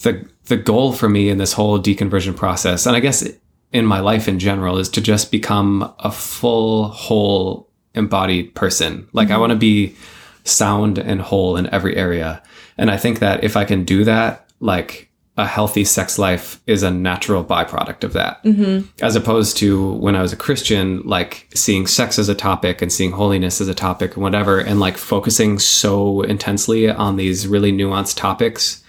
the 0.00 0.28
the 0.46 0.56
goal 0.56 0.92
for 0.92 1.08
me 1.08 1.30
in 1.30 1.38
this 1.38 1.54
whole 1.54 1.80
deconversion 1.80 2.36
process, 2.36 2.86
and 2.86 2.94
I 2.94 3.00
guess 3.00 3.26
in 3.72 3.86
my 3.86 4.00
life 4.00 4.28
in 4.28 4.38
general, 4.38 4.78
is 4.78 4.88
to 4.90 5.00
just 5.00 5.30
become 5.30 5.94
a 5.98 6.12
full, 6.12 6.88
whole, 6.88 7.70
embodied 7.94 8.54
person. 8.54 9.08
Like 9.12 9.28
I 9.28 9.32
mm-hmm. 9.32 9.40
want 9.40 9.50
to 9.52 9.56
be 9.56 9.96
sound 10.44 10.98
and 10.98 11.20
whole 11.20 11.56
in 11.56 11.66
every 11.70 11.96
area. 11.96 12.42
And 12.76 12.90
I 12.90 12.98
think 12.98 13.20
that 13.20 13.42
if 13.42 13.56
I 13.56 13.64
can 13.64 13.84
do 13.84 14.04
that, 14.04 14.46
like 14.60 15.10
a 15.36 15.46
healthy 15.46 15.84
sex 15.84 16.16
life 16.16 16.60
is 16.66 16.84
a 16.84 16.90
natural 16.90 17.44
byproduct 17.44 18.04
of 18.04 18.12
that. 18.12 18.42
Mm-hmm. 18.44 18.86
As 19.04 19.16
opposed 19.16 19.56
to 19.56 19.94
when 19.94 20.14
I 20.14 20.22
was 20.22 20.32
a 20.32 20.36
Christian, 20.36 21.02
like 21.04 21.48
seeing 21.54 21.88
sex 21.88 22.18
as 22.18 22.28
a 22.28 22.36
topic 22.36 22.80
and 22.80 22.92
seeing 22.92 23.10
holiness 23.10 23.60
as 23.60 23.66
a 23.66 23.74
topic 23.74 24.14
and 24.14 24.22
whatever, 24.22 24.60
and 24.60 24.78
like 24.78 24.96
focusing 24.96 25.58
so 25.58 26.22
intensely 26.22 26.88
on 26.88 27.16
these 27.16 27.48
really 27.48 27.72
nuanced 27.72 28.16
topics 28.16 28.84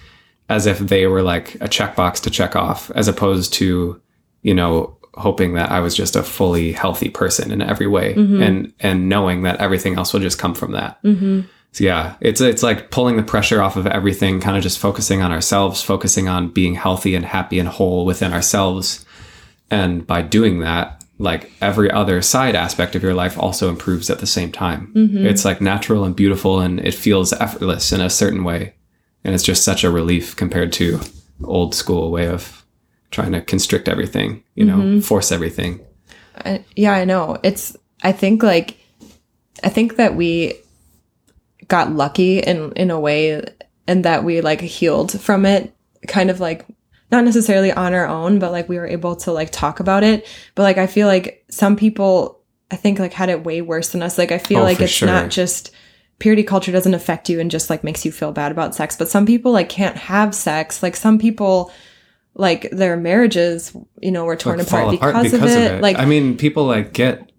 as 0.48 0.68
if 0.68 0.78
they 0.78 1.08
were 1.08 1.24
like 1.24 1.56
a 1.56 1.68
checkbox 1.68 2.22
to 2.22 2.30
check 2.30 2.56
off, 2.56 2.92
as 2.92 3.08
opposed 3.08 3.52
to, 3.54 4.00
you 4.44 4.54
know, 4.54 4.96
hoping 5.16 5.54
that 5.54 5.72
I 5.72 5.80
was 5.80 5.96
just 5.96 6.16
a 6.16 6.22
fully 6.22 6.74
healthy 6.74 7.10
person 7.10 7.52
in 7.52 7.62
every 7.62 7.88
way 7.88 8.14
mm-hmm. 8.14 8.42
and 8.42 8.74
and 8.82 9.10
knowing 9.10 9.44
that 9.44 9.60
everything 9.62 9.98
else 9.98 10.14
will 10.14 10.20
just 10.20 10.38
come 10.38 10.54
from 10.54 10.74
that. 10.74 11.02
Mm-hmm. 11.04 11.42
So 11.76 11.84
yeah, 11.84 12.16
it's 12.22 12.40
it's 12.40 12.64
like 12.64 12.90
pulling 12.90 13.18
the 13.18 13.24
pressure 13.24 13.62
off 13.62 13.76
of 13.76 13.86
everything, 13.86 14.40
kind 14.40 14.56
of 14.56 14.64
just 14.64 14.80
focusing 14.80 15.22
on 15.22 15.34
ourselves, 15.34 15.82
focusing 15.82 16.30
on 16.30 16.48
being 16.48 16.74
healthy 16.74 17.16
and 17.16 17.26
happy 17.26 17.60
and 17.60 17.68
whole 17.68 18.06
within 18.06 18.32
ourselves. 18.32 19.06
And 19.70 20.08
by 20.08 20.22
doing 20.22 20.60
that, 20.60 21.04
like 21.20 21.52
every 21.60 21.92
other 21.92 22.22
side 22.22 22.56
aspect 22.56 22.96
of 22.96 23.04
your 23.04 23.14
life 23.14 23.38
also 23.38 23.68
improves 23.68 24.10
at 24.10 24.20
the 24.20 24.26
same 24.26 24.54
time. 24.54 24.94
Mm-hmm. 24.96 25.26
It's 25.26 25.44
like 25.44 25.60
natural 25.60 26.06
and 26.06 26.16
beautiful 26.16 26.62
and 26.62 26.80
it 26.80 26.94
feels 26.94 27.34
effortless 27.34 27.92
in 27.92 28.00
a 28.00 28.10
certain 28.10 28.46
way. 28.46 28.74
And 29.26 29.36
it's 29.36 29.44
just 29.44 29.66
such 29.66 29.84
a 29.84 29.92
relief 29.92 30.34
compared 30.38 30.72
to 30.74 31.02
old 31.44 31.76
school 31.76 32.10
way 32.10 32.30
of 32.30 32.66
trying 33.12 33.34
to 33.34 33.42
constrict 33.42 33.90
everything, 33.90 34.46
you 34.56 34.64
know, 34.64 34.78
mm-hmm. 34.78 35.00
force 35.02 35.30
everything. 35.30 35.86
I, 36.38 36.64
yeah 36.76 36.92
i 36.94 37.06
know 37.06 37.38
it's 37.44 37.78
i 38.04 38.12
think 38.12 38.44
like 38.44 38.78
i 39.64 39.70
think 39.70 39.96
that 39.96 40.16
we 40.16 40.54
got 41.68 41.92
lucky 41.92 42.40
in 42.40 42.72
in 42.74 42.92
a 42.92 43.00
way 43.00 43.44
and 43.88 44.06
that 44.06 44.24
we 44.24 44.42
like 44.42 44.62
healed 44.62 45.20
from 45.20 45.46
it 45.46 45.76
kind 46.08 46.30
of 46.30 46.40
like 46.40 46.66
not 47.12 47.24
necessarily 47.24 47.72
on 47.72 47.94
our 47.94 48.08
own 48.08 48.40
but 48.40 48.52
like 48.52 48.68
we 48.68 48.78
were 48.78 48.88
able 48.88 49.16
to 49.16 49.32
like 49.32 49.52
talk 49.52 49.80
about 49.80 50.04
it. 50.04 50.28
But 50.56 50.64
like 50.64 50.78
i 50.78 50.88
feel 50.88 51.08
like 51.08 51.46
some 51.50 51.76
people 51.76 52.42
i 52.72 52.76
think 52.76 53.00
like 53.00 53.14
had 53.14 53.30
it 53.30 53.44
way 53.44 53.62
worse 53.62 53.90
than 53.90 54.04
us. 54.04 54.18
Like 54.18 54.32
i 54.32 54.38
feel 54.38 54.60
Oh, 54.60 54.64
like 54.64 54.80
it's 54.82 54.92
sure. 54.92 55.08
not 55.08 55.30
just 55.30 55.72
purity 56.20 56.44
culture 56.44 56.72
doesn't 56.72 56.94
affect 56.94 57.30
you 57.30 57.40
and 57.40 57.52
just 57.52 57.70
like 57.70 57.84
makes 57.84 58.06
you 58.06 58.12
feel 58.12 58.32
bad 58.32 58.52
about 58.52 58.74
sex. 58.76 58.96
But 58.96 59.10
some 59.10 59.26
people 59.26 59.52
like 59.52 59.70
can't 59.70 59.98
have 59.98 60.34
sex. 60.34 60.82
Like 60.82 60.96
some 60.96 61.20
people 61.20 61.72
like 62.34 62.70
their 62.72 62.98
marriages 62.98 63.76
you 64.02 64.12
know 64.12 64.26
were 64.26 64.36
torn 64.36 64.60
like, 64.60 64.68
apart, 64.68 64.84
fall 64.84 64.92
because, 64.92 65.34
of, 65.34 65.44
it. 65.44 65.82
like 65.82 65.98
I 65.98 66.06
mean, 66.06 66.38
people 66.38 66.66
like 66.66 66.94
get 66.94 67.32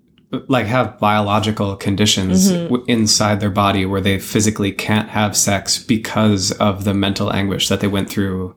like 0.48 0.66
have 0.66 0.98
biological 0.98 1.76
conditions 1.76 2.50
Mm-hmm. 2.50 2.64
w- 2.74 2.84
inside 2.88 3.40
their 3.40 3.50
body 3.50 3.86
where 3.86 4.00
they 4.00 4.18
physically 4.18 4.72
can't 4.72 5.08
have 5.10 5.36
sex 5.36 5.78
because 5.82 6.50
of 6.52 6.84
the 6.84 6.92
mental 6.94 7.32
anguish 7.32 7.68
that 7.68 7.80
they 7.80 7.86
went 7.88 8.10
through 8.10 8.56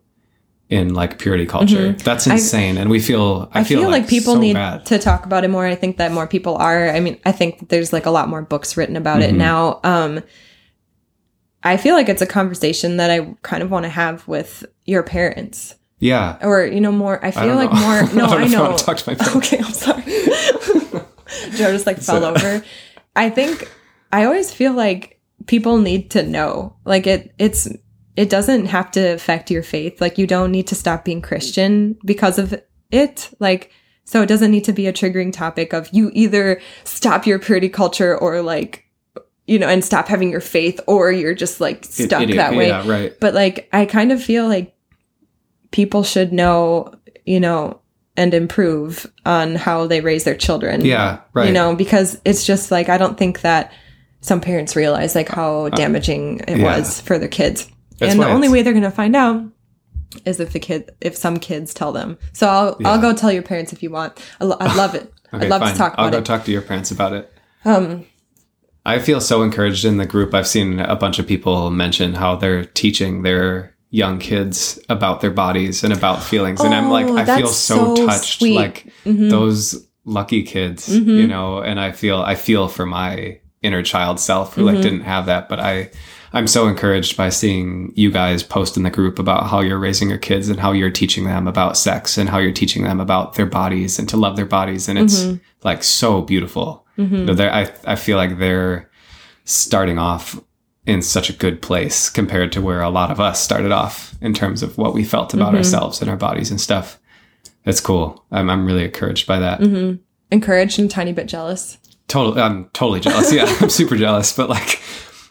in 0.70 0.94
like 0.94 1.18
purity 1.20 1.46
culture. 1.48 1.94
That's 1.94 2.28
insane, 2.28 2.78
and 2.78 2.90
we 2.90 3.00
feel. 3.00 3.42
I, 3.42 3.46
Mm-hmm. 3.46 3.58
I 3.58 3.64
feel, 3.64 3.90
like, 3.90 4.08
people 4.08 4.36
so 4.36 4.40
need 4.40 4.54
bad. 4.54 4.86
to 4.88 5.00
talk 5.00 5.26
about 5.26 5.44
it 5.44 5.48
more. 5.50 5.66
I 5.66 5.74
think 5.76 5.98
that 5.98 6.12
more 6.12 6.28
people 6.28 6.56
are. 6.58 6.90
I 6.90 7.00
mean, 7.00 7.20
I 7.26 7.32
think 7.32 7.70
there's 7.70 7.92
like 7.92 8.06
a 8.06 8.12
lot 8.12 8.30
more 8.30 8.42
books 8.44 8.78
written 8.78 8.96
about 8.96 9.22
Mm-hmm. 9.22 9.36
it 9.36 9.38
now. 9.38 9.80
Um 9.84 10.22
I 11.64 11.76
feel 11.78 11.94
like 11.96 12.08
it's 12.08 12.22
a 12.22 12.26
conversation 12.28 12.98
that 12.98 13.12
I 13.12 13.36
kind 13.42 13.62
of 13.62 13.70
want 13.72 13.84
to 13.84 13.90
have 13.90 14.26
with 14.28 14.64
your 14.86 15.04
parents. 15.04 15.76
Yeah, 16.02 16.38
Or, 16.42 16.66
you 16.66 16.80
know, 16.80 16.94
more 16.94 17.20
I 17.26 17.32
feel 17.32 17.48
don't 17.48 17.58
like 17.58 17.74
know. 17.74 17.80
more 17.82 17.94
I 17.98 18.02
no, 18.14 18.28
don't 18.28 18.52
know 18.52 18.64
I 18.64 18.68
I 18.68 18.70
know. 18.72 18.78
to 18.78 19.04
my 19.10 19.16
parents. 19.16 19.36
Okay, 19.36 19.58
I'm 19.58 19.74
sorry. 19.74 21.04
Joe 21.56 21.72
just 21.72 21.86
like 21.86 21.98
fell 21.98 22.22
So- 22.22 22.30
over. 22.36 22.64
I 23.16 23.30
think 23.30 23.70
I 24.12 24.26
always 24.26 24.54
feel 24.54 24.74
like 24.74 25.20
people 25.48 25.78
need 25.80 26.12
to 26.12 26.24
know. 26.24 26.76
Like 26.86 27.08
it 27.08 27.34
it's 27.38 27.68
it 28.16 28.30
doesn't 28.30 28.66
have 28.66 28.92
to 28.92 29.14
affect 29.14 29.50
your 29.52 29.64
faith. 29.64 30.00
Like 30.02 30.18
you 30.18 30.28
don't 30.28 30.52
need 30.52 30.68
to 30.68 30.76
stop 30.76 31.06
being 31.06 31.22
Christian 31.22 31.98
because 32.06 32.38
of 32.40 32.54
it. 32.92 33.30
Like 33.40 33.72
so 34.06 34.22
it 34.22 34.28
doesn't 34.28 34.52
need 34.52 34.64
to 34.66 34.74
be 34.74 34.88
a 34.88 34.94
triggering 34.94 35.32
topic 35.32 35.74
of 35.74 35.90
you 35.94 36.10
either 36.14 36.60
stop 36.84 37.26
your 37.28 37.40
purity 37.40 37.70
culture 37.70 38.18
or 38.18 38.42
like 38.42 38.86
you 39.46 39.58
know 39.60 39.68
and 39.68 39.84
stop 39.84 40.08
having 40.08 40.30
your 40.32 40.42
faith 40.42 40.80
or 40.88 41.12
you're 41.12 41.34
just 41.36 41.60
like 41.62 41.84
stuck 41.86 42.22
Idiot. 42.24 42.38
that 42.38 42.56
way. 42.56 42.68
Yeah, 42.70 42.88
right. 42.88 43.20
But 43.20 43.34
like 43.34 43.70
I 43.74 43.86
kind 43.86 44.12
of 44.12 44.24
feel 44.24 44.48
like 44.48 44.76
people 45.72 46.04
should 46.04 46.34
know, 46.34 46.94
you 47.26 47.40
know, 47.40 47.80
and 48.20 48.34
improve 48.34 49.08
on 49.26 49.56
how 49.56 49.88
they 49.88 50.02
raise 50.02 50.26
their 50.26 50.36
children. 50.36 50.84
Yeah, 50.86 51.22
right. 51.34 51.48
You 51.48 51.54
know, 51.54 51.74
because 51.76 52.20
it's 52.26 52.46
just 52.46 52.70
like 52.70 52.90
I 52.90 52.98
don't 52.98 53.18
think 53.18 53.42
that 53.42 53.72
some 54.22 54.42
parents 54.42 54.76
realize 54.76 55.16
like 55.16 55.30
how 55.30 55.70
damaging 55.70 56.42
it 56.42 56.50
Uh, 56.50 56.56
yeah. 56.58 56.78
was 56.78 57.00
for 57.02 57.18
their 57.18 57.30
kids. 57.30 57.68
That's 57.98 58.12
and 58.14 58.22
the 58.22 58.28
only 58.28 58.50
way 58.50 58.62
they're 58.62 58.74
going 58.74 58.84
to 58.84 58.92
find 58.92 59.16
out 59.16 59.44
is 60.26 60.40
if 60.40 60.52
the 60.54 60.60
kid 60.60 60.90
if 61.02 61.16
some 61.16 61.38
kids 61.38 61.74
tell 61.74 61.92
them. 61.94 62.18
So 62.34 62.48
I'll 62.48 62.78
I'll 62.86 63.02
go 63.02 63.14
tell 63.14 63.32
your 63.32 63.44
parents 63.44 63.72
if 63.74 63.82
you 63.82 63.90
want. 63.92 64.20
I 64.42 64.46
lo- 64.46 64.58
I'd 64.60 64.76
love 64.76 64.96
it. 64.96 65.12
Okay, 65.32 65.46
I'd 65.46 65.50
love 65.52 65.62
fine. 65.62 65.72
to 65.74 65.78
talk 65.78 65.94
I'll 66.00 66.10
go 66.10 66.18
it. 66.18 66.26
talk 66.26 66.44
to 66.46 66.52
your 66.52 66.64
parents 66.64 66.90
about 66.92 67.14
it. 67.14 67.32
um 67.64 68.06
I 68.86 68.98
feel 68.98 69.22
so 69.22 69.44
encouraged 69.44 69.86
in 69.86 69.98
the 69.98 70.08
group. 70.08 70.34
I've 70.34 70.48
seen 70.48 70.80
a 70.80 70.96
bunch 70.96 71.20
of 71.20 71.28
people 71.28 71.70
mention 71.70 72.16
how 72.16 72.36
they're 72.36 72.66
teaching 72.66 73.22
their 73.22 73.76
young 73.92 74.20
kids 74.20 74.80
about 74.90 75.22
their 75.22 75.32
bodies 75.32 75.84
and 75.84 75.92
about 75.94 76.22
feelings. 76.24 76.62
And 76.62 76.74
I'm 76.74 76.90
like, 76.90 77.08
Oh, 77.08 77.18
I 77.18 77.26
feel 77.26 77.48
so, 77.48 77.96
so 77.96 78.06
touched. 78.08 78.40
sweet. 78.40 78.56
Like 78.56 78.88
mhm. 79.06 79.30
those 79.30 79.88
lucky 80.06 80.44
kids, 80.44 80.88
Mhm. 80.90 81.08
you 81.22 81.28
know, 81.28 81.60
and 81.60 81.80
I 81.80 81.92
feel 81.92 82.20
I 82.22 82.36
feel 82.36 82.68
for 82.68 82.86
my 82.86 83.40
inner 83.62 83.82
child 83.84 84.20
self 84.20 84.54
who 84.54 84.62
Mhm. 84.62 84.66
like 84.74 84.82
didn't 84.82 85.02
have 85.02 85.26
that. 85.26 85.50
But 85.50 85.60
I 85.60 85.90
I'm 86.32 86.46
so 86.46 86.68
encouraged 86.68 87.18
by 87.18 87.30
seeing 87.30 87.92
you 87.96 88.12
guys 88.12 88.44
post 88.44 88.78
in 88.78 88.84
the 88.84 88.92
group 88.92 89.18
about 89.18 89.48
how 89.50 89.62
you're 89.62 89.80
raising 89.80 90.10
your 90.10 90.20
kids 90.20 90.48
and 90.48 90.60
how 90.60 90.72
you're 90.72 90.92
teaching 90.92 91.26
them 91.26 91.48
about 91.48 91.76
sex 91.76 92.20
and 92.20 92.30
how 92.30 92.38
you're 92.38 92.52
teaching 92.52 92.84
them 92.84 93.00
about 93.00 93.34
their 93.34 93.48
bodies 93.48 93.98
and 93.98 94.08
to 94.10 94.18
love 94.18 94.36
their 94.36 94.46
bodies. 94.46 94.88
And 94.88 95.00
it's 95.00 95.24
Mhm. 95.24 95.40
like 95.64 95.84
so 95.84 96.22
beautiful. 96.22 96.86
Mhm. 97.00 97.28
You 97.28 97.34
know, 97.34 97.50
I, 97.50 97.68
I 97.84 97.96
feel 97.96 98.18
like 98.18 98.38
they're 98.38 98.88
starting 99.46 99.98
off 99.98 100.40
in 100.90 101.02
such 101.02 101.30
a 101.30 101.34
good 101.34 101.62
place 101.62 102.10
compared 102.10 102.52
to 102.54 102.62
where 102.62 102.82
a 102.82 102.90
lot 102.90 103.12
of 103.12 103.20
us 103.20 103.40
started 103.40 103.72
off 103.72 104.16
in 104.22 104.34
terms 104.34 104.64
of 104.64 104.78
what 104.78 104.94
we 104.94 105.04
felt 105.04 105.34
about 105.34 105.54
Mhm. 105.54 105.58
ourselves 105.58 106.02
and 106.02 106.10
our 106.10 106.18
bodies 106.18 106.50
and 106.52 106.60
stuff. 106.60 107.00
That's 107.64 107.82
cool. 107.82 108.26
I'm, 108.32 108.50
I'm 108.50 108.66
really 108.66 108.86
encouraged 108.86 109.28
by 109.28 109.40
that. 109.40 109.60
mhm. 109.62 110.00
encouraged 110.32 110.78
and 110.80 110.90
a 110.90 110.94
tiny 110.94 111.12
bit 111.12 111.28
jealous. 111.28 111.78
Totally. 112.08 112.42
I'm 112.42 112.66
totally 112.74 113.00
jealous. 113.00 113.32
Yeah. 113.34 113.46
I'm 113.62 113.70
super 113.70 113.96
jealous, 113.96 114.32
but 114.36 114.50
like, 114.50 114.80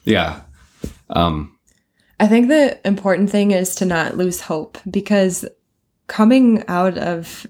yeah. 0.05 0.41
Um, 1.11 1.57
I 2.21 2.27
think 2.27 2.49
the 2.49 2.79
important 2.87 3.31
thing 3.31 3.51
is 3.53 3.75
to 3.77 3.85
not 3.85 4.17
lose 4.17 4.41
hope 4.43 4.79
because 4.91 5.45
coming 6.09 6.65
out 6.69 6.99
of 6.99 7.47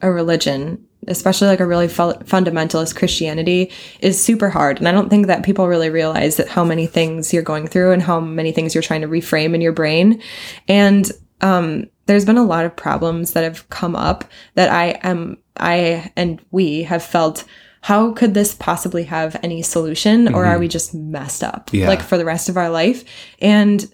a 0.00 0.10
religion, 0.10 0.84
especially 1.08 1.48
like 1.48 1.60
a 1.60 1.66
really 1.66 1.88
fu- 1.88 2.12
fundamentalist 2.24 2.96
Christianity, 2.96 3.70
is 4.00 4.22
super 4.22 4.48
hard. 4.50 4.78
And 4.78 4.88
I 4.88 4.92
don't 4.92 5.08
think 5.10 5.26
that 5.26 5.44
people 5.44 5.68
really 5.68 5.90
realize 5.90 6.36
that 6.36 6.48
how 6.48 6.64
many 6.64 6.86
things 6.86 7.32
you're 7.32 7.42
going 7.42 7.66
through 7.66 7.92
and 7.92 8.02
how 8.02 8.20
many 8.20 8.52
things 8.52 8.74
you're 8.74 8.82
trying 8.82 9.02
to 9.02 9.08
reframe 9.08 9.54
in 9.54 9.60
your 9.60 9.72
brain. 9.72 10.20
And 10.68 11.10
um, 11.40 11.84
there's 12.06 12.24
been 12.24 12.38
a 12.38 12.44
lot 12.44 12.64
of 12.64 12.76
problems 12.76 13.32
that 13.32 13.44
have 13.44 13.68
come 13.70 13.94
up 13.96 14.24
that 14.54 14.70
I 14.70 14.98
am, 15.02 15.38
I 15.56 16.10
and 16.16 16.40
we 16.50 16.82
have 16.84 17.02
felt. 17.02 17.44
How 17.80 18.12
could 18.12 18.32
this 18.32 18.54
possibly 18.54 19.04
have 19.04 19.36
any 19.42 19.60
solution, 19.60 20.34
or 20.34 20.46
are 20.46 20.58
we 20.58 20.68
just 20.68 20.94
messed 20.94 21.44
up 21.44 21.68
Yeah. 21.70 21.86
like 21.86 22.00
for 22.00 22.16
the 22.16 22.24
rest 22.24 22.48
of 22.48 22.56
our 22.56 22.70
life? 22.70 23.04
And 23.42 23.84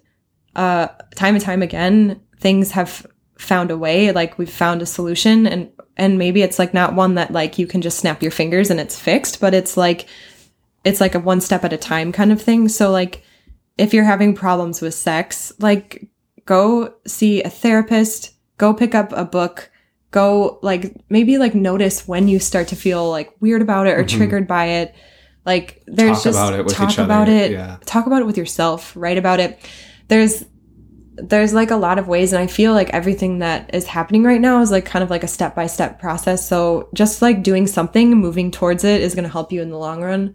uh, 0.54 0.86
time 1.16 1.34
and 1.34 1.42
time 1.42 1.60
again, 1.60 2.20
things 2.38 2.70
have 2.70 3.04
found 3.36 3.72
a 3.72 3.76
way. 3.76 4.12
Like 4.12 4.38
we've 4.38 4.48
found 4.48 4.80
a 4.80 4.86
solution, 4.86 5.44
and 5.44 5.72
and 6.00 6.18
maybe 6.18 6.42
it's 6.42 6.58
like 6.58 6.74
not 6.74 6.94
one 6.94 7.14
that 7.14 7.30
like 7.30 7.58
you 7.58 7.66
can 7.68 7.82
just 7.82 7.98
snap 7.98 8.22
your 8.22 8.32
fingers 8.32 8.70
and 8.70 8.80
it's 8.80 8.98
fixed, 8.98 9.38
but 9.40 9.54
it's 9.54 9.76
like 9.76 10.06
it's 10.82 11.00
like 11.00 11.14
a 11.14 11.20
one 11.20 11.40
step 11.40 11.62
at 11.62 11.72
a 11.72 11.76
time 11.76 12.10
kind 12.10 12.32
of 12.32 12.40
thing. 12.42 12.68
So 12.68 12.90
like 12.90 13.22
if 13.78 13.92
you're 13.94 14.04
having 14.04 14.34
problems 14.34 14.80
with 14.80 14.94
sex, 14.94 15.52
like 15.60 16.08
go 16.46 16.94
see 17.06 17.42
a 17.42 17.50
therapist, 17.50 18.32
go 18.58 18.72
pick 18.74 18.94
up 18.94 19.12
a 19.12 19.24
book, 19.26 19.70
go 20.10 20.58
like 20.62 20.96
maybe 21.10 21.36
like 21.38 21.54
notice 21.54 22.08
when 22.08 22.28
you 22.28 22.38
start 22.38 22.68
to 22.68 22.76
feel 22.76 23.08
like 23.10 23.30
weird 23.40 23.60
about 23.62 23.86
it 23.86 23.96
or 23.98 24.02
Mhm. 24.04 24.08
triggered 24.08 24.48
by 24.48 24.64
it. 24.66 24.94
Like 25.44 25.82
there's 25.86 26.16
Talk 26.16 26.24
just 26.24 26.38
about 26.38 26.54
it 26.58 26.64
with 26.64 26.74
talk 26.74 26.90
each 26.90 26.98
other, 26.98 27.04
about 27.06 27.28
it. 27.28 27.50
yeah. 27.52 27.76
Talk 27.84 28.06
about 28.06 28.22
it 28.22 28.26
with 28.26 28.38
yourself. 28.38 28.92
Write 28.96 29.18
about 29.18 29.38
it. 29.38 29.58
There's 30.08 30.44
there's 31.22 31.52
like 31.54 31.70
a 31.70 31.76
lot 31.76 31.98
of 31.98 32.08
ways 32.08 32.32
and 32.32 32.42
I 32.42 32.46
feel 32.46 32.72
like 32.72 32.90
everything 32.90 33.38
that 33.40 33.70
is 33.74 33.86
happening 33.86 34.22
right 34.24 34.40
now 34.40 34.60
is 34.60 34.70
like 34.70 34.84
kind 34.84 35.02
of 35.02 35.10
like 35.10 35.22
a 35.24 35.28
step 35.28 35.54
by 35.54 35.66
step 35.66 35.98
process. 36.00 36.46
So 36.48 36.88
just 36.94 37.22
like 37.22 37.42
doing 37.42 37.66
something, 37.66 38.14
moving 38.14 38.50
towards 38.50 38.84
it 38.84 39.00
is 39.00 39.14
going 39.14 39.24
to 39.24 39.30
help 39.30 39.52
you 39.52 39.62
in 39.62 39.70
the 39.70 39.78
long 39.78 40.02
run. 40.02 40.34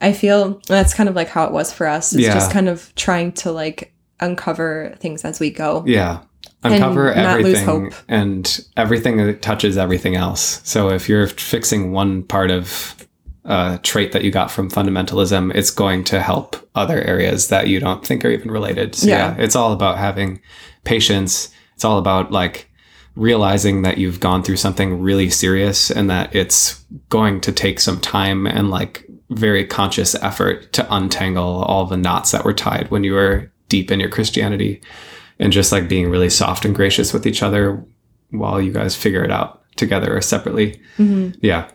I 0.00 0.12
feel 0.12 0.60
that's 0.66 0.94
kind 0.94 1.08
of 1.08 1.14
like 1.14 1.28
how 1.28 1.44
it 1.44 1.52
was 1.52 1.72
for 1.72 1.86
us. 1.86 2.12
It's 2.12 2.22
Yeah. 2.22 2.34
just 2.34 2.50
kind 2.50 2.68
of 2.68 2.94
trying 2.94 3.32
to 3.32 3.52
like 3.52 3.92
uncover 4.20 4.94
things 5.00 5.24
as 5.24 5.40
we 5.40 5.50
go. 5.50 5.84
yeah. 5.86 6.20
Uncover 6.62 7.12
everything 7.12 7.64
hope. 7.64 7.92
and 8.06 8.60
everything 8.76 9.16
that 9.16 9.40
touches 9.40 9.78
everything 9.78 10.14
else. 10.14 10.60
So 10.64 10.90
if 10.90 11.08
you're 11.08 11.26
fixing 11.26 11.92
one 11.92 12.22
part 12.22 12.50
of 12.50 13.06
a 13.44 13.80
trait 13.82 14.12
that 14.12 14.22
you 14.24 14.30
got 14.30 14.50
from 14.50 14.70
fundamentalism, 14.70 15.54
it's 15.54 15.70
going 15.70 16.04
to 16.04 16.20
help 16.20 16.56
other 16.74 17.00
areas 17.02 17.48
that 17.48 17.68
you 17.68 17.80
don't 17.80 18.04
think 18.06 18.24
are 18.24 18.30
even 18.30 18.50
related. 18.50 18.94
So 18.94 19.08
Yeah. 19.08 19.34
yeah, 19.36 19.42
it's 19.42 19.56
all 19.56 19.72
about 19.72 19.98
having 19.98 20.40
patience. 20.84 21.48
It's 21.74 21.84
all 21.84 21.98
about 21.98 22.30
like 22.30 22.70
realizing 23.16 23.82
that 23.82 23.98
you've 23.98 24.20
gone 24.20 24.42
through 24.42 24.56
something 24.56 25.00
really 25.00 25.30
serious 25.30 25.90
and 25.90 26.08
that 26.10 26.34
it's 26.34 26.84
going 27.08 27.40
to 27.42 27.52
take 27.52 27.80
some 27.80 28.00
time 28.00 28.46
and 28.46 28.70
like 28.70 29.04
very 29.30 29.64
conscious 29.64 30.14
effort 30.16 30.72
to 30.72 30.86
untangle 30.94 31.62
all 31.64 31.86
the 31.86 31.96
knots 31.96 32.30
that 32.32 32.44
were 32.44 32.52
tied 32.54 32.90
when 32.90 33.04
you 33.04 33.12
were 33.14 33.50
deep 33.68 33.90
in 33.90 34.00
your 34.00 34.08
Christianity 34.08 34.80
and 35.38 35.52
just 35.52 35.72
like 35.72 35.88
being 35.88 36.10
really 36.10 36.30
soft 36.30 36.64
and 36.64 36.74
gracious 36.74 37.12
with 37.12 37.26
each 37.26 37.42
other 37.42 37.82
while 38.30 38.60
you 38.60 38.72
guys 38.72 38.94
figure 38.96 39.24
it 39.24 39.30
out 39.30 39.62
together 39.76 40.14
or 40.16 40.20
separately. 40.20 40.80
Mhm. 40.98 41.36
Yeah. 41.40 41.68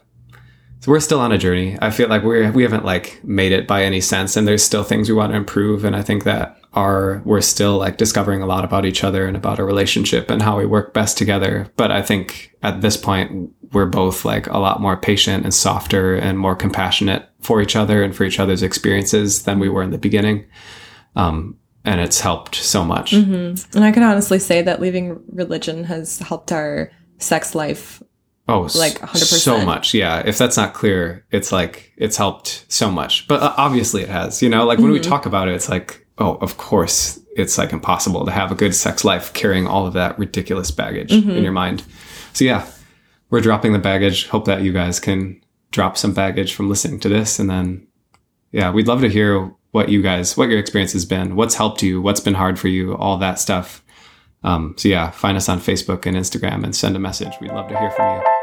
So 0.86 0.92
we're 0.92 1.00
still 1.00 1.20
on 1.20 1.32
a 1.32 1.38
journey. 1.40 1.80
I 1.82 1.90
feel 1.90 2.10
like 2.10 2.22
we're 2.22 2.52
we 2.52 2.62
haven't 2.62 2.86
like 2.86 3.20
made 3.24 3.52
it 3.52 3.66
by 3.66 3.82
any 3.82 4.00
sense 4.00 4.38
and 4.38 4.48
there's 4.48 4.64
still 4.64 4.84
things 4.84 5.10
we 5.10 5.16
want 5.16 5.32
to 5.32 5.36
improve 5.36 5.84
and 5.84 5.96
I 5.96 6.04
think 6.04 6.26
that 6.26 6.60
are 6.74 7.24
we're 7.26 7.42
still 7.42 7.80
like 7.80 7.98
discovering 7.98 8.44
a 8.44 8.46
lot 8.46 8.64
about 8.64 8.86
each 8.86 9.04
other 9.04 9.26
and 9.26 9.36
about 9.36 9.60
our 9.60 9.66
relationship 9.66 10.30
and 10.30 10.44
how 10.44 10.60
we 10.60 10.68
work 10.68 10.94
best 10.94 11.18
together. 11.18 11.68
But 11.76 11.90
I 11.92 12.04
think 12.04 12.56
at 12.62 12.82
this 12.82 12.98
point 12.98 13.50
we're 13.74 13.88
both 13.88 14.26
like 14.26 14.46
a 14.46 14.60
lot 14.60 14.80
more 14.80 14.96
patient 14.96 15.44
and 15.44 15.56
softer 15.56 16.14
and 16.18 16.38
more 16.38 16.56
compassionate 16.56 17.28
for 17.42 17.64
each 17.64 17.76
other 17.76 18.04
and 18.04 18.16
for 18.16 18.24
each 18.24 18.40
other's 18.40 18.62
experiences 18.62 19.42
than 19.42 19.58
we 19.58 19.70
were 19.70 19.82
in 19.82 19.90
the 19.90 19.98
beginning. 19.98 20.46
Um 21.16 21.58
and 21.84 22.00
it's 22.00 22.20
helped 22.20 22.54
so 22.54 22.86
much. 22.86 23.12
Mhm. 23.12 23.76
And 23.76 23.84
I 23.84 23.92
can 23.92 24.04
honestly 24.04 24.38
say 24.38 24.62
that 24.62 24.82
leaving 24.82 25.20
religion 25.34 25.86
has 25.86 26.20
helped 26.20 26.52
our 26.52 26.92
sex 27.18 27.56
life. 27.56 28.04
Oh, 28.48 28.62
Like 28.76 29.00
100%. 29.00 29.18
So 29.18 29.66
much. 29.66 29.94
Yeah. 29.94 30.22
If 30.26 30.38
that's 30.38 30.56
not 30.58 30.74
clear, 30.76 31.26
it's 31.32 31.52
like, 31.52 31.94
it's 31.98 32.16
helped 32.18 32.66
so 32.70 32.92
much. 32.92 33.28
But 33.28 33.42
uh, 33.42 33.54
obviously 33.58 34.04
it 34.04 34.10
has, 34.10 34.42
you 34.44 34.50
know, 34.50 34.66
like 34.66 34.78
when 34.80 34.92
we 34.92 35.00
Mhm. 35.00 35.04
talk 35.10 35.26
about 35.26 35.48
it, 35.48 35.56
it's 35.56 35.68
like, 35.70 36.06
oh, 36.20 36.36
of 36.42 36.58
course 36.58 37.20
it's 37.36 37.58
like 37.58 37.74
impossible 37.74 38.24
to 38.26 38.32
have 38.32 38.52
a 38.52 38.56
good 38.56 38.76
sex 38.76 39.04
life 39.04 39.34
carrying 39.34 39.66
all 39.68 39.88
of 39.88 39.94
that 39.94 40.18
ridiculous 40.20 40.70
baggage 40.72 41.12
Mhm. 41.12 41.38
in 41.38 41.44
your 41.44 41.52
mind. 41.54 41.84
So 42.34 42.46
yeah, 42.46 42.66
we're 43.32 43.42
dropping 43.42 43.74
the 43.74 43.80
baggage. 43.80 44.28
Hope 44.28 44.46
that 44.46 44.62
you 44.62 44.72
guys 44.72 45.00
can 45.00 45.42
drop 45.72 45.98
some 45.98 46.14
baggage 46.14 46.54
from 46.54 46.70
listening 46.70 47.00
to 47.00 47.10
this. 47.10 47.40
And 47.40 47.50
then, 47.50 47.88
yeah, 48.52 48.70
we'd 48.72 48.88
love 48.88 49.02
to 49.02 49.10
hear 49.10 49.52
what 49.72 49.90
you 49.90 50.02
guys, 50.04 50.38
what 50.38 50.50
your 50.50 50.60
experience 50.60 50.94
has 50.94 51.04
been, 51.04 51.36
what's 51.36 51.56
helped 51.56 51.82
you, 51.82 52.00
what's 52.00 52.20
been 52.22 52.36
hard 52.36 52.60
for 52.60 52.68
you, 52.70 52.96
all 52.96 53.18
that 53.18 53.40
stuff. 53.40 53.84
Um, 54.44 54.76
so 54.78 54.88
yeah, 54.88 55.10
find 55.10 55.36
us 55.36 55.50
on 55.50 55.60
Facebook 55.60 56.06
and 56.06 56.16
Instagram 56.16 56.64
and 56.64 56.76
send 56.76 56.96
a 56.96 57.00
message. 57.00 57.34
We'd 57.42 57.52
love 57.52 57.68
to 57.70 57.78
hear 57.80 57.90
from 57.92 58.18
you. 58.18 58.35